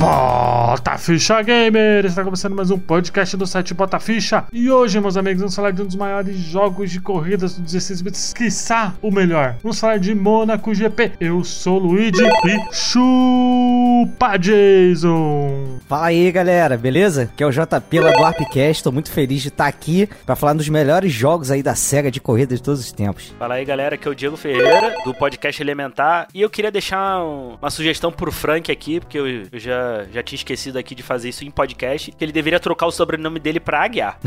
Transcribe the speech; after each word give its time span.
Bota 0.00 0.49
Ficha 0.98 1.40
Gamer! 1.40 2.04
Está 2.04 2.24
começando 2.24 2.54
mais 2.54 2.70
um 2.70 2.78
podcast 2.78 3.36
do 3.36 3.46
site 3.46 3.72
Bota 3.72 3.98
Ficha. 4.00 4.44
E 4.52 4.68
hoje, 4.70 5.00
meus 5.00 5.16
amigos, 5.16 5.40
vamos 5.40 5.54
falar 5.54 5.70
de 5.70 5.82
um 5.82 5.86
dos 5.86 5.94
maiores 5.94 6.36
jogos 6.36 6.90
de 6.90 7.00
corridas 7.00 7.54
do 7.54 7.62
16 7.62 8.02
bits, 8.02 8.32
quiçá 8.34 8.92
o 9.00 9.10
melhor. 9.10 9.54
Vamos 9.62 9.78
falar 9.78 9.98
de 9.98 10.14
Monaco 10.14 10.74
GP. 10.74 11.12
Eu 11.20 11.44
sou 11.44 11.76
o 11.80 11.86
Luigi 11.86 12.22
e 12.44 12.74
chupa 12.74 14.36
Jason! 14.36 15.78
Fala 15.88 16.06
aí, 16.06 16.30
galera, 16.32 16.76
beleza? 16.76 17.22
Aqui 17.32 17.42
é 17.42 17.46
o 17.46 17.50
JP 17.52 18.00
lá 18.00 18.10
do 18.10 18.24
Arpcast. 18.24 18.82
Tô 18.82 18.90
muito 18.92 19.10
feliz 19.12 19.42
de 19.42 19.48
estar 19.48 19.66
aqui 19.68 20.08
para 20.26 20.34
falar 20.36 20.54
dos 20.54 20.68
melhores 20.68 21.12
jogos 21.12 21.50
aí 21.52 21.62
da 21.62 21.74
SEGA 21.76 22.10
de 22.10 22.20
corrida 22.20 22.54
de 22.56 22.62
todos 22.62 22.80
os 22.80 22.90
tempos. 22.92 23.32
Fala 23.38 23.54
aí, 23.54 23.64
galera, 23.64 23.94
aqui 23.94 24.08
é 24.08 24.10
o 24.10 24.14
Diego 24.14 24.36
Ferreira, 24.36 24.94
do 25.04 25.14
podcast 25.14 25.62
Elementar. 25.62 26.26
E 26.34 26.40
eu 26.42 26.50
queria 26.50 26.70
deixar 26.72 27.22
um- 27.24 27.56
uma 27.60 27.70
sugestão 27.70 28.10
pro 28.10 28.32
Frank 28.32 28.70
aqui, 28.72 28.98
porque 29.00 29.16
eu, 29.18 29.26
eu 29.28 29.58
já, 29.58 30.04
já 30.12 30.22
tinha 30.22 30.36
esquecido 30.36 30.69
aqui 30.76 30.94
de 30.94 31.02
fazer 31.02 31.28
isso 31.28 31.44
em 31.44 31.50
podcast, 31.50 32.12
que 32.12 32.24
ele 32.24 32.32
deveria 32.32 32.60
trocar 32.60 32.86
o 32.86 32.90
sobrenome 32.90 33.38
dele 33.38 33.60
pra 33.60 33.82
Aguiar. 33.84 34.18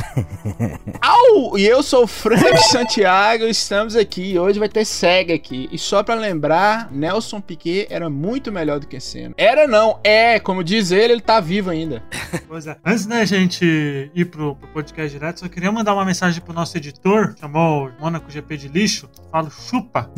Au! 1.02 1.58
E 1.58 1.66
eu 1.66 1.82
sou 1.84 2.04
o 2.04 2.08
Frank 2.08 2.58
Santiago, 2.70 3.46
estamos 3.46 3.96
aqui. 3.96 4.38
Hoje 4.38 4.60
vai 4.60 4.70
ter 4.70 4.86
SEGA 4.86 5.34
aqui. 5.34 5.68
E 5.72 5.78
só 5.78 6.04
pra 6.04 6.16
lembrar, 6.16 6.92
Nelson 6.92 7.42
Piquet 7.42 7.88
era 7.90 8.10
muito 8.10 8.52
melhor 8.52 8.80
do 8.80 8.88
que 8.88 9.00
Senna. 9.00 9.34
Era 9.38 9.68
não, 9.68 10.00
é, 10.04 10.40
como 10.40 10.64
diz 10.64 10.92
ele, 10.92 11.14
ele 11.14 11.22
tá 11.22 11.40
vivo 11.40 11.70
ainda. 11.70 12.04
Pois 12.48 12.68
é. 12.68 12.78
Antes 12.86 13.06
da 13.06 13.24
gente 13.26 14.12
ir 14.14 14.26
pro, 14.26 14.56
pro 14.56 14.68
podcast 14.70 15.12
direto, 15.12 15.40
só 15.40 15.48
queria 15.48 15.72
mandar 15.72 15.94
uma 15.94 16.06
mensagem 16.06 16.42
pro 16.42 16.54
nosso 16.54 16.78
editor, 16.78 17.36
chamou 17.40 17.88
o 17.88 17.92
Monaco 18.02 18.30
GP 18.30 18.58
de 18.58 18.68
lixo. 18.68 19.10
Falo 19.32 19.50
chupa. 19.50 20.10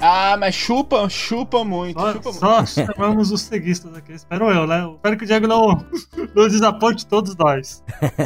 Ah, 0.00 0.36
mas 0.38 0.54
chupa, 0.54 1.08
chupa 1.08 1.64
muito, 1.64 2.00
Só, 2.00 2.12
chupa 2.12 2.30
muito. 2.30 2.40
só 2.40 2.66
chamamos 2.66 3.30
os 3.30 3.42
ceguistas 3.42 3.94
aqui. 3.96 4.12
Espero 4.12 4.50
eu, 4.50 4.66
né? 4.66 4.88
Espero 4.96 5.16
que 5.16 5.24
o 5.24 5.26
Diego 5.26 5.46
não, 5.46 5.84
não 6.34 6.48
desaponte 6.48 7.06
todos 7.06 7.36
nós. 7.36 7.82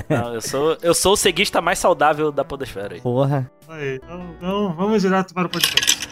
Não, 0.09 0.34
eu 0.34 0.41
sou, 0.41 0.77
eu 0.83 0.95
sou 0.95 1.12
o 1.12 1.17
ceguista 1.17 1.61
mais 1.61 1.79
saudável 1.79 2.31
da 2.31 2.45
podosfera 2.45 2.95
aí. 2.95 3.01
Porra. 3.01 3.51
Aí, 3.69 3.97
então, 3.97 4.34
então 4.37 4.75
vamos 4.75 5.03
direto 5.03 5.34
para 5.34 5.47
o 5.47 5.51
podcast. 5.51 6.09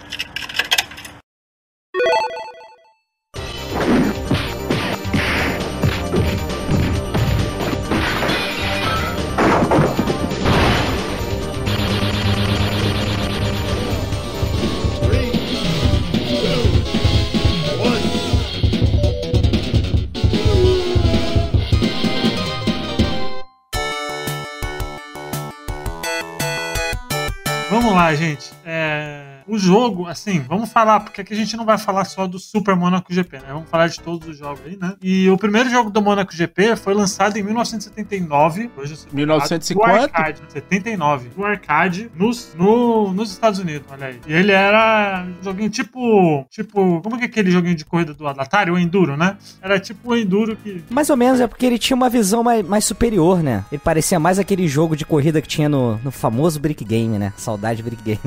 Gente. 28.14 28.52
É, 28.64 29.25
o 29.46 29.58
jogo, 29.58 30.06
assim, 30.06 30.40
vamos 30.40 30.72
falar, 30.72 31.00
porque 31.00 31.20
aqui 31.20 31.32
a 31.32 31.36
gente 31.36 31.56
não 31.56 31.64
vai 31.64 31.78
falar 31.78 32.04
só 32.04 32.26
do 32.26 32.38
Super 32.38 32.74
Monaco 32.74 33.12
GP, 33.12 33.38
né? 33.38 33.44
Vamos 33.48 33.70
falar 33.70 33.88
de 33.88 34.00
todos 34.00 34.28
os 34.28 34.36
jogos 34.36 34.60
aí, 34.66 34.76
né? 34.76 34.94
E 35.00 35.30
o 35.30 35.36
primeiro 35.36 35.70
jogo 35.70 35.90
do 35.90 36.02
Monaco 36.02 36.34
GP 36.34 36.76
foi 36.76 36.94
lançado 36.94 37.36
em 37.36 37.42
1979. 37.42 38.70
Hoje 38.76 38.92
eu 38.92 38.96
sei 38.96 39.08
1900 39.12 39.70
e 39.70 39.74
do 39.74 39.80
quanto? 39.80 40.14
arcade, 40.14 40.40
79. 40.48 41.28
Do 41.28 41.44
arcade 41.44 42.10
nos, 42.16 42.54
no, 42.56 43.12
nos 43.12 43.30
Estados 43.30 43.60
Unidos, 43.60 43.86
olha 43.90 44.08
aí. 44.08 44.20
E 44.26 44.32
ele 44.32 44.52
era 44.52 45.24
um 45.26 45.44
joguinho 45.44 45.70
tipo. 45.70 46.44
Tipo. 46.50 47.00
Como 47.02 47.16
que 47.16 47.24
é 47.24 47.26
aquele 47.26 47.50
joguinho 47.50 47.76
de 47.76 47.84
corrida 47.84 48.12
do 48.12 48.26
Atari? 48.26 48.70
O 48.70 48.78
Enduro, 48.78 49.16
né? 49.16 49.36
Era 49.62 49.78
tipo 49.78 50.10
o 50.10 50.16
Enduro 50.16 50.56
que. 50.56 50.84
Mais 50.90 51.08
ou 51.08 51.16
menos 51.16 51.40
é 51.40 51.46
porque 51.46 51.66
ele 51.66 51.78
tinha 51.78 51.96
uma 51.96 52.08
visão 52.08 52.42
mais, 52.42 52.66
mais 52.66 52.84
superior, 52.84 53.42
né? 53.42 53.64
Ele 53.70 53.80
parecia 53.82 54.18
mais 54.18 54.38
aquele 54.38 54.66
jogo 54.66 54.96
de 54.96 55.04
corrida 55.04 55.40
que 55.40 55.48
tinha 55.48 55.68
no, 55.68 55.98
no 55.98 56.10
famoso 56.10 56.58
Brick 56.58 56.84
Game, 56.84 57.18
né? 57.18 57.32
Saudade 57.36 57.82
Brick 57.82 58.02
Game. 58.02 58.20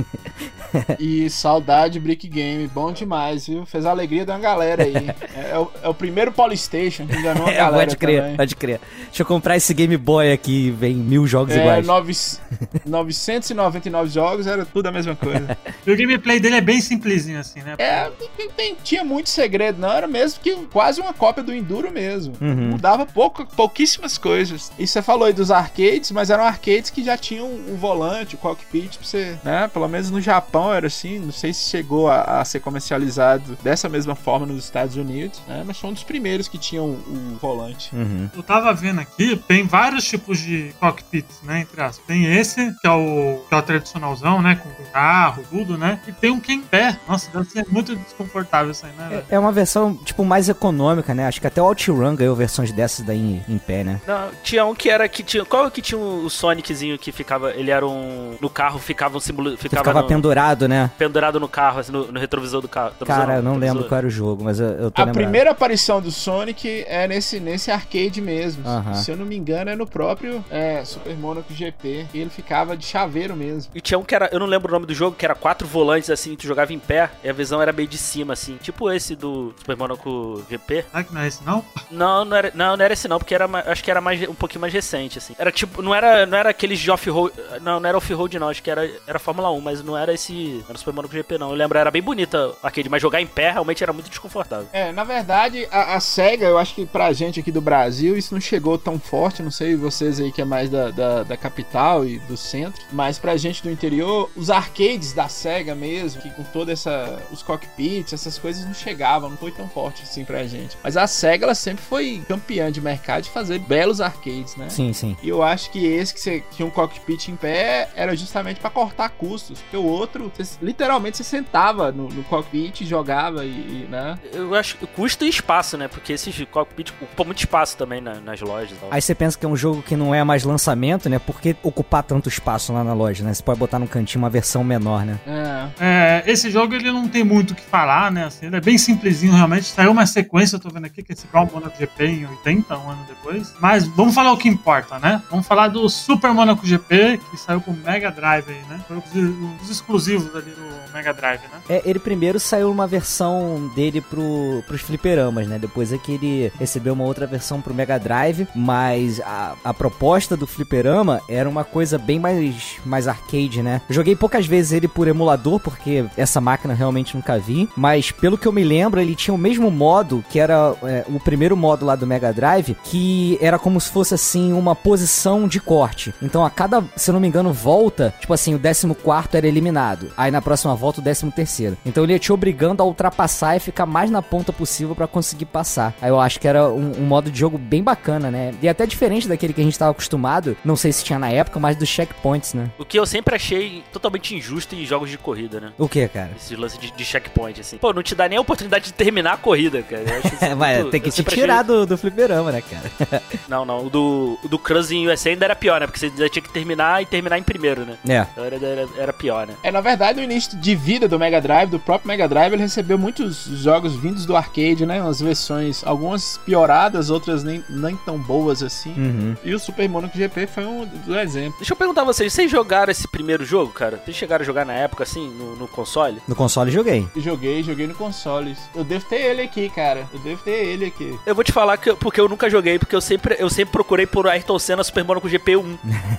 E 1.09 1.27
saudade 1.27 1.99
Brick 1.99 2.27
Game, 2.27 2.67
bom 2.67 2.91
demais, 2.91 3.47
viu? 3.47 3.65
Fez 3.65 3.83
a 3.83 3.89
alegria 3.89 4.23
de 4.25 4.29
uma 4.31 4.37
galera 4.37 4.83
aí. 4.83 4.93
É, 5.35 5.49
é 5.53 5.57
o, 5.57 5.71
é 5.81 5.89
o 5.89 5.93
primeiro 5.93 6.31
Polystation 6.31 7.07
que 7.07 7.15
enganou 7.17 7.47
a 7.47 7.49
É, 7.51 7.55
galera 7.55 7.77
pode 7.87 7.97
crer, 7.97 8.21
também. 8.21 8.37
pode 8.37 8.55
crer. 8.55 8.79
Deixa 9.07 9.23
eu 9.23 9.25
comprar 9.25 9.57
esse 9.57 9.73
Game 9.73 9.97
Boy 9.97 10.31
aqui, 10.31 10.69
vem 10.69 10.93
mil 10.95 11.25
jogos 11.25 11.55
É, 11.55 11.59
iguais. 11.61 11.87
nove, 11.87 12.13
999 12.85 14.09
jogos, 14.09 14.45
era 14.45 14.65
tudo 14.65 14.85
a 14.87 14.91
mesma 14.91 15.15
coisa. 15.15 15.57
E 15.85 15.91
o 15.91 15.97
gameplay 15.97 16.39
dele 16.39 16.57
é 16.57 16.61
bem 16.61 16.79
simplesinho, 16.79 17.39
assim, 17.39 17.61
né? 17.61 17.73
É, 17.79 18.09
não 18.37 18.49
tem- 18.51 18.75
tinha 18.83 19.03
muito 19.03 19.29
segredo, 19.29 19.79
não. 19.79 19.91
Era 19.91 20.07
mesmo 20.07 20.39
que 20.41 20.55
quase 20.71 21.01
uma 21.01 21.13
cópia 21.13 21.41
do 21.43 21.51
Enduro 21.53 21.91
mesmo. 21.91 22.33
Uhum. 22.39 22.69
Mudava 22.71 23.05
pouco, 23.07 23.45
pouquíssimas 23.55 24.15
coisas. 24.17 24.71
E 24.77 24.85
você 24.85 25.01
falou 25.01 25.25
aí 25.25 25.33
dos 25.33 25.49
arcades, 25.49 26.11
mas 26.11 26.29
eram 26.29 26.43
arcades 26.43 26.91
que 26.91 27.03
já 27.03 27.17
tinham 27.17 27.47
um 27.47 27.75
volante, 27.75 28.35
o 28.35 28.37
cockpit 28.37 28.97
pra 28.97 29.07
você, 29.07 29.35
né? 29.43 29.67
Pelo 29.73 29.87
menos 29.87 30.11
no 30.11 30.21
Japão 30.21 30.71
era 30.71 30.85
assim. 30.87 30.98
Não 31.07 31.31
sei 31.31 31.53
se 31.53 31.69
chegou 31.69 32.09
a, 32.09 32.41
a 32.41 32.45
ser 32.45 32.59
comercializado 32.59 33.57
dessa 33.63 33.87
mesma 33.87 34.15
forma 34.15 34.45
nos 34.45 34.63
Estados 34.65 34.95
Unidos, 34.95 35.41
né? 35.47 35.63
Mas 35.65 35.77
foi 35.79 35.89
um 35.89 35.93
dos 35.93 36.03
primeiros 36.03 36.47
que 36.47 36.57
tinham 36.57 36.85
o, 36.85 37.37
volante. 37.41 37.95
Uhum. 37.95 38.29
Eu 38.35 38.43
tava 38.43 38.73
vendo 38.73 38.99
aqui, 38.99 39.35
tem 39.47 39.65
vários 39.65 40.03
tipos 40.05 40.39
de 40.39 40.73
cockpits, 40.79 41.41
né? 41.43 41.61
Entre 41.61 41.79
aspas. 41.81 42.05
Tem 42.05 42.25
esse, 42.25 42.73
que 42.81 42.87
é 42.87 42.91
o, 42.91 43.41
que 43.47 43.53
é 43.53 43.57
o 43.57 43.61
tradicionalzão, 43.61 44.41
né? 44.41 44.55
Com, 44.55 44.69
carro, 44.91 45.43
tudo, 45.49 45.77
né? 45.77 45.99
E 46.07 46.11
tem 46.11 46.31
um 46.31 46.39
que 46.39 46.51
é 46.51 46.55
em 46.55 46.61
pé. 46.61 46.99
Nossa, 47.07 47.29
deve 47.31 47.49
ser 47.49 47.65
muito 47.69 47.95
desconfortável 47.95 48.71
isso 48.71 48.85
aí, 48.85 48.91
né? 48.93 49.07
velho? 49.09 49.25
É, 49.29 49.35
é 49.35 49.39
uma 49.39 49.51
versão, 49.51 49.95
tipo, 49.95 50.25
mais 50.25 50.49
econômica, 50.49 51.13
né? 51.13 51.27
Acho 51.27 51.39
que 51.39 51.47
até 51.47 51.61
o 51.61 51.65
OutRun 51.65 52.15
ganhou 52.15 52.35
versões 52.35 52.71
dessas 52.71 53.05
daí 53.05 53.19
em, 53.19 53.43
em 53.47 53.57
pé, 53.57 53.83
né? 53.83 54.01
Não, 54.07 54.29
tinha 54.43 54.65
um 54.65 54.73
que 54.73 54.89
era 54.89 55.07
que 55.07 55.23
tinha. 55.23 55.45
Qual 55.45 55.69
que 55.69 55.81
tinha 55.81 55.99
o 55.99 56.29
Soniczinho 56.29 56.97
que 56.97 57.11
ficava. 57.11 57.51
Ele 57.51 57.71
era 57.71 57.85
um. 57.85 58.35
No 58.41 58.49
carro 58.49 58.79
ficava 58.79 59.17
um 59.17 59.19
símbolo. 59.19 59.57
Ficava, 59.57 59.83
ficava 59.83 60.01
no- 60.01 60.07
pendurado, 60.07 60.67
né? 60.67 60.88
Pendurado 60.97 61.39
no 61.39 61.47
carro, 61.47 61.79
assim, 61.79 61.91
no, 61.91 62.11
no 62.11 62.19
retrovisor 62.19 62.61
do 62.61 62.67
carro. 62.67 62.93
Cara, 63.05 63.35
eu 63.37 63.43
não 63.43 63.57
lembro 63.57 63.83
qual 63.85 63.97
era 63.99 64.07
o 64.07 64.09
jogo, 64.09 64.43
mas 64.43 64.59
eu, 64.59 64.67
eu 64.67 64.91
tô 64.91 65.01
A 65.01 65.05
lembrando. 65.05 65.23
primeira 65.23 65.51
aparição 65.51 66.01
do 66.01 66.11
Sonic 66.11 66.83
é 66.87 67.07
nesse, 67.07 67.39
nesse 67.39 67.71
arcade 67.71 68.21
mesmo. 68.21 68.67
Aham. 68.67 68.93
Se 68.95 69.11
eu 69.11 69.17
não 69.17 69.25
me 69.25 69.35
engano, 69.35 69.69
é 69.69 69.75
no 69.75 69.85
próprio 69.87 70.43
é, 70.49 70.83
Super 70.85 71.15
Monaco 71.15 71.53
GP. 71.53 72.07
E 72.13 72.19
ele 72.19 72.29
ficava 72.29 72.75
de 72.75 72.85
chaveiro 72.85 73.35
mesmo. 73.35 73.71
E 73.75 73.81
tinha 73.81 73.97
um 73.97 74.03
que 74.03 74.15
era, 74.15 74.29
eu 74.31 74.39
não 74.39 74.47
lembro 74.47 74.69
o 74.69 74.73
nome 74.73 74.85
do 74.85 74.93
jogo, 74.93 75.15
que 75.15 75.25
era 75.25 75.35
quatro 75.35 75.67
volantes 75.67 76.09
assim, 76.09 76.35
tu 76.35 76.45
jogava 76.47 76.73
em 76.73 76.79
pé 76.79 77.09
e 77.23 77.29
a 77.29 77.33
visão 77.33 77.61
era 77.61 77.71
meio 77.71 77.87
de 77.87 77.97
cima, 77.97 78.33
assim. 78.33 78.57
Tipo 78.61 78.91
esse 78.91 79.15
do 79.15 79.53
Super 79.59 79.75
Monaco 79.77 80.43
GP. 80.49 80.85
Será 80.89 81.03
que 81.03 81.13
não 81.13 81.21
é 81.21 81.27
esse, 81.27 81.43
não? 81.43 81.63
Não, 81.91 82.25
não 82.25 82.37
era, 82.37 82.51
não, 82.55 82.77
não 82.77 82.85
era 82.85 82.93
esse 82.93 83.07
não, 83.07 83.17
porque 83.17 83.33
era, 83.35 83.47
acho 83.67 83.83
que 83.83 83.91
era 83.91 84.01
mais, 84.01 84.21
um 84.27 84.33
pouquinho 84.33 84.61
mais 84.61 84.73
recente, 84.73 85.17
assim. 85.17 85.35
Era 85.37 85.51
tipo, 85.51 85.81
não 85.81 85.93
era, 85.93 86.25
não 86.25 86.37
era 86.37 86.49
aqueles 86.49 86.79
de 86.79 86.89
off-road, 86.89 87.33
não, 87.61 87.79
não 87.79 87.89
era 87.89 87.97
off-road 87.97 88.39
não, 88.39 88.49
acho 88.49 88.63
que 88.63 88.71
era, 88.71 88.89
era 89.05 89.19
Fórmula 89.19 89.51
1, 89.51 89.61
mas 89.61 89.83
não 89.83 89.97
era 89.97 90.13
esse, 90.13 90.63
era 90.67 90.77
Super 90.79 90.93
Monaco 90.93 91.13
GP 91.13 91.37
não. 91.37 91.49
Eu 91.49 91.55
lembro, 91.55 91.77
era 91.77 91.91
bem 91.91 92.01
bonita 92.01 92.55
a 92.63 92.67
arcade, 92.67 92.89
mas 92.89 93.01
jogar 93.01 93.21
em 93.21 93.27
pé 93.27 93.51
realmente 93.51 93.83
era 93.83 93.93
muito 93.93 94.09
desconfortável. 94.09 94.67
É, 94.73 94.91
na 94.91 95.03
verdade, 95.03 95.67
a, 95.71 95.95
a 95.95 95.99
SEGA, 95.99 96.45
eu 96.47 96.57
acho 96.57 96.73
que 96.75 96.85
pra 96.85 97.11
gente 97.13 97.39
aqui 97.39 97.51
do 97.51 97.61
Brasil, 97.61 98.17
isso 98.17 98.33
não 98.33 98.41
chegou 98.41 98.77
tão 98.77 98.99
forte. 98.99 99.41
Não 99.43 99.51
sei 99.51 99.75
vocês 99.75 100.19
aí 100.19 100.31
que 100.31 100.41
é 100.41 100.45
mais 100.45 100.69
da, 100.69 100.89
da, 100.91 101.23
da 101.23 101.37
capital 101.37 102.05
e 102.05 102.19
do 102.19 102.35
centro. 102.37 102.81
Mas 102.91 103.17
pra 103.19 103.37
gente 103.37 103.61
do 103.63 103.69
interior, 103.71 104.29
os 104.35 104.49
arcades 104.49 105.13
da 105.13 105.27
SEGA 105.27 105.75
mesmo, 105.75 106.21
que 106.21 106.29
com 106.31 106.43
toda 106.43 106.71
essa. 106.71 107.21
os 107.31 107.41
cockpits, 107.43 108.13
essas 108.13 108.37
coisas 108.37 108.65
não 108.65 108.73
chegavam, 108.73 109.29
não 109.29 109.37
foi 109.37 109.51
tão 109.51 109.67
forte 109.67 110.03
assim 110.03 110.23
pra 110.25 110.43
gente. 110.45 110.77
Mas 110.83 110.95
a 110.97 111.07
SEGA, 111.07 111.45
ela 111.45 111.55
sempre 111.55 111.83
foi 111.83 112.21
campeã 112.27 112.71
de 112.71 112.81
mercado 112.81 113.23
de 113.23 113.29
fazer 113.29 113.59
belos 113.59 113.99
arcades, 114.01 114.55
né? 114.55 114.69
Sim, 114.69 114.93
sim. 114.93 115.17
E 115.21 115.29
eu 115.29 115.41
acho 115.43 115.69
que 115.71 115.85
esse 115.85 116.13
que 116.13 116.19
você 116.19 116.43
tinha 116.51 116.65
um 116.65 116.69
cockpit 116.71 117.27
em 117.29 117.35
pé 117.35 117.89
era 117.95 118.15
justamente 118.15 118.59
pra 118.59 118.69
cortar 118.69 119.09
custos. 119.09 119.59
Porque 119.61 119.77
o 119.77 119.83
outro, 119.83 120.31
você- 120.35 120.57
literalmente 120.61 121.17
você 121.17 121.23
sentava 121.23 121.91
no, 121.91 122.07
no 122.09 122.23
cockpit, 122.23 122.85
jogava 122.85 123.45
e, 123.45 123.49
e, 123.49 123.87
né? 123.89 124.17
Eu 124.33 124.53
acho 124.55 124.77
que 124.77 124.85
custo 124.87 125.25
e 125.25 125.29
espaço, 125.29 125.77
né? 125.77 125.87
Porque 125.87 126.13
esses 126.13 126.45
cockpit 126.51 126.91
ocupam 127.01 127.25
muito 127.25 127.39
espaço 127.39 127.77
também 127.77 128.01
na- 128.01 128.15
nas 128.19 128.39
lojas 128.41 128.77
tal. 128.79 128.89
Aí 128.91 129.01
você 129.01 129.13
pensa 129.15 129.37
que 129.37 129.45
é 129.45 129.49
um 129.49 129.55
jogo 129.55 129.81
que 129.81 129.95
não 129.95 130.13
é 130.13 130.23
mais 130.23 130.43
lançamento, 130.43 131.09
né? 131.09 131.19
Por 131.19 131.39
que 131.41 131.55
ocupar 131.63 132.03
tanto 132.03 132.29
espaço 132.29 132.73
lá 132.73 132.83
na 132.83 132.93
loja, 132.93 133.23
né? 133.23 133.33
Você 133.33 133.43
pode 133.43 133.59
botar 133.59 133.79
no 133.79 133.87
cantinho 133.87 134.23
uma 134.23 134.29
versão 134.29 134.63
menor, 134.63 135.05
né? 135.05 135.19
É. 135.27 135.69
É, 135.79 136.23
esse 136.31 136.49
jogo 136.51 136.73
ele 136.75 136.91
não 136.91 137.07
tem 137.07 137.23
muito 137.23 137.51
o 137.51 137.55
que 137.55 137.61
falar, 137.63 138.11
né? 138.11 138.25
Assim, 138.25 138.45
ele 138.47 138.55
é 138.55 138.61
bem 138.61 138.77
simplesinho, 138.77 139.33
realmente. 139.33 139.65
Saiu 139.65 139.91
uma 139.91 140.05
sequência, 140.05 140.55
eu 140.55 140.59
tô 140.59 140.69
vendo 140.69 140.85
aqui, 140.85 141.01
que 141.03 141.11
é 141.11 141.15
esse 141.15 141.27
Brown 141.27 141.47
Monaco 141.51 141.77
GP 141.77 142.05
em 142.05 142.25
80, 142.27 142.77
um 142.77 142.89
ano 142.89 143.05
depois. 143.07 143.53
Mas 143.59 143.87
vamos 143.87 144.13
falar 144.13 144.31
o 144.31 144.37
que 144.37 144.47
importa, 144.49 144.99
né? 144.99 145.21
Vamos 145.29 145.47
falar 145.47 145.67
do 145.69 145.87
Super 145.89 146.33
Monaco 146.33 146.65
GP, 146.65 147.19
que 147.31 147.37
saiu 147.37 147.61
pro 147.61 147.73
Mega 147.73 148.11
Drive 148.11 148.45
aí, 148.49 148.61
né? 148.69 148.79
Foi 148.87 148.97
um 148.97 149.55
dos 149.57 149.69
exclusivos 149.69 150.35
ali 150.35 150.48
do 150.49 150.93
Mega 150.93 151.13
Drive, 151.13 151.41
né? 151.41 151.61
É, 151.69 151.81
ele 151.85 151.99
primeiro 151.99 152.39
saiu 152.39 152.71
uma 152.71 152.87
versão 152.87 153.71
dele 153.75 154.01
pro, 154.01 154.63
pros 154.67 154.81
fliperamas, 154.81 155.47
né? 155.47 155.57
Depois 155.59 155.93
é 155.93 155.97
que 155.97 156.13
ele 156.13 156.51
recebeu 156.57 156.93
uma 156.93 157.03
outra 157.03 157.25
versão 157.27 157.61
pro 157.61 157.73
Mega 157.73 157.97
Drive, 157.97 158.47
mas 158.55 159.19
a, 159.21 159.55
a 159.63 159.73
proposta 159.73 160.35
do 160.35 160.47
fliperama 160.47 161.21
era 161.27 161.47
uma 161.47 161.63
coisa 161.63 161.97
bem 161.97 162.19
mais, 162.19 162.77
mais 162.85 163.07
arcade, 163.07 163.61
né? 163.61 163.81
Joguei 163.89 164.15
poucas 164.15 164.45
vezes 164.45 164.71
ele 164.71 164.87
por 164.87 165.07
emulador, 165.07 165.59
porque 165.59 166.05
essa 166.17 166.41
máquina 166.41 166.73
realmente 166.73 167.15
nunca 167.15 167.37
vi. 167.37 167.69
Mas 167.75 168.11
pelo 168.11 168.37
que 168.37 168.47
eu 168.47 168.51
me 168.51 168.63
lembro, 168.63 168.99
ele 168.99 169.15
tinha 169.15 169.33
o 169.33 169.37
mesmo 169.37 169.69
modo, 169.69 170.23
que 170.29 170.39
era 170.39 170.75
é, 170.83 171.05
o 171.07 171.19
primeiro 171.19 171.55
modo 171.55 171.85
lá 171.85 171.95
do 171.95 172.07
Mega 172.07 172.33
Drive, 172.33 172.75
que 172.83 173.37
era 173.41 173.59
como 173.59 173.79
se 173.79 173.89
fosse 173.89 174.13
assim 174.13 174.53
uma 174.53 174.75
posição 174.75 175.47
de 175.47 175.59
corte. 175.59 176.13
Então 176.21 176.45
a 176.45 176.49
cada, 176.49 176.83
se 176.95 177.09
eu 177.09 177.13
não 177.13 177.21
me 177.21 177.27
engano, 177.27 177.53
volta, 177.53 178.13
tipo 178.19 178.33
assim, 178.33 178.55
o 178.55 178.59
14 178.59 179.37
era 179.37 179.47
eliminado. 179.47 180.07
Aí 180.17 180.31
na 180.31 180.38
próxima 180.41 180.75
volta 180.75 180.99
o 180.99 181.03
13 181.03 181.31
terceiro. 181.31 181.77
Então 181.85 182.03
ele 182.03 182.13
ia 182.13 182.19
te 182.19 182.31
obrigando 182.31 182.81
a 182.81 182.85
ultrapassar 182.85 183.55
e 183.55 183.59
ficar 183.59 183.85
mais 183.85 184.09
na 184.09 184.21
ponta 184.21 184.51
possível 184.51 184.95
para 184.95 185.07
conseguir 185.07 185.45
passar. 185.45 185.93
Aí 186.01 186.09
eu 186.09 186.19
acho 186.19 186.39
que 186.39 186.47
era 186.47 186.67
um, 186.69 186.91
um, 186.99 187.05
modo 187.05 187.31
de 187.31 187.39
jogo 187.39 187.57
bem 187.57 187.83
bacana, 187.83 188.31
né? 188.31 188.53
E 188.61 188.69
até 188.69 188.85
diferente 188.85 189.27
daquele 189.27 189.53
que 189.53 189.61
a 189.61 189.63
gente 189.63 189.77
tava 189.77 189.91
acostumado, 189.91 190.55
não 190.63 190.75
sei 190.75 190.91
se 190.91 191.03
tinha 191.03 191.19
na 191.19 191.29
época, 191.29 191.59
mas 191.59 191.75
dos 191.75 191.89
checkpoints, 191.89 192.53
né? 192.53 192.69
O 192.77 192.85
que 192.85 192.97
eu 192.99 193.05
sempre 193.05 193.35
achei 193.35 193.83
totalmente 193.91 194.35
injusto 194.35 194.75
em 194.75 194.85
jogos 194.85 195.09
de 195.09 195.17
corrida, 195.17 195.59
né? 195.59 195.71
O 195.77 195.87
que, 195.87 196.07
cara? 196.07 196.31
Esses 196.35 196.57
lances 196.57 196.79
de, 196.79 196.91
de, 196.91 197.05
checkpoint, 197.05 197.59
assim. 197.59 197.77
Pô, 197.77 197.93
não 197.93 198.03
te 198.03 198.15
dá 198.15 198.27
nem 198.27 198.37
a 198.37 198.41
oportunidade 198.41 198.85
de 198.85 198.93
terminar 198.93 199.33
a 199.33 199.37
corrida, 199.37 199.81
cara. 199.81 200.03
é, 200.41 200.55
mas 200.55 200.89
tem 200.89 201.01
que 201.01 201.11
te 201.11 201.23
tirar 201.23 201.61
achei... 201.61 201.75
do, 201.75 201.85
do 201.85 201.97
fliperama, 201.97 202.51
né, 202.51 202.61
cara? 202.61 203.21
não, 203.47 203.65
não. 203.65 203.85
O 203.85 203.89
do, 203.89 204.39
o 204.43 204.47
do 204.47 204.59
Cruz 204.59 204.91
em 204.91 205.07
USA 205.07 205.29
ainda 205.29 205.45
era 205.45 205.55
pior, 205.55 205.79
né? 205.79 205.87
Porque 205.87 205.99
você 205.99 206.11
já 206.15 206.29
tinha 206.29 206.43
que 206.43 206.51
terminar 206.51 207.01
e 207.01 207.05
terminar 207.05 207.37
em 207.37 207.43
primeiro, 207.43 207.85
né? 207.85 207.97
É. 208.07 208.25
Então 208.31 208.43
era, 208.43 208.55
era, 208.55 208.89
era 208.97 209.13
pior, 209.13 209.47
né? 209.47 209.53
É, 209.63 209.71
na 209.71 209.81
verdade, 209.81 210.19
no 210.19 210.28
início 210.31 210.57
de 210.57 210.75
vida 210.75 211.07
do 211.07 211.17
Mega 211.17 211.41
Drive, 211.41 211.69
do 211.69 211.79
próprio 211.79 212.07
Mega 212.07 212.27
Drive, 212.27 212.53
ele 212.53 212.61
recebeu 212.61 212.97
muitos 212.97 213.45
jogos 213.45 213.95
vindos 213.95 214.25
do 214.25 214.35
arcade, 214.35 214.85
né? 214.85 215.01
Umas 215.01 215.21
versões, 215.21 215.83
algumas 215.85 216.37
pioradas, 216.45 217.09
outras 217.09 217.43
nem, 217.43 217.63
nem 217.69 217.95
tão 217.97 218.17
boas 218.17 218.61
assim. 218.61 218.93
Uhum. 218.93 219.35
E 219.43 219.53
o 219.53 219.59
Super 219.59 219.87
Monaco 219.89 220.17
GP 220.17 220.47
foi 220.47 220.65
um 220.65 220.85
dos 220.85 221.15
exemplos. 221.15 221.59
Deixa 221.59 221.73
eu 221.73 221.77
perguntar 221.77 222.01
a 222.01 222.05
vocês, 222.05 222.31
vocês 222.31 222.49
jogaram 222.49 222.91
esse 222.91 223.07
primeiro 223.07 223.45
jogo, 223.45 223.71
cara? 223.71 224.01
Vocês 224.03 224.15
chegaram 224.15 224.43
a 224.43 224.45
jogar 224.45 224.65
na 224.65 224.73
época, 224.73 225.03
assim, 225.03 225.29
no, 225.29 225.55
no 225.55 225.67
console? 225.67 226.21
No 226.27 226.35
console 226.35 226.71
joguei. 226.71 227.07
Joguei, 227.15 227.63
joguei 227.63 227.87
no 227.87 227.95
console. 227.95 228.55
Eu 228.75 228.83
devo 228.83 229.05
ter 229.05 229.21
ele 229.21 229.41
aqui, 229.41 229.69
cara. 229.69 230.07
Eu 230.13 230.19
devo 230.19 230.43
ter 230.43 230.65
ele 230.65 230.85
aqui. 230.85 231.17
Eu 231.25 231.35
vou 231.35 231.43
te 231.43 231.51
falar 231.51 231.77
que 231.77 231.93
porque 231.95 232.19
eu 232.19 232.29
nunca 232.29 232.49
joguei, 232.49 232.77
porque 232.77 232.95
eu 232.95 233.01
sempre, 233.01 233.35
eu 233.39 233.49
sempre 233.49 233.71
procurei 233.71 234.05
por 234.05 234.27
Ayrton 234.27 234.59
Senna 234.59 234.83
Super 234.83 235.03
Monaco 235.03 235.27
GP1. 235.27 235.77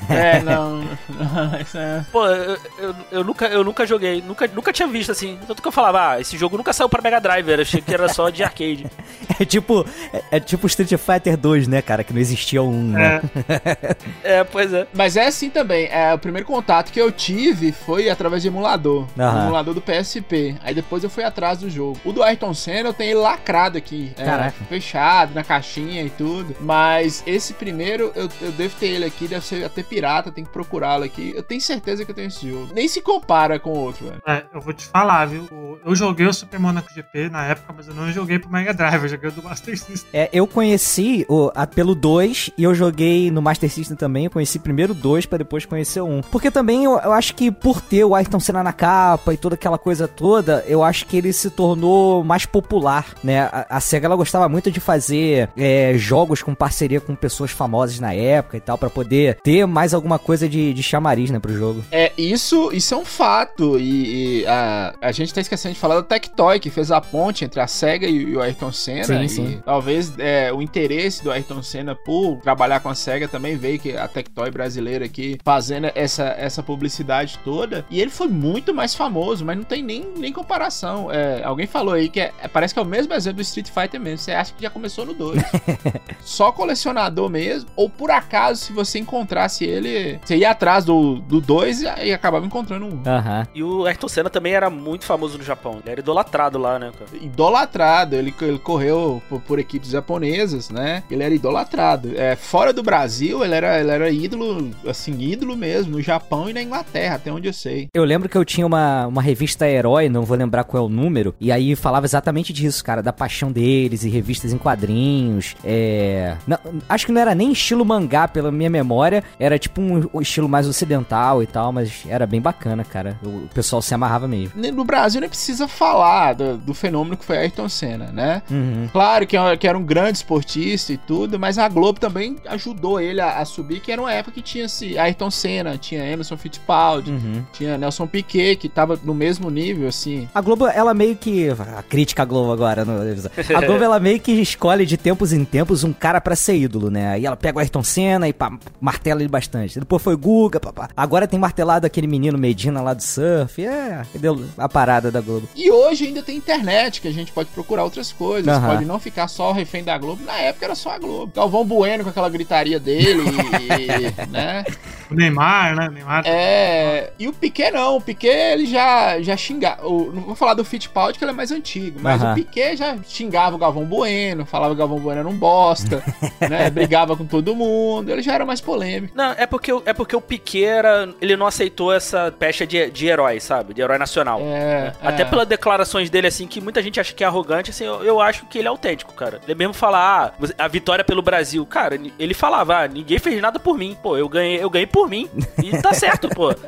é, 0.09 0.41
não. 0.45 0.79
não 0.81 1.55
é... 1.81 2.05
Pô, 2.11 2.27
eu, 2.27 2.59
eu, 2.79 2.95
eu, 3.13 3.25
nunca, 3.25 3.47
eu 3.47 3.65
nunca 3.65 3.87
joguei, 3.87 4.00
nunca, 4.27 4.49
nunca 4.49 4.73
tinha 4.73 4.89
visto 4.89 5.13
assim. 5.13 5.39
Tanto 5.47 5.63
que 5.63 5.69
eu 5.69 5.73
falava, 5.73 6.13
ah, 6.13 6.21
esse 6.21 6.37
jogo 6.37 6.57
nunca 6.57 6.73
saiu 6.73 6.89
pra 6.89 7.03
Mega 7.03 7.21
Drive, 7.21 7.49
eu 7.49 7.61
achei 7.61 7.81
que 7.81 7.93
era 7.93 8.09
só 8.09 8.31
de 8.31 8.43
arcade. 8.43 8.87
é 9.39 9.45
tipo, 9.45 9.87
é, 10.13 10.23
é, 10.33 10.41
tipo 10.41 10.67
Street 10.67 10.91
Fighter 10.99 11.37
2, 11.37 11.69
né, 11.69 11.83
cara? 11.83 12.05
Que 12.05 12.13
não 12.13 12.21
existia 12.21 12.63
um, 12.63 12.91
né? 12.91 13.21
É. 13.49 13.87
é, 14.41 14.45
pois 14.45 14.73
é. 14.73 14.87
Mas 14.93 15.17
é 15.17 15.27
assim 15.27 15.51
também. 15.51 15.87
É, 15.87 16.13
o 16.15 16.19
primeiro 16.19 16.47
contato 16.47 16.93
que 16.93 17.01
eu 17.01 17.11
tive 17.13 17.73
foi 17.73 18.09
através 18.09 18.43
de 18.43 18.49
emulador. 18.49 19.07
Uhum. 19.17 19.43
Emulador 19.43 19.75
do 19.75 19.81
PSP. 19.81 20.57
Aí 20.63 20.75
depois 20.75 21.05
eu 21.05 21.11
fui 21.11 21.25
atrás 21.25 21.59
do 21.59 21.71
jogo. 21.71 22.01
O 22.05 22.13
do 22.13 22.23
Ayrton 22.23 22.55
Senna 22.55 22.89
eu 22.89 22.95
tenho 22.95 23.11
ele 23.11 23.21
lacrado 23.21 23.79
aqui. 23.79 24.13
É, 24.17 24.51
fechado, 24.69 25.35
na 25.35 25.45
caixinha 25.45 26.03
e 26.03 26.11
tudo. 26.11 26.57
Mas 26.61 27.23
esse 27.27 27.55
primeiro 27.55 28.13
eu, 28.15 28.29
eu 28.41 28.53
devo 28.53 28.75
ter 28.77 28.89
ele 28.89 29.05
aqui, 29.05 29.27
deve 29.27 29.45
ser 29.45 29.65
até 29.65 29.83
pirata, 29.83 30.31
tem 30.31 30.45
que 30.45 30.51
procurá-lo 30.51 31.05
aqui. 31.05 31.33
Eu 31.35 31.43
tenho 31.43 31.61
certeza 31.61 32.05
que 32.05 32.11
eu 32.11 32.15
tenho 32.15 32.29
esse 32.29 32.49
jogo. 32.49 32.73
Nem 32.75 32.89
se 32.89 33.01
compara 33.01 33.59
com 33.59 33.73
o 33.73 33.90
outro, 33.91 34.07
velho. 34.07 34.23
É, 34.27 34.45
eu 34.53 34.61
vou 34.61 34.73
te 34.73 34.87
falar, 34.87 35.27
viu? 35.27 35.47
Eu 35.85 35.95
joguei 35.95 36.27
o 36.27 36.33
Super 36.33 36.59
Monaco 36.59 36.93
GP 36.93 37.29
na 37.29 37.45
época, 37.47 37.73
mas 37.77 37.89
eu 37.89 37.95
não 37.95 38.11
joguei 38.13 38.39
pro 38.39 38.51
Mega 38.51 38.73
Drive, 38.73 39.03
eu 39.03 39.09
joguei 39.09 39.31
do 39.31 39.43
Master 39.43 39.79
System. 39.79 40.09
É, 40.13 40.29
eu 40.33 40.47
conheci 40.47 41.25
o, 41.29 41.51
a, 41.55 41.67
pelo 41.67 41.95
2 41.95 42.51
e 42.57 42.65
eu 42.65 42.75
joguei 42.75 43.31
no 43.31 43.43
Master 43.43 43.71
System 43.71 43.97
também. 43.97 44.25
Eu 44.25 44.31
conheci 44.31 44.59
primeiro 44.59 44.93
o 44.93 44.97
2 44.97 45.27
pra 45.27 45.39
depois 45.39 45.65
conhecer 45.65 46.01
o 46.01 46.07
1. 46.07 46.23
Porque 46.23 46.51
também 46.51 46.85
eu, 46.85 46.99
eu, 46.99 47.13
acho 47.13 47.35
que 47.35 47.51
por 47.51 47.81
ter 47.81 48.05
o 48.05 48.15
Ayrton 48.15 48.41
Senna 48.41 48.63
na 48.63 48.73
capa 48.73 49.33
e 49.33 49.37
toda 49.37 49.55
aquela 49.55 49.79
coisa 49.79 50.07
toda, 50.07 50.65
eu 50.67 50.83
acho 50.83 51.07
que 51.07 51.17
ele 51.17 51.33
se 51.33 51.51
tornou 51.51 52.25
mais 52.25 52.47
popular, 52.47 53.07
né? 53.23 53.41
A, 53.41 53.67
a 53.71 53.81
SEGA 53.81 54.07
ela 54.07 54.17
gostava 54.17 54.49
muito 54.49 54.71
de 54.71 54.81
fazer 54.81 55.49
é, 55.57 55.95
jogos 55.97 56.43
com 56.43 56.55
parceria 56.55 57.01
com 57.01 57.15
pessoas 57.15 57.51
famosas 57.51 57.99
na 57.99 58.13
época 58.13 58.57
e 58.57 58.61
tal, 58.61 58.79
para 58.79 58.91
poder 58.91 59.39
ter 59.43 59.67
mais 59.67 59.95
alguma 59.95 60.19
coisa 60.19 60.49
de, 60.49 60.73
de 60.73 60.83
chamariz, 60.83 61.31
né, 61.31 61.39
pro 61.39 61.57
jogo. 61.57 61.85
É, 61.91 62.13
isso, 62.17 62.71
isso 62.73 62.95
é 62.95 62.97
um 62.97 63.05
fato. 63.05 63.79
E, 63.81 64.41
e 64.43 64.47
a, 64.47 64.95
a 65.01 65.13
gente 65.13 65.33
tá 65.33 65.41
esquecendo 65.41 65.75
de 65.75 65.81
falar 65.81 65.97
da 65.97 66.03
Tectoy, 66.03 66.59
que 66.61 66.71
fez 66.71 66.91
a 66.91 67.01
ponte 67.01 67.45
entre 67.45 67.61
a 67.61 67.67
SEGA 67.67 68.07
e, 68.07 68.17
e 68.17 68.37
o 68.37 68.41
Ayrton 68.41 68.73
Senna. 68.73 69.05
Sim, 69.05 69.29
sim. 69.29 69.63
Talvez 69.65 70.13
é, 70.19 70.53
o 70.53 70.63
interesse 70.63 71.23
do 71.23 71.31
Ayrton 71.31 71.63
Senna 71.63 71.95
por 71.95 72.39
trabalhar 72.39 72.81
com 72.81 72.89
a 72.89 72.95
SEGA 72.95 73.29
também 73.29 73.57
veio 73.57 73.79
que 73.79 73.97
a 73.97 74.07
Tectoy 74.07 74.51
brasileira 74.51 75.05
aqui 75.05 75.39
fazendo 75.45 75.91
essa, 75.95 76.25
essa 76.39 76.63
publicidade 76.63 77.39
toda. 77.45 77.85
E 77.91 78.01
ele 78.01 78.11
foi 78.11 78.29
muito 78.29 78.75
mais 78.75 78.95
famoso, 78.95 79.45
mas 79.45 79.57
não 79.57 79.65
tem 79.65 79.83
nem, 79.83 80.07
nem 80.17 80.33
comparação. 80.33 81.11
É, 81.11 81.43
alguém 81.45 81.67
falou 81.67 81.95
aí 81.95 82.09
que 82.09 82.21
é, 82.21 82.33
parece 82.53 82.75
que 82.75 82.81
é 82.81 82.83
o 82.83 82.87
mesmo 82.87 83.13
exemplo 83.15 83.37
do 83.37 83.43
Street 83.43 83.69
Fighter 83.69 84.01
mesmo. 84.01 84.19
Você 84.19 84.33
acha 84.33 84.53
que 84.53 84.63
já 84.63 84.71
começou 84.71 85.07
no 85.07 85.15
2. 85.15 85.43
Só 86.21 86.53
colecionador 86.53 87.29
mesmo. 87.29 87.69
Ou 87.77 87.89
por 87.89 88.11
acaso, 88.11 88.61
se 88.61 88.73
você 88.73 88.99
encontrasse 88.99 89.65
ele, 89.65 90.19
você 90.23 90.37
ia 90.37 90.51
atrás 90.51 90.85
do 90.85 91.21
2 91.21 91.83
e, 91.83 91.85
e 92.07 92.13
acabava 92.13 92.45
encontrando 92.45 92.87
um. 92.87 92.91
Uhum. 92.91 93.47
E 93.55 93.63
o 93.63 93.70
Ayrton 93.87 94.09
Senna 94.09 94.31
também 94.31 94.55
era 94.55 94.71
muito 94.71 95.05
famoso 95.05 95.39
no 95.39 95.45
Japão. 95.45 95.79
Ele 95.83 95.91
era 95.91 96.01
idolatrado 96.01 96.59
lá, 96.59 96.79
né, 96.79 96.93
cara? 96.99 97.11
Idolatrado. 97.23 98.17
Ele, 98.17 98.35
ele 98.41 98.59
correu 98.59 99.23
por, 99.29 99.41
por 99.41 99.59
equipes 99.59 99.91
japonesas, 99.91 100.71
né? 100.71 101.03
Ele 101.11 101.23
era 101.23 101.35
idolatrado. 101.35 102.13
É, 102.17 102.37
fora 102.37 102.73
do 102.73 102.83
Brasil, 102.83 103.45
ele 103.45 103.55
era, 103.55 103.81
ele 103.81 103.91
era 103.91 104.11
ídolo, 104.11 104.71
assim, 104.87 105.19
ídolo 105.21 105.57
mesmo, 105.57 105.93
no 105.93 106.03
Japão 106.03 106.49
e 106.49 106.53
na 106.53 106.63
Inglaterra, 106.63 107.17
até 107.17 107.33
onde 107.33 107.49
eu 107.49 107.53
sei. 107.53 107.89
Eu 107.95 108.05
lembro 108.05 108.29
que 108.29 108.37
eu 108.37 108.45
tinha 108.45 108.67
uma, 108.67 109.07
uma 109.07 109.23
revista 109.23 109.69
Herói, 109.69 110.09
não 110.09 110.25
vou 110.25 110.37
lembrar 110.37 110.65
qual 110.65 110.83
é 110.83 110.87
o 110.87 110.89
número, 110.89 111.35
e 111.41 111.51
aí 111.53 111.75
falava 111.77 112.07
exatamente 112.07 112.53
disso, 112.53 112.85
cara, 112.85 113.03
da 113.03 113.13
paixão 113.13 113.51
deles 113.51 114.05
e 114.05 114.09
revistas 114.09 114.53
em 114.53 114.59
quadrinhos. 114.59 115.55
É. 115.65 116.37
Não, 116.47 116.59
acho 116.89 117.07
que 117.07 117.13
não 117.13 117.21
era 117.21 117.35
nem 117.35 117.53
estilo 117.53 117.85
mangá, 117.85 118.29
pela 118.29 118.51
minha 118.51 118.71
memória, 118.71 119.23
era 119.39 119.59
tipo 119.59 119.81
um, 119.81 120.09
um 120.13 120.21
estilo 120.21 120.49
mais 120.49 120.67
ocidental 120.67 121.43
e 121.43 121.47
tal, 121.47 121.73
mas 121.73 122.05
era 122.09 122.27
bem 122.27 122.41
bacana, 122.41 122.85
cara. 122.85 123.19
O, 123.25 123.29
o 123.45 123.49
pessoal 123.61 123.83
se 123.83 123.95
amarrava 123.95 124.27
mesmo. 124.27 124.53
No 124.73 124.85
Brasil 124.85 125.21
nem 125.21 125.29
precisa 125.29 125.69
falar 125.69 126.35
do, 126.35 126.57
do 126.57 126.75
fenômeno 126.75 127.17
que 127.17 127.25
foi 127.25 127.37
Ayrton 127.39 127.69
Senna, 127.69 128.07
né? 128.07 128.43
Uhum. 128.51 128.89
Claro 128.91 129.27
que, 129.27 129.37
que 129.59 129.69
era 129.69 129.77
um 129.77 129.85
grande 129.85 130.19
esportista 130.19 130.93
e 130.93 130.97
tudo, 130.97 131.39
mas 131.39 131.59
a 131.59 131.69
Globo 131.69 132.01
também 132.01 132.37
ajudou 132.47 133.01
ele 133.01 133.21
a, 133.21 133.39
a 133.39 133.45
subir, 133.45 133.81
que 133.81 133.93
era 133.93 134.01
uma 134.01 134.13
época 134.13 134.33
que 134.33 134.43
tinha-se 134.43 134.99
Ayrton 134.99 135.31
Senna, 135.31 135.77
tinha 135.77 136.05
Emerson 136.05 136.37
Fittipaldi, 136.37 137.11
uhum. 137.11 137.45
tinha 137.53 137.77
Nelson 137.77 138.07
Piquet, 138.07 138.57
que 138.57 138.69
tava 138.69 138.99
no 139.03 139.15
mesmo 139.15 139.51
nível, 139.51 139.89
assim. 139.89 140.29
A 140.35 140.41
Globo, 140.41 140.67
ela 140.67 140.95
meio 140.95 141.17
que. 141.17 141.49
A 141.51 141.83
crítica 141.83 142.23
à 142.23 142.25
Globo 142.25 142.53
agora, 142.53 142.85
no, 142.85 143.01
a 143.01 143.61
Globo, 143.61 143.85
ela 143.85 144.01
meio 144.01 144.21
que 144.21 144.33
escolhe 144.33 144.87
de 144.87 144.97
tempos 144.97 145.33
em 145.33 145.45
tempos 145.45 145.85
um 145.85 145.93
cara 145.93 146.21
para 146.21 146.35
ser 146.35 146.57
ídolo, 146.57 146.91
né? 146.91 147.13
Aí 147.13 147.27
ela 147.27 147.37
pega 147.37 147.59
o 147.59 147.61
Ayrton 147.61 147.83
Senna 147.83 148.29
e 148.29 148.33
pá, 148.33 148.53
martela 148.81 149.21
ele 149.21 149.29
bastante. 149.29 149.79
Depois 149.79 150.03
foi 150.03 150.17
Guga, 150.17 150.59
papá. 150.59 150.89
Agora 150.97 151.27
tem 151.27 151.39
martelado 151.39 151.87
aquele 151.87 152.07
menino 152.07 152.39
Medina 152.39 152.81
lá 152.81 152.95
do 152.95 153.03
surf. 153.41 153.65
É, 153.65 154.03
deu 154.15 154.45
a 154.57 154.69
parada 154.69 155.11
da 155.11 155.21
Globo. 155.21 155.49
E 155.55 155.71
hoje 155.71 156.07
ainda 156.07 156.23
tem 156.23 156.37
internet, 156.37 157.01
que 157.01 157.09
a 157.09 157.13
gente 157.13 157.33
pode 157.33 157.49
procurar 157.51 157.85
outras 157.85 158.13
coisas. 158.13 158.57
Uhum. 158.57 158.67
Pode 158.67 158.85
não 158.85 158.99
ficar 158.99 159.29
só 159.29 159.53
refém 159.53 159.85
da 159.85 159.97
Globo. 159.99 160.25
Na 160.25 160.39
época 160.39 160.67
era 160.67 160.75
só 160.75 160.91
a 160.91 160.99
Globo. 160.99 161.33
Galvão 161.35 161.65
Bueno 161.65 162.05
com 162.05 162.11
aquela 162.11 162.29
gritaria 162.29 162.79
dele, 162.79 163.23
e, 163.23 164.27
né? 164.31 164.65
O 165.11 165.15
Neymar, 165.15 165.75
né? 165.75 165.89
Neymar. 165.89 166.23
É. 166.25 167.13
E 167.19 167.27
o 167.27 167.33
Piquet 167.33 167.71
não. 167.71 167.97
O 167.97 168.01
Piquet 168.01 168.53
ele 168.53 168.67
já, 168.67 169.21
já 169.21 169.37
xingava. 169.37 169.83
Não 169.83 170.23
vou 170.23 170.35
falar 170.35 170.55
do 170.55 170.65
Fittipaldi, 170.65 171.19
que 171.19 171.25
ele 171.25 171.33
é 171.33 171.35
mais 171.35 171.51
antigo. 171.51 171.99
Mas 172.01 172.23
uhum. 172.23 172.33
o 172.33 172.35
Piquet 172.35 172.77
já 172.77 172.97
xingava 173.07 173.57
o 173.57 173.59
Galvão 173.59 173.85
Bueno, 173.85 174.47
falava 174.47 174.75
que 174.75 174.77
o 174.77 174.79
Galvão 174.79 174.99
Bueno 174.99 175.21
era 175.21 175.29
um 175.29 175.37
bosta, 175.37 176.03
né? 176.49 176.71
Brigava 176.71 177.17
com 177.17 177.25
todo 177.25 177.55
mundo. 177.55 178.11
Ele 178.11 178.23
já 178.23 178.35
era 178.35 178.47
mais 178.47 178.61
polêmico. 178.61 179.15
Não, 179.17 179.33
é 179.33 179.47
porque, 179.47 179.73
é 179.85 179.93
porque 179.93 180.15
o 180.15 180.21
Piquet 180.21 180.65
era, 180.65 181.09
ele 181.21 181.37
não 181.37 181.47
aceitou 181.47 181.93
essa 181.93 182.33
pecha 182.39 182.67
de, 182.67 182.91
de 182.91 183.07
herói, 183.07 183.30
sabe? 183.39 183.75
De 183.75 183.81
herói 183.83 183.99
nacional. 183.99 184.41
É, 184.43 184.93
Até 185.03 185.23
é. 185.23 185.25
pelas 185.25 185.47
declarações 185.47 186.11
dele, 186.11 186.27
assim, 186.27 186.47
que 186.47 186.61
muita 186.61 186.83
gente 186.83 186.99
acha 186.99 187.13
que 187.13 187.23
é 187.23 187.27
arrogante, 187.27 187.71
assim, 187.71 187.85
eu, 187.85 188.03
eu 188.03 188.21
acho 188.21 188.47
que 188.47 188.59
ele 188.59 188.67
é 188.67 188.71
autêntico, 188.71 189.13
cara. 189.15 189.41
Ele 189.47 189.55
mesmo 189.55 189.75
fala, 189.75 189.99
ah, 189.99 190.33
a 190.59 190.67
vitória 190.69 191.05
pelo 191.05 191.23
Brasil. 191.23 191.65
Cara, 191.67 191.99
ele 192.19 192.35
falava, 192.35 192.79
ah, 192.85 192.89
ninguém 192.89 193.19
fez 193.19 193.41
nada 193.41 193.59
por 193.59 193.77
mim. 193.79 193.97
Pô, 194.03 194.17
eu 194.17 194.29
ganhei, 194.29 194.63
eu 194.63 194.71
ganhei 194.71 194.87
por 194.87 195.09
mim. 195.09 195.29
E 195.63 195.77
tá 195.83 195.93
certo, 195.93 196.29
pô. 196.29 196.51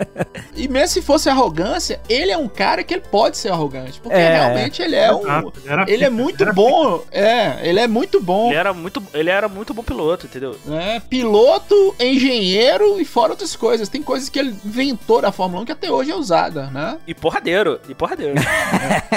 E 0.55 0.69
mesmo 0.69 0.89
se 0.89 1.03
fosse 1.03 1.29
arrogância, 1.31 1.99
ele 2.09 2.31
é 2.31 2.37
um 2.37 2.47
cara 2.49 2.85
que 2.85 2.93
ele 2.93 3.03
pode 3.11 3.39
ser 3.39 3.49
arrogante. 3.51 3.99
Porque 4.01 4.15
É. 4.17 4.35
realmente 4.35 4.83
ele 4.83 4.95
é 4.95 5.11
um. 5.13 5.21
Ele 5.23 5.53
era 5.67 5.91
Ele 5.91 6.05
é 6.05 6.11
muito 6.11 6.43
era 6.43 6.53
bom. 6.53 7.03
É, 7.11 7.57
ele 7.63 7.81
é 7.81 7.89
muito 7.89 8.21
bom. 8.21 8.49
Ele 8.51 8.57
era 8.59 8.73
muito, 8.75 9.03
ele 9.15 9.31
era 9.31 9.49
muito 9.49 9.73
bom 9.73 9.83
piloto, 9.83 10.27
entendeu? 10.27 10.55
né? 10.67 11.01
Piloto, 11.09 11.95
engenheiro 11.99 13.01
e 13.01 13.05
fora 13.05 13.31
outras 13.33 13.57
coisas. 13.57 13.89
Tem 13.89 14.03
coisas 14.03 14.29
que 14.29 14.39
ele 14.39 14.55
inventou 14.65 15.21
da 15.23 15.33
Fórmula 15.33 15.63
1 15.63 15.67
que 15.67 15.73
até 15.73 15.91
hoje 15.91 16.11
é 16.11 16.15
usada, 16.53 16.71
né? 16.71 16.99
E 17.07 17.15
porradeiro, 17.15 17.81
e 17.89 17.95
porradeiro. 17.95 18.35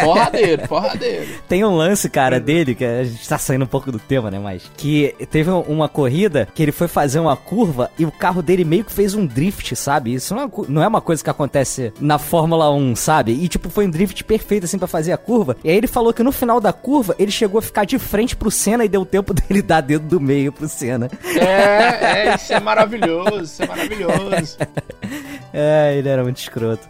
Porradeiro, 0.02 0.68
porradeiro. 0.68 1.26
Tem 1.48 1.64
um 1.64 1.76
lance, 1.76 2.10
cara, 2.10 2.40
dele, 2.40 2.76
que 2.76 2.84
a 2.84 3.04
gente 3.04 3.28
tá 3.28 3.38
saindo 3.38 3.64
um 3.64 3.68
pouco 3.68 3.92
do 3.92 4.00
tema, 4.00 4.30
né? 4.32 4.40
Mas. 4.40 4.70
Que 4.76 5.16
teve 5.30 5.50
uma 5.50 5.88
corrida 5.88 6.48
que 6.54 6.62
ele 6.62 6.72
foi 6.72 6.88
fazer 6.88 7.20
uma 7.20 7.36
curva 7.36 7.90
e 7.98 8.06
o 8.06 8.12
carro 8.12 8.42
dele 8.42 8.64
meio 8.64 8.84
que 8.84 8.92
fez 8.92 9.14
um 9.14 9.26
drift, 9.26 9.76
sabe? 9.76 10.14
Isso 10.14 10.36
não 10.36 10.44
é, 10.44 10.50
não 10.68 10.84
é 10.84 10.88
uma 10.88 11.02
coisa 11.02 11.24
que 11.24 11.30
acontece 11.30 11.94
na 12.00 12.18
Fórmula 12.18 12.72
1, 12.72 12.96
sabe? 12.96 13.32
E 13.32 13.48
tipo, 13.48 13.70
foi 13.70 13.88
um 13.88 13.90
drift 13.90 14.24
perfeito 14.24 14.66
assim 14.66 14.78
para 14.78 14.88
fazer 14.88 15.12
a 15.12 15.18
curva. 15.18 15.56
E 15.64 15.70
aí 15.70 15.78
ele 15.78 15.88
falou 15.88 16.14
que 16.14 16.24
no 16.24 16.32
final 16.32 16.60
da 16.60 16.74
curva 16.74 17.16
ele 17.18 17.32
chegou 17.32 17.60
a 17.60 17.62
ficar 17.62 17.86
de 17.86 17.98
frente 17.98 18.36
pro 18.36 18.52
Senna 18.52 18.86
e 18.86 18.90
deu 18.90 19.06
tempo 19.06 19.34
dele 19.36 19.62
dar 19.62 19.82
dedo 19.82 20.08
do 20.08 20.20
meio 20.20 20.52
pro 20.52 20.68
Senna. 20.68 21.10
É, 21.24 22.28
é, 22.28 22.36
isso 22.36 22.54
é 22.54 22.60
maravilhoso, 22.60 23.44
isso 23.44 23.64
é 23.64 23.68
maravilhoso. 23.68 24.58
é, 25.58 25.96
ele 25.98 26.10
era 26.10 26.22
muito 26.22 26.38
escroto. 26.38 26.86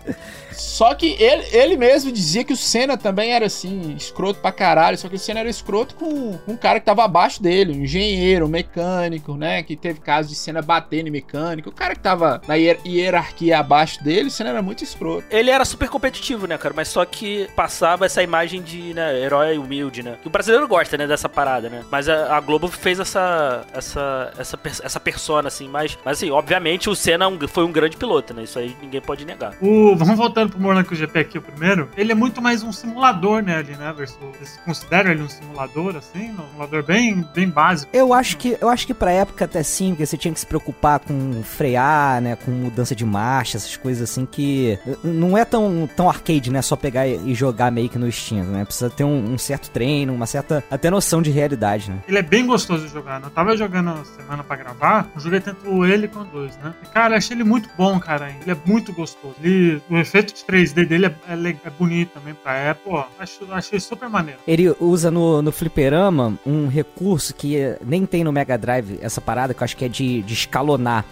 Só 0.58 0.94
que 0.94 1.16
ele, 1.20 1.44
ele 1.52 1.78
mesmo 1.78 2.12
dizia 2.12 2.44
que 2.44 2.54
o 2.54 2.58
Senna 2.58 2.98
também 2.98 3.34
era 3.34 3.46
assim, 3.46 3.94
escroto 3.96 4.40
pra 4.40 4.52
caralho. 4.52 4.98
Só 4.98 5.08
que 5.08 5.16
o 5.16 5.20
Senna 5.20 5.42
era 5.42 5.50
escroto 5.50 5.96
com, 5.96 6.38
com 6.38 6.52
um 6.54 6.58
cara 6.58 6.80
que 6.80 6.86
tava 6.86 7.04
abaixo 7.04 7.42
dele, 7.44 7.74
um 7.74 7.84
engenheiro, 7.84 8.46
um 8.46 8.50
mecânico, 8.50 9.36
né? 9.36 9.62
Que 9.64 9.76
teve 9.76 10.00
caso 10.00 10.30
de 10.30 10.36
Senna 10.36 10.62
batendo 10.62 11.08
em 11.08 11.12
mecânico. 11.12 11.70
O 11.70 11.74
cara 11.74 11.94
que 11.94 12.02
tava 12.02 12.42
na 12.48 12.58
hier 12.58 12.80
hierarquia 12.86 13.60
abaixo 13.60 14.04
dele, 14.04 14.28
o 14.28 14.32
Senna 14.32 14.50
era 14.52 14.62
muito 14.62 14.84
escroto. 14.84 15.26
Ele 15.30 15.50
era 15.50 15.66
super 15.66 15.90
competitivo, 15.90 16.48
né, 16.48 16.58
cara? 16.58 16.74
Mas 16.76 16.88
só 16.88 17.06
que 17.06 17.48
passava 17.56 18.06
essa 18.06 18.24
imagem 18.24 18.62
de, 18.62 18.94
né, 18.94 19.20
herói 19.20 19.58
humilde, 19.58 20.02
né? 20.02 20.18
Que 20.22 20.28
o 20.28 20.32
brasileiro 20.32 20.68
gosta, 20.68 20.98
né, 20.98 21.06
dessa 21.06 21.30
parada, 21.30 21.70
né? 21.70 21.84
Mas 21.92 22.08
a, 22.08 22.36
a 22.36 22.40
Globo 22.40 22.68
fez 22.70 23.00
essa, 23.00 23.66
essa, 23.74 24.34
essa, 24.38 24.60
essa 24.84 25.00
persona, 25.00 25.48
assim. 25.48 25.68
Mas, 25.68 25.98
mas 26.04 26.18
assim, 26.18 26.32
obviamente 26.32 26.90
o 26.90 26.96
Senna 26.96 27.26
é 27.26 27.48
foi 27.48 27.66
um 27.66 27.72
grande 27.72 27.98
piloto, 27.98 28.34
né? 28.34 28.44
Isso 28.44 28.55
aí 28.60 28.76
ninguém 28.82 29.02
pode 29.02 29.26
negar. 29.26 29.54
O, 29.62 29.96
vamos 29.96 30.18
voltando 30.18 30.52
pro 30.52 30.60
Monaco 30.60 30.96
GP 30.96 31.20
aqui, 31.20 31.38
o 31.38 31.42
primeiro. 31.42 31.90
Ele 31.98 32.12
é 32.12 32.16
muito 32.16 32.42
mais 32.42 32.64
um 32.64 32.72
simulador, 32.72 33.42
né, 33.42 33.58
ali, 33.58 33.76
né, 33.76 33.94
Verso? 33.96 34.18
Vocês 34.38 34.60
consideram 34.66 35.12
ele 35.12 35.24
um 35.24 35.30
simulador, 35.30 35.96
assim? 35.96 36.32
Um 36.32 36.48
simulador 36.50 36.84
bem, 36.84 37.26
bem 37.34 37.50
básico? 37.50 37.96
Eu 37.96 38.14
acho 38.14 38.38
que, 38.38 38.58
eu 38.60 38.70
acho 38.70 38.86
que 38.88 38.94
pra 38.94 39.12
época 39.12 39.46
até 39.46 39.64
sim, 39.64 39.90
porque 39.90 40.06
você 40.06 40.18
tinha 40.18 40.34
que 40.34 40.40
se 40.40 40.46
preocupar 40.46 41.00
com 41.00 41.44
frear, 41.44 42.22
né, 42.22 42.36
com 42.36 42.52
mudança 42.52 42.96
de 42.96 43.06
marcha, 43.06 43.58
essas 43.58 43.78
coisas 43.78 44.10
assim 44.10 44.26
que 44.26 44.78
não 45.04 45.38
é 45.38 45.46
tão, 45.46 45.90
tão 45.96 46.10
arcade, 46.10 46.52
né, 46.52 46.62
só 46.62 46.76
pegar 46.76 47.08
e 47.08 47.34
jogar 47.34 47.72
meio 47.72 47.90
que 47.90 47.98
no 47.98 48.08
instinto, 48.08 48.50
né? 48.50 48.66
Precisa 48.66 48.90
ter 48.90 49.04
um, 49.04 49.34
um, 49.34 49.38
certo 49.38 49.70
treino, 49.70 50.14
uma 50.14 50.26
certa 50.26 50.64
até 50.70 50.90
noção 50.90 51.22
de 51.22 51.32
realidade, 51.32 51.90
né? 51.90 51.98
Ele 52.08 52.18
é 52.18 52.22
bem 52.22 52.46
gostoso 52.46 52.86
de 52.86 52.94
jogar, 52.94 53.20
né? 53.20 53.28
Eu 53.28 53.32
tava 53.32 53.56
jogando 53.56 54.06
semana 54.06 54.44
pra 54.44 54.56
gravar, 54.56 55.10
eu 55.16 55.22
joguei 55.22 55.40
tanto 55.40 55.86
ele 55.86 56.08
quanto 56.08 56.32
dois, 56.32 56.58
né? 56.58 56.74
E, 56.84 56.88
cara, 56.88 57.14
eu 57.14 57.18
achei 57.18 57.36
ele 57.36 57.44
muito 57.44 57.70
bom, 57.78 58.00
cara. 58.00 58.34
Ele 58.46 58.58
é 58.58 58.70
muito 58.70 58.94
gostoso. 58.94 59.36
Ele, 59.42 59.82
o 59.90 59.98
efeito 59.98 60.34
de 60.34 60.42
3D 60.44 60.86
dele 60.86 61.08
é, 61.08 61.16
é, 61.28 61.56
é 61.66 61.70
bonito 61.70 62.12
também 62.14 62.34
pra 62.34 62.54
época. 62.56 63.08
Acho, 63.20 63.52
achei 63.52 63.80
super 63.80 64.08
maneiro. 64.08 64.40
Ele 64.48 64.74
usa 64.80 65.10
no, 65.10 65.42
no 65.42 65.52
fliperama 65.52 66.38
um 66.46 66.68
recurso 66.68 67.34
que 67.34 67.76
nem 67.84 68.06
tem 68.06 68.24
no 68.24 68.32
Mega 68.32 68.58
Drive, 68.58 69.00
essa 69.02 69.20
parada, 69.20 69.54
que 69.54 69.62
eu 69.62 69.66
acho 69.66 69.76
que 69.76 69.86
é 69.86 69.90
de, 69.90 70.22
de 70.22 70.34
escalonar 70.34 71.06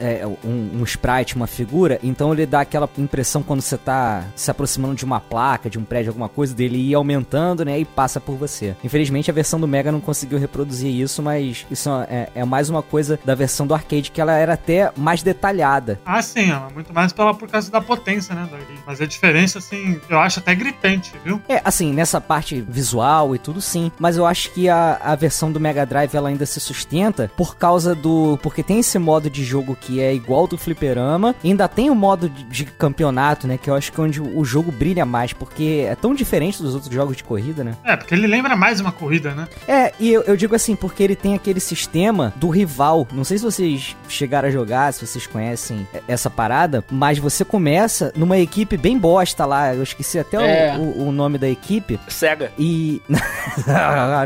é, 0.00 0.26
um, 0.26 0.80
um, 0.80 0.84
sprite, 0.84 1.36
uma 1.36 1.46
figura. 1.46 1.98
Então 2.02 2.32
ele 2.32 2.46
dá 2.46 2.60
aquela 2.62 2.88
impressão 2.98 3.42
quando 3.42 3.60
você 3.60 3.78
tá 3.78 4.24
se 4.34 4.50
aproximando 4.50 4.94
de 4.94 5.04
uma 5.04 5.20
placa, 5.20 5.70
de 5.70 5.78
um 5.78 5.84
prédio, 5.84 6.10
alguma 6.10 6.28
coisa, 6.28 6.54
dele 6.54 6.78
ir 6.78 6.94
aumentando, 6.94 7.64
né? 7.64 7.78
E 7.78 7.84
passa 7.84 8.20
por 8.20 8.34
você. 8.34 8.74
Infelizmente 8.82 9.30
a 9.30 9.34
versão 9.34 9.60
do 9.60 9.68
Mega 9.68 9.92
não 9.92 10.00
conseguiu 10.00 10.38
reproduzir 10.38 10.90
isso, 10.90 11.22
mas 11.22 11.66
isso 11.70 11.88
é, 12.08 12.28
é 12.34 12.44
mais 12.44 12.68
uma 12.68 12.82
coisa 12.82 13.18
da 13.24 13.34
versão 13.34 13.66
do 13.66 13.74
arcade 13.74 14.10
que 14.10 14.20
ela 14.20 14.36
era 14.36 14.54
até 14.54 14.90
mais 14.96 15.22
detalhada. 15.22 16.00
Ah, 16.04 16.22
sim, 16.22 16.50
muito 16.72 16.92
mais 16.92 17.12
pela, 17.12 17.34
por 17.34 17.48
causa 17.48 17.70
da 17.70 17.80
potência, 17.80 18.34
né? 18.34 18.48
Mas 18.86 19.00
é 19.00 19.06
diferença, 19.06 19.58
assim, 19.58 20.00
eu 20.08 20.18
acho 20.18 20.38
até 20.40 20.54
gritante, 20.54 21.12
viu? 21.24 21.40
É, 21.48 21.60
assim, 21.64 21.92
nessa 21.92 22.20
parte 22.20 22.60
visual 22.60 23.34
e 23.34 23.38
tudo 23.38 23.60
sim, 23.60 23.90
mas 23.98 24.16
eu 24.16 24.26
acho 24.26 24.50
que 24.52 24.68
a, 24.68 24.98
a 25.02 25.14
versão 25.14 25.50
do 25.50 25.60
Mega 25.60 25.84
Drive 25.84 26.14
ela 26.14 26.28
ainda 26.28 26.46
se 26.46 26.60
sustenta 26.60 27.30
por 27.36 27.56
causa 27.56 27.94
do. 27.94 28.38
Porque 28.42 28.62
tem 28.62 28.80
esse 28.80 28.98
modo 28.98 29.30
de 29.30 29.44
jogo 29.44 29.76
que 29.78 30.00
é 30.00 30.14
igual 30.14 30.46
do 30.46 30.58
Fliperama, 30.58 31.34
ainda 31.44 31.68
tem 31.68 31.90
o 31.90 31.94
modo 31.94 32.28
de, 32.28 32.44
de 32.44 32.64
campeonato, 32.64 33.46
né? 33.46 33.58
Que 33.58 33.70
eu 33.70 33.74
acho 33.74 33.92
que 33.92 34.00
é 34.00 34.04
onde 34.04 34.20
o 34.20 34.44
jogo 34.44 34.70
brilha 34.70 35.04
mais, 35.04 35.32
porque 35.32 35.86
é 35.88 35.94
tão 35.94 36.14
diferente 36.14 36.62
dos 36.62 36.74
outros 36.74 36.92
jogos 36.92 37.16
de 37.16 37.24
corrida, 37.24 37.64
né? 37.64 37.76
É, 37.84 37.96
porque 37.96 38.14
ele 38.14 38.26
lembra 38.26 38.56
mais 38.56 38.80
uma 38.80 38.92
corrida, 38.92 39.34
né? 39.34 39.48
É, 39.66 39.92
e 39.98 40.12
eu, 40.12 40.22
eu 40.22 40.36
digo 40.36 40.54
assim, 40.54 40.76
porque 40.76 41.02
ele 41.02 41.16
tem 41.16 41.34
aquele 41.34 41.60
sistema 41.60 42.32
do 42.36 42.48
rival. 42.48 43.06
Não 43.12 43.24
sei 43.24 43.38
se 43.38 43.44
vocês 43.44 43.96
chegaram 44.08 44.48
a 44.48 44.50
jogar, 44.50 44.92
se 44.92 45.06
vocês 45.06 45.26
conhecem 45.26 45.86
essa 46.06 46.30
parada, 46.30 46.59
mas 46.90 47.18
você 47.18 47.44
começa 47.44 48.12
numa 48.16 48.38
equipe 48.38 48.76
bem 48.76 48.98
bosta 48.98 49.44
lá. 49.46 49.74
Eu 49.74 49.82
esqueci 49.82 50.18
até 50.18 50.36
é. 50.68 50.76
o, 50.76 51.08
o, 51.08 51.12
nome 51.12 51.38
da 51.38 51.48
equipe. 51.48 51.98
Sega. 52.08 52.52
E. 52.58 53.00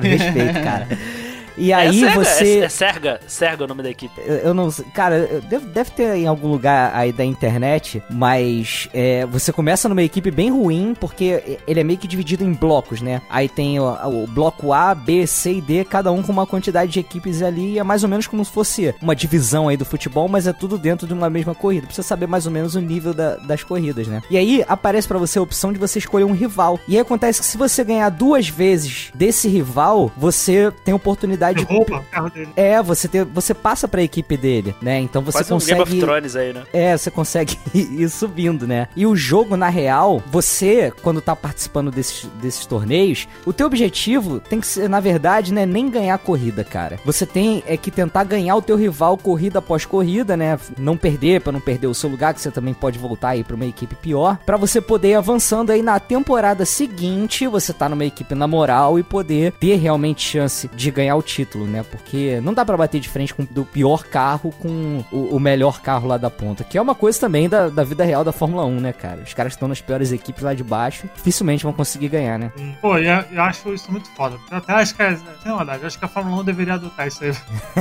Respeito, 0.03 0.63
cara. 0.63 0.89
E 1.57 1.73
é 1.73 1.75
aí 1.75 2.01
Serga, 2.01 2.25
você. 2.25 2.59
É, 2.59 2.65
é 2.65 2.69
Serga, 2.69 3.21
Serga 3.27 3.63
é 3.63 3.67
o 3.67 3.69
nome 3.69 3.83
da 3.83 3.91
equipe. 3.91 4.21
Eu, 4.25 4.37
eu 4.37 4.55
não 4.55 4.71
sei. 4.71 4.85
Cara, 4.95 5.41
deve, 5.49 5.67
deve 5.67 5.91
ter 5.91 6.15
em 6.17 6.27
algum 6.27 6.49
lugar 6.49 6.95
aí 6.95 7.13
da 7.13 7.25
internet, 7.25 8.03
mas 8.11 8.89
é, 8.93 9.27
você 9.27 9.53
começa 9.53 9.89
numa 9.89 10.03
equipe 10.03 10.31
bem 10.31 10.51
ruim, 10.51 10.95
porque 10.99 11.59
ele 11.67 11.81
é 11.81 11.85
meio 11.85 11.99
que 11.99 12.09
dividido 12.09 12.45
em 12.45 12.53
blocos, 12.53 13.01
né? 13.01 13.23
Aí 13.31 13.49
tem 13.49 13.79
o, 13.79 13.85
o 13.85 14.27
bloco 14.27 14.73
A, 14.73 14.95
B, 14.95 15.27
C 15.27 15.55
e 15.55 15.61
D, 15.61 15.85
cada 15.85 16.11
um 16.13 16.23
com 16.23 16.33
uma 16.33 16.47
quantidade 16.47 16.93
de 16.93 17.01
equipes 17.01 17.43
ali. 17.43 17.75
E 17.75 17.79
é 17.79 17.83
mais 17.83 18.03
ou 18.03 18.09
menos 18.09 18.27
como 18.27 18.45
se 18.45 18.51
fosse 18.51 18.95
uma 19.01 19.15
divisão 19.15 19.69
aí 19.69 19.77
do 19.77 19.85
futebol, 19.85 20.29
mas 20.29 20.47
é 20.47 20.53
tudo 20.53 20.79
dentro 20.79 21.07
de 21.07 21.13
uma 21.13 21.31
mesma 21.31 21.55
corrida. 21.55 21.87
Precisa 21.87 22.07
saber 22.07 22.27
mais 22.27 22.47
ou 22.47 22.53
menos 22.53 22.75
o 22.75 22.81
nível 22.81 23.15
da, 23.15 23.37
das 23.37 23.63
corridas, 23.63 24.07
né? 24.07 24.23
E 24.31 24.37
aí 24.37 24.65
aparece 24.69 25.07
para 25.07 25.19
você 25.19 25.39
a 25.39 25.43
opção 25.43 25.73
de 25.73 25.79
você 25.79 25.99
escolher 25.99 26.25
um 26.25 26.33
rival. 26.33 26.79
E 26.89 26.95
aí 26.95 27.01
acontece 27.01 27.41
que 27.41 27.47
se 27.47 27.57
você 27.57 27.85
ganhar 27.85 28.09
duas 28.09 28.49
vezes 28.49 29.11
desse 29.15 29.49
rival, 29.49 30.11
você 30.17 30.73
tem 30.85 30.95
oportunidade 30.95 31.44
oportunidade. 31.51 31.65
rouba 31.65 31.99
o 31.99 32.11
carro 32.11 32.31
dele. 32.31 32.49
É, 32.57 32.83
você, 32.83 33.09
ter, 33.09 33.25
você 33.25 33.55
passa 33.55 33.87
pra 33.89 34.03
equipe 34.03 34.37
dele, 34.37 34.75
né? 34.81 35.01
Então 35.01 35.23
você 35.23 35.39
Quase 35.39 35.51
consegue. 35.51 35.81
Um 35.81 35.85
Game 35.85 35.99
of 35.99 36.07
Thrones 36.07 36.37
aí, 36.37 36.53
né? 36.53 36.63
É, 36.73 36.97
você 36.97 37.11
consegue 37.11 37.59
ir 37.75 38.09
subindo, 38.09 38.67
né? 38.67 38.89
E 38.97 39.07
o 39.07 39.17
jogo, 39.17 39.57
na 39.57 39.69
real, 39.69 40.23
você, 40.27 40.93
quando 41.03 41.21
tá 41.21 41.35
participando 41.35 41.91
desses, 41.91 42.29
desses 42.41 42.67
torneios, 42.67 43.29
o 43.45 43.53
teu 43.53 43.67
objetivo 43.67 44.41
tem 44.41 44.61
que 44.61 44.67
ser, 44.67 44.89
na 44.89 45.01
verdade, 45.01 45.53
né, 45.53 45.67
nem 45.67 45.89
ganhar 45.89 46.15
a 46.15 46.19
corrida, 46.19 46.65
cara. 46.65 46.99
Você 47.05 47.27
tem 47.27 47.63
é 47.67 47.77
que 47.77 47.91
tentar 47.91 48.25
ganhar 48.25 48.57
o 48.57 48.63
teu 48.63 48.77
rival 48.77 49.17
corrida 49.17 49.59
após 49.59 49.85
corrida, 49.85 50.37
né? 50.37 50.59
Não 50.79 50.97
perder, 50.97 51.41
para 51.41 51.53
não 51.53 51.61
perder 51.61 51.87
o 51.87 51.95
seu 51.95 52.11
lugar, 52.11 52.35
que 52.35 52.41
você 52.41 52.51
também 52.51 52.75
pode 52.75 52.99
voltar 52.99 53.31
aí 53.31 53.45
pra 53.45 53.57
uma 53.57 53.67
equipe 53.67 53.95
pior, 53.95 54.39
para 54.45 54.57
você 54.57 54.81
poder 54.81 55.11
ir 55.11 55.15
avançando 55.15 55.71
aí 55.71 55.83
na 55.83 55.99
temporada 55.99 56.65
seguinte, 56.65 57.47
você 57.47 57.73
tá 57.73 57.89
numa 57.89 58.05
equipe 58.05 58.35
na 58.35 58.47
moral 58.47 58.99
e 58.99 59.03
poder 59.03 59.53
ter 59.53 59.77
realmente 59.77 60.23
chance 60.23 60.69
de 60.69 60.91
ganhar 60.91 61.17
o 61.17 61.23
título, 61.35 61.67
né? 61.67 61.85
Porque 61.91 62.41
não 62.41 62.55
dá 62.55 62.65
para 62.65 62.77
bater 62.77 63.01
de 63.01 63.09
frente 63.09 63.35
com 63.35 63.45
do 63.45 63.65
pior 63.65 64.05
carro 64.05 64.53
com 64.53 65.05
o, 65.11 65.37
o, 65.37 65.41
melhor 65.41 65.81
carro 65.81 66.07
lá 66.07 66.17
da 66.17 66.31
ponta, 66.31 66.63
que 66.63 66.79
é 66.79 66.83
uma 66.83 66.95
coisa 66.95 67.19
também 67.19 67.49
da, 67.49 67.69
da 67.69 67.83
vida 67.83 68.05
real 68.05 68.23
da 68.23 68.33
Fórmula 68.33 68.65
1, 68.65 68.81
né, 68.81 68.93
cara? 68.93 69.23
Os 69.23 69.35
caras 69.35 69.53
estão 69.53 69.69
nas 69.69 69.81
piores 69.81 70.13
equipes 70.13 70.43
lá 70.43 70.55
de 70.55 70.63
baixo, 70.63 71.09
dificilmente 71.17 71.65
vão 71.65 71.73
conseguir 71.73 72.09
ganhar, 72.09 72.39
né? 72.39 72.53
Pô, 72.81 72.99
eu, 72.99 73.25
eu 73.33 73.43
acho 73.43 73.73
isso 73.75 73.91
muito 73.91 74.09
foda. 74.11 74.37
Eu 74.51 74.59
até 74.59 74.73
acho 74.75 74.95
que 74.95 75.03
é, 75.03 75.17
verdade, 75.45 75.83
eu 75.83 75.87
acho 75.87 75.99
que 75.99 76.05
a 76.05 76.09
Fórmula 76.09 76.43
1 76.43 76.45
deveria 76.45 76.75
adotar 76.75 77.09
isso 77.09 77.25
aí. 77.25 77.33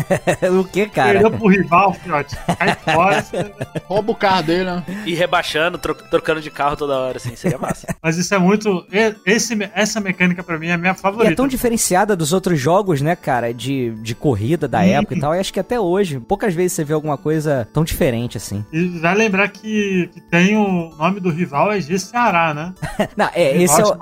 o 0.49 0.63
que, 0.63 0.87
cara? 0.87 1.19
Perdeu 1.19 1.31
pro 1.31 1.47
rival, 1.47 1.93
fiote. 1.93 2.35
Cai 2.57 2.75
fora. 2.75 3.21
Você... 3.23 3.53
Rouba 3.85 4.11
o 4.11 4.15
carro 4.15 4.43
dele, 4.43 4.65
né? 4.65 4.83
E 5.05 5.13
rebaixando, 5.13 5.77
tro 5.77 5.93
trocando 5.93 6.41
de 6.41 6.49
carro 6.49 6.75
toda 6.75 6.97
hora, 6.97 7.17
assim, 7.17 7.35
seria 7.35 7.57
massa. 7.57 7.95
Mas 8.01 8.17
isso 8.17 8.33
é 8.33 8.37
muito. 8.37 8.85
Esse, 9.25 9.57
essa 9.73 9.99
mecânica 9.99 10.43
pra 10.43 10.57
mim 10.57 10.67
é 10.67 10.73
a 10.73 10.77
minha 10.77 10.93
favorita. 10.93 11.31
E 11.31 11.33
é 11.33 11.35
tão 11.35 11.47
diferenciada 11.47 12.15
dos 12.15 12.33
outros 12.33 12.59
jogos, 12.59 13.01
né, 13.01 13.15
cara? 13.15 13.42
Cara, 13.43 13.53
de, 13.53 13.91
de 14.01 14.15
corrida 14.15 14.67
da 14.67 14.85
época 14.85 15.15
e 15.15 15.19
tal. 15.19 15.35
E 15.35 15.39
acho 15.39 15.51
que 15.51 15.59
até 15.59 15.79
hoje, 15.79 16.19
poucas 16.19 16.53
vezes 16.53 16.73
você 16.73 16.83
vê 16.83 16.93
alguma 16.93 17.17
coisa 17.17 17.67
tão 17.73 17.83
diferente 17.83 18.37
assim. 18.37 18.65
E 18.71 18.87
vai 18.99 19.15
lembrar 19.15 19.49
que, 19.49 20.09
que 20.13 20.21
tem 20.21 20.55
o 20.55 20.95
nome 20.95 21.19
do 21.19 21.29
rival 21.29 21.71
é 21.71 21.81
G 21.81 21.99
Ceará, 21.99 22.53
né? 22.53 22.73
Não, 23.17 23.29
é, 23.33 23.61
esse 23.61 23.81
é, 23.81 23.83
o, 23.83 23.97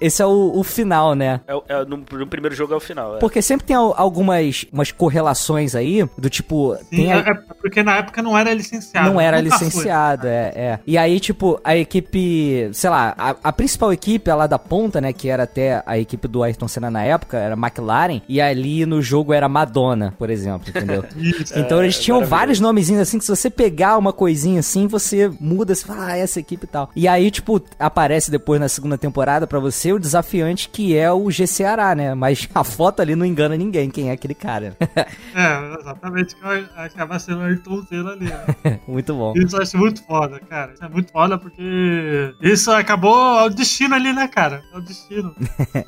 esse 0.00 0.22
é 0.22 0.26
o, 0.26 0.52
o 0.54 0.64
final, 0.64 1.14
né? 1.14 1.40
É, 1.46 1.62
é 1.74 1.84
no, 1.84 1.98
no, 1.98 2.26
primeiro 2.26 2.54
jogo 2.54 2.72
é 2.72 2.76
o 2.76 2.80
final. 2.80 3.16
É. 3.16 3.18
Porque 3.18 3.42
sempre 3.42 3.66
tem 3.66 3.76
algumas 3.76 4.64
umas 4.72 4.90
correlações 4.92 5.74
aí, 5.74 6.08
do 6.16 6.30
tipo. 6.30 6.76
Sim, 6.76 6.96
tem 6.96 7.12
a... 7.12 7.18
é, 7.18 7.34
porque 7.60 7.82
na 7.82 7.96
época 7.96 8.22
não 8.22 8.36
era 8.38 8.54
licenciado. 8.54 9.10
Não 9.10 9.20
era 9.20 9.40
licenciado, 9.40 10.26
é, 10.26 10.52
é. 10.54 10.78
E 10.86 10.96
aí, 10.96 11.18
tipo, 11.20 11.60
a 11.64 11.76
equipe, 11.76 12.70
sei 12.72 12.90
lá, 12.90 13.14
a, 13.16 13.36
a 13.44 13.52
principal 13.52 13.92
equipe 13.92 14.30
lá 14.30 14.46
da 14.46 14.58
ponta, 14.58 15.00
né, 15.00 15.12
que 15.12 15.28
era 15.28 15.42
até 15.42 15.82
a 15.84 15.98
equipe 15.98 16.28
do 16.28 16.42
Ayrton 16.42 16.68
Senna 16.68 16.90
na 16.90 17.02
época, 17.02 17.36
era 17.36 17.54
McLaren, 17.54 18.22
e 18.28 18.40
aí 18.40 18.61
ali 18.62 18.86
no 18.86 19.02
jogo 19.02 19.32
era 19.32 19.48
Madonna, 19.48 20.14
por 20.16 20.30
exemplo, 20.30 20.68
entendeu? 20.68 21.04
então 21.56 21.80
é, 21.80 21.84
eles 21.84 21.98
tinham 21.98 22.24
vários 22.24 22.60
nomezinhos 22.60 23.02
assim 23.02 23.18
que 23.18 23.24
se 23.24 23.30
você 23.30 23.50
pegar 23.50 23.98
uma 23.98 24.12
coisinha 24.12 24.60
assim, 24.60 24.86
você 24.86 25.30
muda, 25.40 25.74
você 25.74 25.84
fala, 25.84 26.06
ah, 26.06 26.16
essa 26.16 26.38
equipe 26.38 26.64
e 26.64 26.68
tal. 26.68 26.90
E 26.94 27.08
aí, 27.08 27.30
tipo, 27.30 27.60
aparece 27.78 28.30
depois 28.30 28.60
na 28.60 28.68
segunda 28.68 28.96
temporada 28.96 29.46
para 29.46 29.58
você 29.58 29.92
o 29.92 29.98
desafiante 29.98 30.68
que 30.68 30.96
é 30.96 31.12
o 31.12 31.30
G 31.30 31.46
Ceará, 31.46 31.94
né? 31.94 32.14
Mas 32.14 32.48
a 32.54 32.62
foto 32.62 33.02
ali 33.02 33.16
não 33.16 33.26
engana 33.26 33.56
ninguém 33.56 33.90
quem 33.90 34.10
é 34.10 34.12
aquele 34.12 34.34
cara. 34.34 34.76
é, 35.34 35.80
exatamente, 35.80 36.36
que 36.36 36.42
acaba 36.76 37.18
sendo 37.18 37.40
o 37.40 37.42
Ayrton 37.42 37.82
Senna 37.88 38.12
ali, 38.12 38.26
né? 38.26 38.80
muito 38.86 39.12
bom. 39.14 39.32
Isso 39.36 39.56
eu 39.56 39.62
acho 39.62 39.76
muito 39.76 40.04
foda, 40.04 40.38
cara. 40.38 40.72
Isso 40.72 40.84
é 40.84 40.88
muito 40.88 41.10
foda 41.10 41.36
porque 41.36 42.34
isso 42.40 42.70
acabou 42.70 43.46
o 43.46 43.50
destino 43.50 43.94
ali, 43.94 44.12
né, 44.12 44.28
cara? 44.28 44.62
É 44.72 44.78
o 44.78 44.80
destino. 44.80 45.34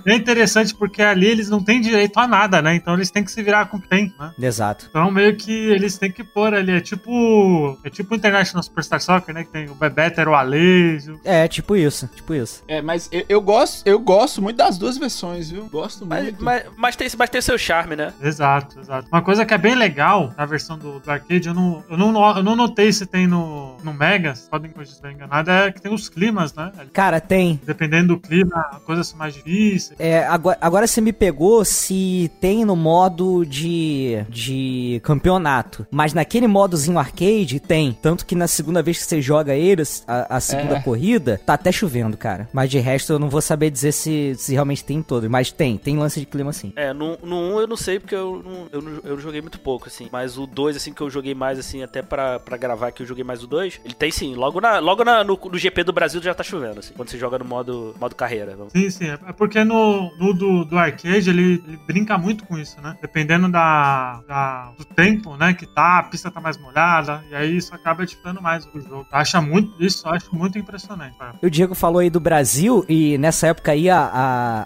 é 0.04 0.14
interessante 0.14 0.74
porque 0.74 1.02
ali 1.02 1.26
eles 1.26 1.48
não 1.48 1.62
têm 1.62 1.80
direito 1.80 2.18
a 2.18 2.26
nada, 2.26 2.60
né? 2.64 2.74
Então 2.74 2.94
eles 2.94 3.10
têm 3.10 3.22
que 3.22 3.30
se 3.30 3.42
virar 3.42 3.66
com 3.66 3.76
o 3.76 3.80
que 3.80 3.88
tem, 3.88 4.12
né? 4.18 4.32
Exato. 4.40 4.86
Então 4.88 5.10
meio 5.10 5.36
que 5.36 5.52
eles 5.52 5.98
têm 5.98 6.10
que 6.10 6.24
pôr 6.24 6.54
ali, 6.54 6.72
é 6.72 6.80
tipo. 6.80 7.78
É 7.84 7.90
tipo 7.90 8.14
o 8.14 8.16
International 8.16 8.62
Superstar 8.62 9.00
Soccer, 9.00 9.34
né? 9.34 9.44
Que 9.44 9.50
tem 9.50 9.68
o 9.68 9.74
Bebeto, 9.74 10.20
o 10.22 10.34
Alejo. 10.34 11.20
É, 11.24 11.46
tipo 11.46 11.76
isso, 11.76 12.08
tipo 12.14 12.34
isso. 12.34 12.64
É, 12.66 12.80
mas 12.80 13.08
eu, 13.12 13.24
eu 13.28 13.40
gosto, 13.40 13.86
eu 13.86 13.98
gosto 13.98 14.40
muito 14.40 14.56
das 14.56 14.78
duas 14.78 14.96
versões, 14.96 15.50
viu? 15.50 15.68
Gosto 15.68 16.06
Mas, 16.06 16.24
muito. 16.24 16.42
mas, 16.44 16.64
mas, 16.76 16.96
tem, 16.96 17.08
mas 17.18 17.30
tem 17.30 17.40
seu 17.40 17.58
charme, 17.58 17.96
né? 17.96 18.12
Exato, 18.22 18.80
exato. 18.80 19.08
Uma 19.12 19.22
coisa 19.22 19.44
que 19.44 19.52
é 19.52 19.58
bem 19.58 19.74
legal 19.74 20.32
na 20.36 20.46
versão 20.46 20.78
do, 20.78 21.00
do 21.00 21.10
arcade, 21.10 21.48
eu 21.48 21.54
não, 21.54 21.84
eu, 21.90 21.96
não, 21.96 22.36
eu 22.36 22.42
não 22.42 22.56
notei 22.56 22.92
se 22.92 23.06
tem 23.06 23.26
no, 23.26 23.76
no 23.82 23.92
Mega, 23.92 24.34
vocês 24.34 24.48
podem 24.48 24.70
eu 24.74 24.82
estiver 24.82 25.12
enganado, 25.12 25.50
é 25.50 25.70
que 25.70 25.80
tem 25.80 25.92
os 25.92 26.08
climas, 26.08 26.54
né? 26.54 26.72
Cara, 26.92 27.20
tem. 27.20 27.60
Dependendo 27.64 28.14
do 28.14 28.20
clima, 28.20 28.80
coisas 28.84 29.08
são 29.08 29.18
mais 29.18 29.34
difíceis. 29.34 29.98
É, 29.98 30.26
agora, 30.26 30.58
agora 30.60 30.86
você 30.86 31.00
me 31.00 31.12
pegou 31.12 31.64
se 31.64 32.30
tem 32.44 32.62
no 32.62 32.76
modo 32.76 33.42
de, 33.46 34.22
de 34.28 35.00
campeonato. 35.02 35.86
Mas 35.90 36.12
naquele 36.12 36.46
modozinho 36.46 36.98
arcade, 36.98 37.58
tem. 37.58 37.96
Tanto 38.02 38.26
que 38.26 38.34
na 38.34 38.46
segunda 38.46 38.82
vez 38.82 38.98
que 38.98 39.04
você 39.04 39.22
joga 39.22 39.54
eles, 39.54 40.04
a, 40.06 40.36
a 40.36 40.40
segunda 40.40 40.76
É. 40.76 40.80
corrida, 40.82 41.40
tá 41.46 41.54
até 41.54 41.72
chovendo, 41.72 42.18
cara. 42.18 42.46
Mas 42.52 42.68
de 42.68 42.78
resto 42.78 43.14
eu 43.14 43.18
não 43.18 43.30
vou 43.30 43.40
saber 43.40 43.70
dizer 43.70 43.92
se, 43.92 44.34
se 44.36 44.52
realmente 44.52 44.84
tem 44.84 44.98
em 44.98 45.02
todos. 45.02 45.26
Mas 45.30 45.50
tem, 45.50 45.78
tem 45.78 45.96
lance 45.96 46.20
de 46.20 46.26
clima 46.26 46.52
sim. 46.52 46.70
É, 46.76 46.92
no, 46.92 47.16
no 47.22 47.36
1 47.56 47.60
eu 47.60 47.66
não 47.66 47.78
sei 47.78 47.98
porque 47.98 48.14
eu 48.14 48.42
não, 48.44 48.66
eu, 48.70 48.82
não, 48.82 49.00
eu 49.04 49.14
não 49.14 49.20
joguei 49.20 49.40
muito 49.40 49.58
pouco, 49.58 49.88
assim. 49.88 50.10
Mas 50.12 50.36
o 50.36 50.46
2, 50.46 50.76
assim, 50.76 50.92
que 50.92 51.00
eu 51.00 51.08
joguei 51.08 51.34
mais, 51.34 51.58
assim, 51.58 51.82
até 51.82 52.02
pra, 52.02 52.38
pra 52.38 52.58
gravar 52.58 52.90
que 52.92 53.02
eu 53.02 53.06
joguei 53.06 53.24
mais 53.24 53.42
o 53.42 53.46
2, 53.46 53.80
ele 53.86 53.94
tem 53.94 54.10
sim. 54.10 54.34
Logo, 54.34 54.60
na, 54.60 54.80
logo 54.80 55.02
na, 55.02 55.24
no, 55.24 55.38
no 55.50 55.56
GP 55.56 55.82
do 55.82 55.94
Brasil 55.94 56.20
já 56.22 56.34
tá 56.34 56.42
chovendo, 56.44 56.80
assim. 56.80 56.92
Quando 56.94 57.08
você 57.08 57.16
joga 57.16 57.38
no 57.38 57.44
modo, 57.46 57.94
modo 57.98 58.14
carreira. 58.14 58.54
Sim, 58.68 58.90
sim. 58.90 59.06
É 59.06 59.32
porque 59.32 59.64
no, 59.64 60.14
no 60.18 60.34
do, 60.34 60.66
do 60.66 60.76
arcade 60.76 61.30
ele, 61.30 61.62
ele 61.66 61.78
brinca 61.86 62.18
muito 62.18 62.33
com 62.42 62.58
isso, 62.58 62.80
né? 62.80 62.96
Dependendo 63.00 63.50
da, 63.50 64.20
da- 64.26 64.72
do 64.76 64.84
tempo, 64.84 65.36
né? 65.36 65.54
Que 65.54 65.66
tá, 65.66 65.98
a 65.98 66.02
pista 66.04 66.30
tá 66.30 66.40
mais 66.40 66.56
molhada, 66.58 67.22
e 67.30 67.34
aí 67.34 67.56
isso 67.56 67.74
acaba 67.74 68.02
editando 68.02 68.40
mais 68.42 68.66
o 68.74 68.80
jogo. 68.80 69.06
Acha 69.12 69.40
muito, 69.40 69.72
isso 69.82 70.06
eu 70.08 70.12
acho 70.12 70.34
muito 70.34 70.58
impressionante. 70.58 71.16
cara. 71.18 71.34
O 71.42 71.50
Diego 71.50 71.74
falou 71.74 72.00
aí 72.00 72.10
do 72.10 72.18
Brasil, 72.20 72.84
e 72.88 73.16
nessa 73.18 73.48
época 73.48 73.72
aí 73.72 73.88
a, 73.90 73.98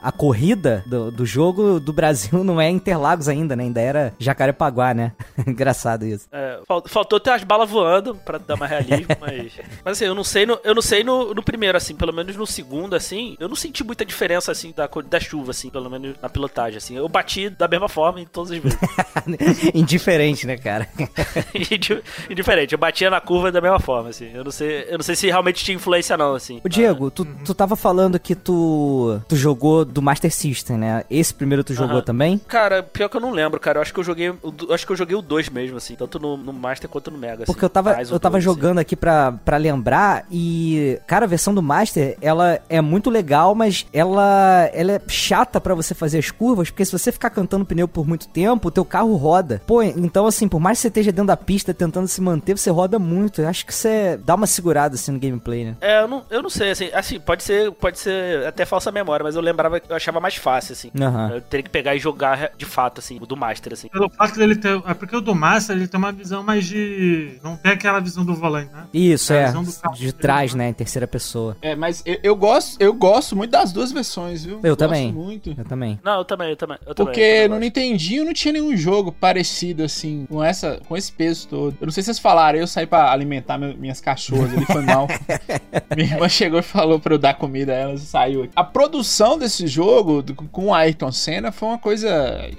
a, 0.02 0.08
a 0.08 0.12
corrida 0.12 0.84
do, 0.86 1.10
do 1.10 1.26
jogo 1.26 1.78
do 1.80 1.92
Brasil 1.92 2.42
não 2.44 2.60
é 2.60 2.68
Interlagos 2.70 3.28
ainda, 3.28 3.54
né? 3.56 3.64
Ainda 3.64 3.80
era 3.80 4.14
Jacarepaguá, 4.18 4.94
né? 4.94 5.12
Engraçado 5.46 6.06
isso. 6.06 6.26
É, 6.32 6.60
fal- 6.66 6.82
faltou 6.86 7.18
ter 7.20 7.30
as 7.30 7.42
balas 7.44 7.68
voando 7.68 8.14
pra 8.14 8.38
dar 8.38 8.56
mais 8.56 8.70
realismo, 8.70 9.06
mas. 9.20 9.52
Mas 9.84 9.92
assim, 9.98 10.04
eu 10.04 10.14
não 10.14 10.24
sei 10.24 10.46
no, 10.46 10.58
eu 10.64 10.74
não 10.74 10.82
sei 10.82 11.02
no, 11.04 11.34
no 11.34 11.42
primeiro, 11.42 11.76
assim, 11.76 11.94
pelo 11.94 12.12
menos 12.12 12.36
no 12.36 12.46
segundo, 12.46 12.94
assim, 12.94 13.36
eu 13.40 13.48
não 13.48 13.56
senti 13.56 13.82
muita 13.84 14.04
diferença, 14.04 14.52
assim, 14.52 14.72
da, 14.76 14.88
da 15.08 15.20
chuva, 15.20 15.50
assim, 15.50 15.70
pelo 15.70 15.90
menos 15.90 16.16
na 16.20 16.28
pilotagem, 16.28 16.76
assim. 16.78 16.96
Eu 16.96 17.08
bati 17.08 17.48
da 17.58 17.66
mesma 17.66 17.88
forma 17.88 18.20
em 18.20 18.24
todas 18.24 18.52
as 18.52 18.58
vezes. 18.58 18.78
Indiferente, 19.74 20.46
né, 20.46 20.56
cara? 20.56 20.88
Indi- 21.54 22.02
Indiferente, 22.30 22.72
eu 22.72 22.78
batia 22.78 23.10
na 23.10 23.20
curva 23.20 23.50
da 23.50 23.60
mesma 23.60 23.80
forma, 23.80 24.10
assim. 24.10 24.30
Eu 24.32 24.44
não 24.44 24.50
sei, 24.50 24.86
eu 24.88 24.98
não 24.98 25.02
sei 25.02 25.16
se 25.16 25.26
realmente 25.26 25.64
tinha 25.64 25.74
influência, 25.74 26.16
não, 26.16 26.34
assim. 26.34 26.60
Ô 26.64 26.68
Diego, 26.68 27.10
tu, 27.10 27.24
tu 27.44 27.54
tava 27.54 27.74
falando 27.76 28.18
que 28.18 28.34
tu, 28.34 29.20
tu 29.28 29.36
jogou 29.36 29.84
do 29.84 30.00
Master 30.00 30.32
System, 30.32 30.78
né? 30.78 31.04
Esse 31.10 31.34
primeiro 31.34 31.64
tu 31.64 31.74
jogou 31.74 32.00
também? 32.02 32.38
Cara, 32.46 32.82
pior 32.82 33.08
que 33.08 33.16
eu 33.16 33.20
não 33.20 33.30
lembro, 33.32 33.58
cara. 33.58 33.78
Eu 33.78 33.82
acho 33.82 33.92
que 33.92 34.00
eu 34.00 34.04
joguei. 34.04 34.30
o 34.30 34.54
eu 34.68 34.74
acho 34.74 34.86
que 34.86 34.92
eu 34.92 34.96
joguei 34.96 35.16
o 35.16 35.22
2 35.22 35.48
mesmo, 35.48 35.76
assim. 35.76 35.94
Tanto 35.96 36.18
no, 36.18 36.36
no 36.36 36.52
Master 36.52 36.88
quanto 36.88 37.10
no 37.10 37.18
Mega. 37.18 37.44
Porque 37.44 37.58
assim, 37.60 37.64
eu 37.66 37.70
tava, 37.70 37.90
o 37.96 38.00
eu 38.00 38.20
tava 38.20 38.32
dois, 38.34 38.44
assim. 38.46 38.54
jogando 38.54 38.78
aqui 38.78 38.94
pra, 38.94 39.32
pra 39.32 39.56
lembrar 39.56 40.24
e, 40.30 40.98
cara, 41.06 41.24
a 41.24 41.28
versão 41.28 41.52
do 41.54 41.62
Master, 41.62 42.16
ela 42.22 42.60
é 42.68 42.80
muito 42.80 43.10
legal, 43.10 43.54
mas 43.54 43.86
ela, 43.92 44.70
ela 44.72 44.92
é 44.92 45.00
chata 45.08 45.60
pra 45.60 45.74
você 45.74 45.94
fazer 45.94 46.18
as 46.18 46.30
curvas, 46.30 46.70
porque 46.70 46.84
se 46.84 46.92
você 46.92 47.10
ficar 47.10 47.30
cantando 47.30 47.47
pneu 47.64 47.88
por 47.88 48.06
muito 48.06 48.28
tempo, 48.28 48.68
o 48.68 48.70
teu 48.70 48.84
carro 48.84 49.14
roda. 49.16 49.62
Pô, 49.66 49.82
então 49.82 50.26
assim, 50.26 50.48
por 50.48 50.60
mais 50.60 50.78
que 50.78 50.82
você 50.82 50.88
esteja 50.88 51.12
dentro 51.12 51.26
da 51.28 51.36
pista 51.36 51.72
tentando 51.74 52.06
se 52.08 52.20
manter, 52.20 52.56
você 52.56 52.70
roda 52.70 52.98
muito. 52.98 53.40
Eu 53.42 53.48
acho 53.48 53.64
que 53.64 53.74
você 53.74 54.18
dá 54.24 54.34
uma 54.34 54.46
segurada 54.46 54.94
assim 54.94 55.12
no 55.12 55.18
gameplay, 55.18 55.64
né? 55.64 55.76
É, 55.80 56.02
eu 56.02 56.08
não, 56.08 56.24
eu 56.30 56.42
não 56.42 56.50
sei, 56.50 56.70
assim, 56.70 56.90
assim, 56.92 57.20
pode 57.20 57.42
ser, 57.42 57.70
pode 57.72 57.98
ser 57.98 58.46
até 58.46 58.64
falsa 58.64 58.90
memória, 58.92 59.22
mas 59.24 59.36
eu 59.36 59.42
lembrava, 59.42 59.80
eu 59.88 59.96
achava 59.96 60.20
mais 60.20 60.36
fácil, 60.36 60.72
assim. 60.72 60.90
Aham. 61.00 61.30
Eu 61.34 61.40
teria 61.40 61.62
que 61.64 61.70
pegar 61.70 61.94
e 61.94 61.98
jogar 61.98 62.50
de 62.56 62.64
fato, 62.64 62.98
assim, 63.00 63.18
o 63.20 63.26
do 63.26 63.36
Master, 63.36 63.72
assim. 63.72 63.88
Pelo 63.88 64.08
fato 64.10 64.36
dele 64.38 64.56
ter. 64.56 64.80
É 64.86 64.94
porque 64.94 65.16
o 65.16 65.20
do 65.20 65.34
Master 65.34 65.76
ele 65.76 65.86
tem 65.88 65.98
uma 65.98 66.12
visão 66.12 66.42
mais 66.42 66.66
de. 66.66 67.38
Não 67.42 67.56
tem 67.56 67.72
aquela 67.72 68.00
visão 68.00 68.24
do 68.24 68.34
volante, 68.34 68.72
né? 68.72 68.86
Isso, 68.92 69.32
É, 69.32 69.38
a 69.38 69.42
é. 69.42 69.46
visão 69.46 69.64
do 69.64 69.72
carro 69.72 69.94
De 69.94 70.12
trás, 70.12 70.54
né? 70.54 70.64
né? 70.64 70.70
Em 70.70 70.74
terceira 70.74 71.06
pessoa. 71.06 71.56
É, 71.62 71.76
mas 71.76 72.02
eu, 72.04 72.18
eu 72.22 72.36
gosto, 72.36 72.76
eu 72.80 72.92
gosto 72.92 73.36
muito 73.36 73.50
das 73.50 73.72
duas 73.72 73.92
versões, 73.92 74.44
viu? 74.44 74.56
Eu 74.56 74.74
Gosto 74.74 74.78
também. 74.78 75.12
muito. 75.12 75.54
Eu 75.56 75.64
também. 75.64 76.00
Não, 76.02 76.18
eu 76.18 76.24
também, 76.24 76.50
eu 76.50 76.56
também. 76.56 76.78
Eu 76.86 76.94
também, 76.94 77.12
Porque 77.14 77.37
eu 77.44 77.48
também 77.48 77.58
no. 77.60 77.64
Nintendinho 77.64 78.24
não 78.24 78.32
tinha 78.32 78.52
nenhum 78.52 78.76
jogo 78.76 79.12
parecido 79.12 79.82
assim, 79.84 80.26
com 80.28 80.42
essa, 80.42 80.80
com 80.88 80.96
esse 80.96 81.12
peso 81.12 81.48
todo. 81.48 81.76
Eu 81.80 81.86
não 81.86 81.92
sei 81.92 82.02
se 82.02 82.06
vocês 82.06 82.18
falaram, 82.18 82.58
eu 82.58 82.66
saí 82.66 82.86
pra 82.86 83.10
alimentar 83.12 83.58
meu- 83.58 83.76
minhas 83.76 84.00
cachorras, 84.00 84.52
ele 84.52 84.64
foi 84.66 84.82
mal. 84.82 85.06
Minha 85.96 86.14
irmã 86.14 86.28
chegou 86.28 86.58
e 86.60 86.62
falou 86.62 86.98
pra 87.00 87.14
eu 87.14 87.18
dar 87.18 87.34
comida 87.34 87.72
a 87.72 87.76
elas 87.76 88.02
e 88.02 88.06
saiu. 88.06 88.48
A 88.54 88.64
produção 88.64 89.38
desse 89.38 89.66
jogo 89.66 90.22
com 90.52 90.66
o 90.66 90.74
Ayrton 90.74 91.10
Senna 91.12 91.50
foi 91.52 91.68
uma 91.68 91.78
coisa. 91.78 92.08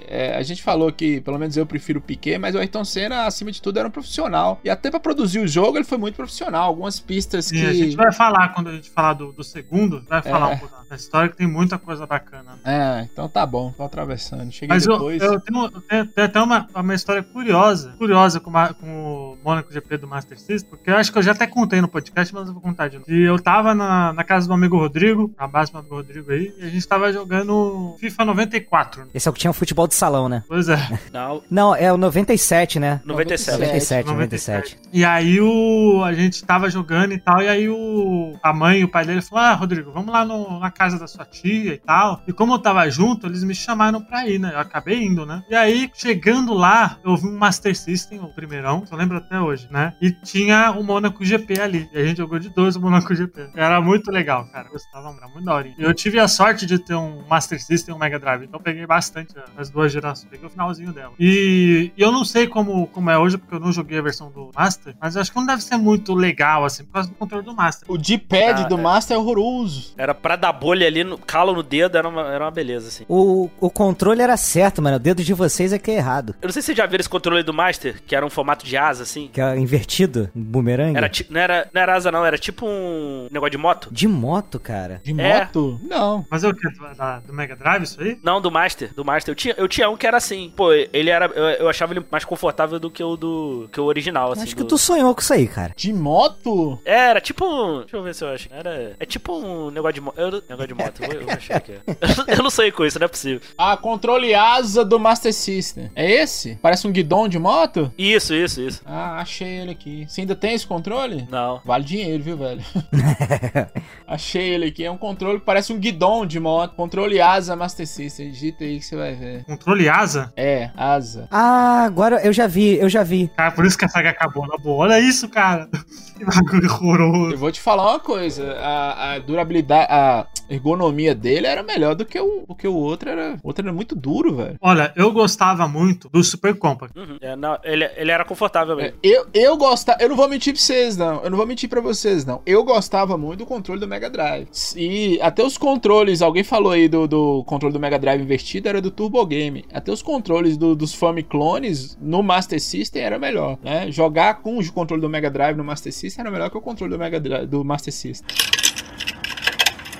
é, 0.07 0.35
a 0.35 0.43
gente 0.43 0.61
falou 0.61 0.91
que, 0.91 1.21
pelo 1.21 1.37
menos 1.37 1.55
eu 1.57 1.65
prefiro 1.65 1.99
o 1.99 2.01
Piquet, 2.01 2.37
mas 2.37 2.55
o 2.55 2.59
Ayrton 2.59 2.83
Senna, 2.85 3.25
acima 3.25 3.51
de 3.51 3.61
tudo, 3.61 3.79
era 3.79 3.87
um 3.87 3.91
profissional. 3.91 4.59
E 4.63 4.69
até 4.69 4.89
pra 4.89 4.99
produzir 4.99 5.39
o 5.39 5.47
jogo, 5.47 5.77
ele 5.77 5.85
foi 5.85 5.97
muito 5.97 6.15
profissional. 6.15 6.63
Algumas 6.67 6.99
pistas 6.99 7.51
E 7.51 7.65
a 7.65 7.73
gente 7.73 7.91
que. 7.91 7.95
vai 7.95 8.11
falar, 8.11 8.49
quando 8.49 8.69
a 8.69 8.73
gente 8.73 8.89
falar 8.89 9.13
do, 9.13 9.31
do 9.31 9.43
segundo, 9.43 10.03
vai 10.07 10.21
falar 10.21 10.51
É. 10.51 10.55
um 10.55 10.57
pouco 10.59 10.75
da 10.89 10.95
história, 10.95 11.29
que 11.29 11.37
tem 11.37 11.47
muita 11.47 11.77
coisa 11.77 12.05
bacana. 12.05 12.59
né? 12.63 12.99
É, 13.01 13.07
então 13.11 13.27
tá 13.29 13.45
bom, 13.45 13.71
tô 13.71 13.83
atravessando. 13.83 14.51
Cheguei 14.51 14.68
Mas 14.69 14.85
eu, 14.85 14.93
depois. 14.93 15.21
eu 15.21 15.39
tenho, 15.39 15.65
eu 15.65 15.81
tenho- 15.81 16.05
tenho 16.07 16.27
até 16.27 16.41
uma, 16.41 16.67
uma 16.75 16.93
história 16.95 17.21
curiosa, 17.23 17.93
curiosa 17.97 18.39
com, 18.39 18.51
com 18.51 19.33
o 19.33 19.37
Mônaco 19.43 19.71
GP 19.71 19.97
do 19.97 20.07
Master 20.07 20.39
System, 20.39 20.69
porque 20.69 20.89
eu 20.89 20.95
acho 20.95 21.11
que 21.11 21.17
eu 21.17 21.23
já 21.23 21.31
até 21.31 21.45
contei 21.47 21.81
no 21.81 21.87
podcast, 21.87 22.33
mas 22.33 22.47
eu 22.47 22.53
vou 22.53 22.61
contar 22.61 22.87
de 22.87 22.97
novo. 22.99 23.11
E 23.11 23.23
eu 23.23 23.37
tava 23.39 23.73
na, 23.73 24.13
na 24.13 24.23
casa 24.23 24.47
do 24.47 24.53
amigo 24.53 24.77
Rodrigo, 24.77 25.33
na 25.37 25.47
base 25.47 25.71
do 25.71 25.77
amigo 25.79 25.95
Rodrigo 25.95 26.31
aí, 26.31 26.53
e 26.59 26.65
a 26.65 26.69
gente 26.69 26.87
tava 26.87 27.11
jogando 27.11 27.95
FIFA 27.99 28.25
94. 28.25 29.07
Esse 29.13 29.27
é 29.27 29.31
o 29.31 29.33
que 29.33 29.39
tinha 29.39 29.51
o 29.51 29.53
futebol 29.53 29.87
de 29.87 29.95
salão, 29.95 30.29
né? 30.29 30.43
Pois 30.47 30.69
é. 30.69 30.77
Não, 31.11 31.41
Não, 31.49 31.75
é 31.75 31.91
o 31.91 31.97
97, 31.97 32.79
né? 32.79 33.01
97. 33.05 33.57
97, 33.59 34.07
97. 34.07 34.77
E 34.93 35.03
aí 35.05 35.39
o, 35.41 36.03
a 36.03 36.13
gente 36.13 36.43
tava 36.43 36.69
jogando 36.69 37.13
e 37.13 37.19
tal, 37.19 37.41
e 37.41 37.47
aí 37.47 37.69
o, 37.69 38.33
a 38.43 38.53
mãe 38.53 38.79
e 38.79 38.83
o 38.83 38.89
pai 38.89 39.05
dele 39.05 39.21
falou: 39.21 39.43
Ah, 39.45 39.53
Rodrigo, 39.53 39.91
vamos 39.91 40.11
lá 40.11 40.25
no- 40.25 40.59
na 40.59 40.71
casa 40.71 40.97
da 40.99 41.07
sua 41.07 41.25
tia 41.25 41.73
e 41.73 41.77
tal. 41.77 42.21
E 42.27 42.33
como 42.33 42.53
eu 42.53 42.59
tava 42.59 42.89
junto, 42.89 43.27
eles 43.27 43.43
me 43.43 43.55
chamaram 43.55 44.01
pra 44.01 44.27
ir, 44.27 44.39
né? 44.39 44.53
Acabei 44.61 45.03
indo, 45.03 45.25
né? 45.25 45.43
E 45.49 45.55
aí, 45.55 45.89
chegando 45.93 46.53
lá, 46.53 46.97
eu 47.03 47.15
vi 47.15 47.27
um 47.27 47.37
Master 47.37 47.75
System, 47.75 48.19
o 48.19 48.27
primeirão, 48.33 48.81
que 48.81 48.93
eu 48.93 48.97
lembro 48.97 49.17
até 49.17 49.39
hoje, 49.39 49.67
né? 49.71 49.93
E 50.01 50.11
tinha 50.11 50.71
o 50.71 50.83
Monaco 50.83 51.23
GP 51.23 51.59
ali. 51.59 51.89
E 51.93 51.99
a 51.99 52.05
gente 52.05 52.17
jogou 52.17 52.39
de 52.39 52.49
dois 52.49 52.75
o 52.75 52.81
Monaco 52.81 53.13
GP. 53.13 53.51
Era 53.55 53.79
muito 53.81 54.11
legal, 54.11 54.45
cara. 54.51 54.67
Eu 54.67 54.71
gostava, 54.73 55.09
era 55.17 55.27
muito 55.27 55.45
daorinha. 55.45 55.75
E 55.77 55.83
eu 55.83 55.93
tive 55.93 56.19
a 56.19 56.27
sorte 56.27 56.65
de 56.65 56.77
ter 56.79 56.95
um 56.95 57.23
Master 57.27 57.61
System 57.61 57.93
e 57.93 57.95
um 57.95 57.99
Mega 57.99 58.19
Drive, 58.19 58.43
então 58.43 58.59
eu 58.59 58.63
peguei 58.63 58.85
bastante 58.85 59.33
as 59.57 59.69
duas 59.69 59.91
gerações. 59.91 60.29
Peguei 60.29 60.47
o 60.47 60.49
finalzinho 60.49 60.91
dela. 60.93 61.13
E, 61.19 61.91
e 61.97 62.01
eu 62.01 62.11
não 62.11 62.23
sei 62.25 62.47
como, 62.47 62.87
como 62.87 63.09
é 63.09 63.17
hoje, 63.17 63.37
porque 63.37 63.55
eu 63.55 63.59
não 63.59 63.71
joguei 63.71 63.97
a 63.99 64.01
versão 64.01 64.31
do 64.31 64.51
Master, 64.55 64.95
mas 65.01 65.15
eu 65.15 65.21
acho 65.21 65.31
que 65.31 65.37
não 65.37 65.45
deve 65.45 65.63
ser 65.63 65.77
muito 65.77 66.13
legal, 66.13 66.65
assim, 66.65 66.83
por 66.83 66.93
causa 66.93 67.09
do 67.09 67.15
controle 67.15 67.45
do 67.45 67.55
Master. 67.55 67.89
O 67.91 67.97
D-pad 67.97 68.63
Ah, 68.63 68.67
do 68.67 68.77
é. 68.77 68.81
Master 68.81 69.15
é 69.15 69.19
horroroso. 69.19 69.93
era 69.97 70.13
pra 70.13 70.35
dar 70.35 70.53
bolha 70.53 70.85
ali, 70.87 71.03
no 71.03 71.17
calo 71.17 71.53
no 71.53 71.63
dedo, 71.63 71.97
era 71.97 72.07
uma, 72.07 72.21
era 72.31 72.43
uma 72.45 72.51
beleza, 72.51 72.87
assim. 72.87 73.05
O, 73.07 73.49
o 73.59 73.69
controle 73.69 74.21
era 74.21 74.35
certo, 74.49 74.81
mano. 74.81 74.97
O 74.97 74.99
dedo 74.99 75.23
de 75.23 75.33
vocês 75.33 75.71
é 75.73 75.79
que 75.79 75.91
é 75.91 75.95
errado. 75.95 76.35
Eu 76.41 76.47
não 76.47 76.51
sei 76.53 76.61
se 76.61 76.67
vocês 76.67 76.77
já 76.77 76.85
viram 76.85 76.99
esse 77.01 77.09
controle 77.09 77.43
do 77.43 77.53
Master, 77.53 78.01
que 78.05 78.15
era 78.15 78.25
um 78.25 78.29
formato 78.29 78.65
de 78.65 78.75
asa, 78.77 79.03
assim. 79.03 79.29
Que 79.31 79.41
é 79.41 79.57
invertido, 79.57 80.29
um 80.35 80.41
bumerangue. 80.43 80.97
Era, 80.97 81.09
ti- 81.09 81.25
não, 81.29 81.39
era, 81.39 81.69
não 81.73 81.81
era 81.81 81.95
asa, 81.95 82.11
não, 82.11 82.25
era 82.25 82.37
tipo 82.37 82.65
um 82.65 83.27
negócio 83.31 83.51
de 83.51 83.57
moto. 83.57 83.89
De 83.91 84.07
moto, 84.07 84.59
cara. 84.59 85.01
De 85.03 85.11
É. 85.19 85.39
moto? 85.39 85.79
Não. 85.83 86.25
Mas 86.29 86.43
é 86.43 86.47
o 86.49 86.53
que? 86.53 86.67
Do, 86.69 87.33
Mega 87.33 87.55
Drive, 87.55 87.83
isso 87.83 88.01
aí? 88.01 88.17
Não, 88.23 88.41
do 88.41 88.51
Master, 88.51 88.93
do 88.93 89.03
Master. 89.05 89.31
Eu 89.31 89.35
tinha, 89.35 89.53
eu 89.57 89.67
tinha 89.67 89.89
um 89.89 89.95
que 89.97 90.07
era 90.07 90.17
assim. 90.17 90.51
Pô, 90.55 90.71
ele 90.73 91.09
era. 91.09 91.25
Eu, 91.27 91.43
eu 91.45 91.69
achava 91.69 91.93
ele 91.93 92.05
mais 92.11 92.25
confortável 92.25 92.79
do 92.79 92.89
que 92.89 93.03
o 93.03 93.15
do. 93.15 93.69
que 93.71 93.79
o 93.79 93.85
original, 93.85 94.31
assim. 94.31 94.43
Acho 94.43 94.55
que 94.55 94.63
do- 94.63 94.67
tu 94.69 94.77
sonhou 94.77 95.13
com 95.13 95.21
isso 95.21 95.33
aí, 95.33 95.47
cara. 95.47 95.73
De 95.75 95.93
moto? 95.93 96.79
É, 96.85 97.09
Era 97.09 97.21
tipo 97.21 97.45
um. 97.45 97.79
Deixa 97.81 97.97
eu 97.97 98.03
ver 98.03 98.13
se 98.15 98.23
eu 98.23 98.29
acho. 98.29 98.47
Era. 98.51 98.95
É 98.99 99.05
tipo 99.05 99.33
um 99.37 99.71
negócio 99.71 99.93
de 99.93 100.01
moto. 100.01 100.15
Negócio 100.49 100.67
de 100.67 100.73
moto. 100.73 101.03
Eu 101.03 101.21
eu 101.21 101.29
achar 101.29 101.57
aqui. 101.57 101.73
eu 102.27 102.43
não 102.43 102.49
sei 102.49 102.71
com 102.71 102.85
isso, 102.85 102.99
não 102.99 103.05
é 103.05 103.07
possível. 103.07 103.41
Ah, 103.57 103.75
controle 103.77 104.28
asa 104.33 104.83
do 104.85 104.99
Master 104.99 105.33
System. 105.33 105.89
É 105.95 106.09
esse? 106.09 106.57
Parece 106.61 106.87
um 106.87 106.91
guidão 106.91 107.27
de 107.27 107.37
moto? 107.39 107.91
Isso, 107.97 108.33
isso, 108.33 108.61
isso. 108.61 108.81
Ah, 108.85 109.09
Ah, 109.09 109.21
achei 109.21 109.47
ele 109.47 109.71
aqui. 109.71 110.05
Você 110.07 110.21
ainda 110.21 110.35
tem 110.35 110.53
esse 110.53 110.67
controle? 110.67 111.27
Não. 111.31 111.61
Vale 111.65 111.83
dinheiro, 111.83 112.23
viu, 112.23 112.37
velho? 112.37 112.61
achei 114.07 114.49
ele 114.49 114.65
aqui. 114.67 114.83
É 114.83 114.91
um 114.91 114.97
controle 114.97 115.39
que 115.39 115.45
parece 115.45 115.73
um 115.73 115.79
guidão 115.79 116.25
de 116.25 116.39
moto. 116.39 116.75
Controle 116.75 117.19
asa 117.19 117.55
Master 117.55 117.87
System. 117.87 118.31
Digita 118.31 118.63
aí 118.63 118.79
que 118.79 118.85
você 118.85 118.95
vai 118.95 119.15
ver. 119.15 119.43
Controle 119.45 119.89
asa? 119.89 120.31
É, 120.35 120.69
asa. 120.75 121.27
Ah, 121.31 121.83
agora 121.83 122.21
eu 122.25 122.33
já 122.33 122.47
vi, 122.47 122.77
eu 122.77 122.89
já 122.89 123.03
vi. 123.03 123.29
Cara, 123.35 123.51
por 123.51 123.65
isso 123.65 123.77
que 123.77 123.85
a 123.85 123.89
saga 123.89 124.09
acabou, 124.09 124.47
na 124.47 124.57
boa. 124.57 124.85
Olha 124.85 124.99
isso, 124.99 125.27
cara. 125.29 125.67
Que 126.19 126.25
bagulho 126.25 126.65
Eu 126.65 126.73
horroroso. 126.73 127.37
vou 127.37 127.49
te 127.49 127.61
falar 127.61 127.91
uma 127.91 127.99
coisa. 128.01 128.51
A, 128.59 129.13
a 129.13 129.19
durabilidade, 129.19 129.87
a 129.89 130.27
ergonomia 130.49 131.15
dele 131.15 131.47
era 131.47 131.63
melhor 131.63 131.95
do 131.95 132.03
que 132.05 132.19
o, 132.19 132.43
do 132.45 132.53
que 132.53 132.67
o 132.67 132.73
outro. 132.75 133.09
Era, 133.09 133.37
o 133.41 133.47
outro 133.47 133.63
era 133.65 133.71
muito 133.73 133.95
duro, 133.95 134.18
velho. 134.27 134.57
Olha, 134.61 134.91
eu 134.95 135.11
gostava 135.11 135.67
muito 135.67 136.09
do 136.09 136.23
Super 136.23 136.55
Compact. 136.57 136.97
Uhum. 136.97 137.17
É, 137.21 137.35
não, 137.35 137.57
ele, 137.63 137.85
ele 137.95 138.11
era 138.11 138.25
confortável 138.25 138.77
É, 138.79 138.83
mesmo. 138.83 138.97
eu, 139.03 139.27
eu 139.33 139.57
gostava. 139.57 140.01
Eu 140.01 140.09
não 140.09 140.15
vou 140.15 140.27
mentir 140.27 140.53
pra 140.53 140.61
vocês, 140.61 140.97
não. 140.97 141.23
Eu 141.23 141.29
não 141.29 141.37
vou 141.37 141.45
mentir 141.47 141.69
pra 141.69 141.81
vocês, 141.81 142.25
não. 142.25 142.41
Eu 142.45 142.63
gostava 142.63 143.17
muito 143.17 143.39
do 143.39 143.45
controle 143.45 143.79
do 143.79 143.87
Mega 143.87 144.09
Drive. 144.09 144.47
E 144.75 145.19
até 145.21 145.43
os 145.43 145.57
controles, 145.57 146.21
alguém 146.21 146.43
falou 146.43 146.71
aí 146.71 146.87
do, 146.87 147.07
do 147.07 147.43
controle 147.45 147.73
do 147.73 147.79
Mega 147.79 147.97
Drive 147.99 148.21
invertido, 148.21 148.67
era 148.69 148.81
do 148.81 148.91
Turbo 148.91 149.25
Game. 149.25 149.65
Até 149.73 149.91
os 149.91 150.01
controles 150.01 150.57
do- 150.57 150.75
dos 150.75 150.93
Famiclones 150.93 151.97
no 152.01 152.21
Master 152.23 152.59
System 152.61 153.01
era 153.01 153.19
melhor, 153.19 153.57
né? 153.63 153.91
Jogar 153.91 154.41
com 154.41 154.57
o 154.57 154.71
controle 154.73 155.01
do 155.01 155.09
Mega 155.09 155.29
Drive 155.29 155.55
no 155.57 155.63
Master 155.63 155.93
System 155.93 156.21
era 156.23 156.31
melhor 156.31 156.49
que 156.49 156.57
o 156.57 156.61
controle 156.61 156.91
do 156.91 156.99
Mega 156.99 157.19
Drive 157.19 157.47
do 157.47 157.63
Master 157.63 157.93
System. 157.93 158.27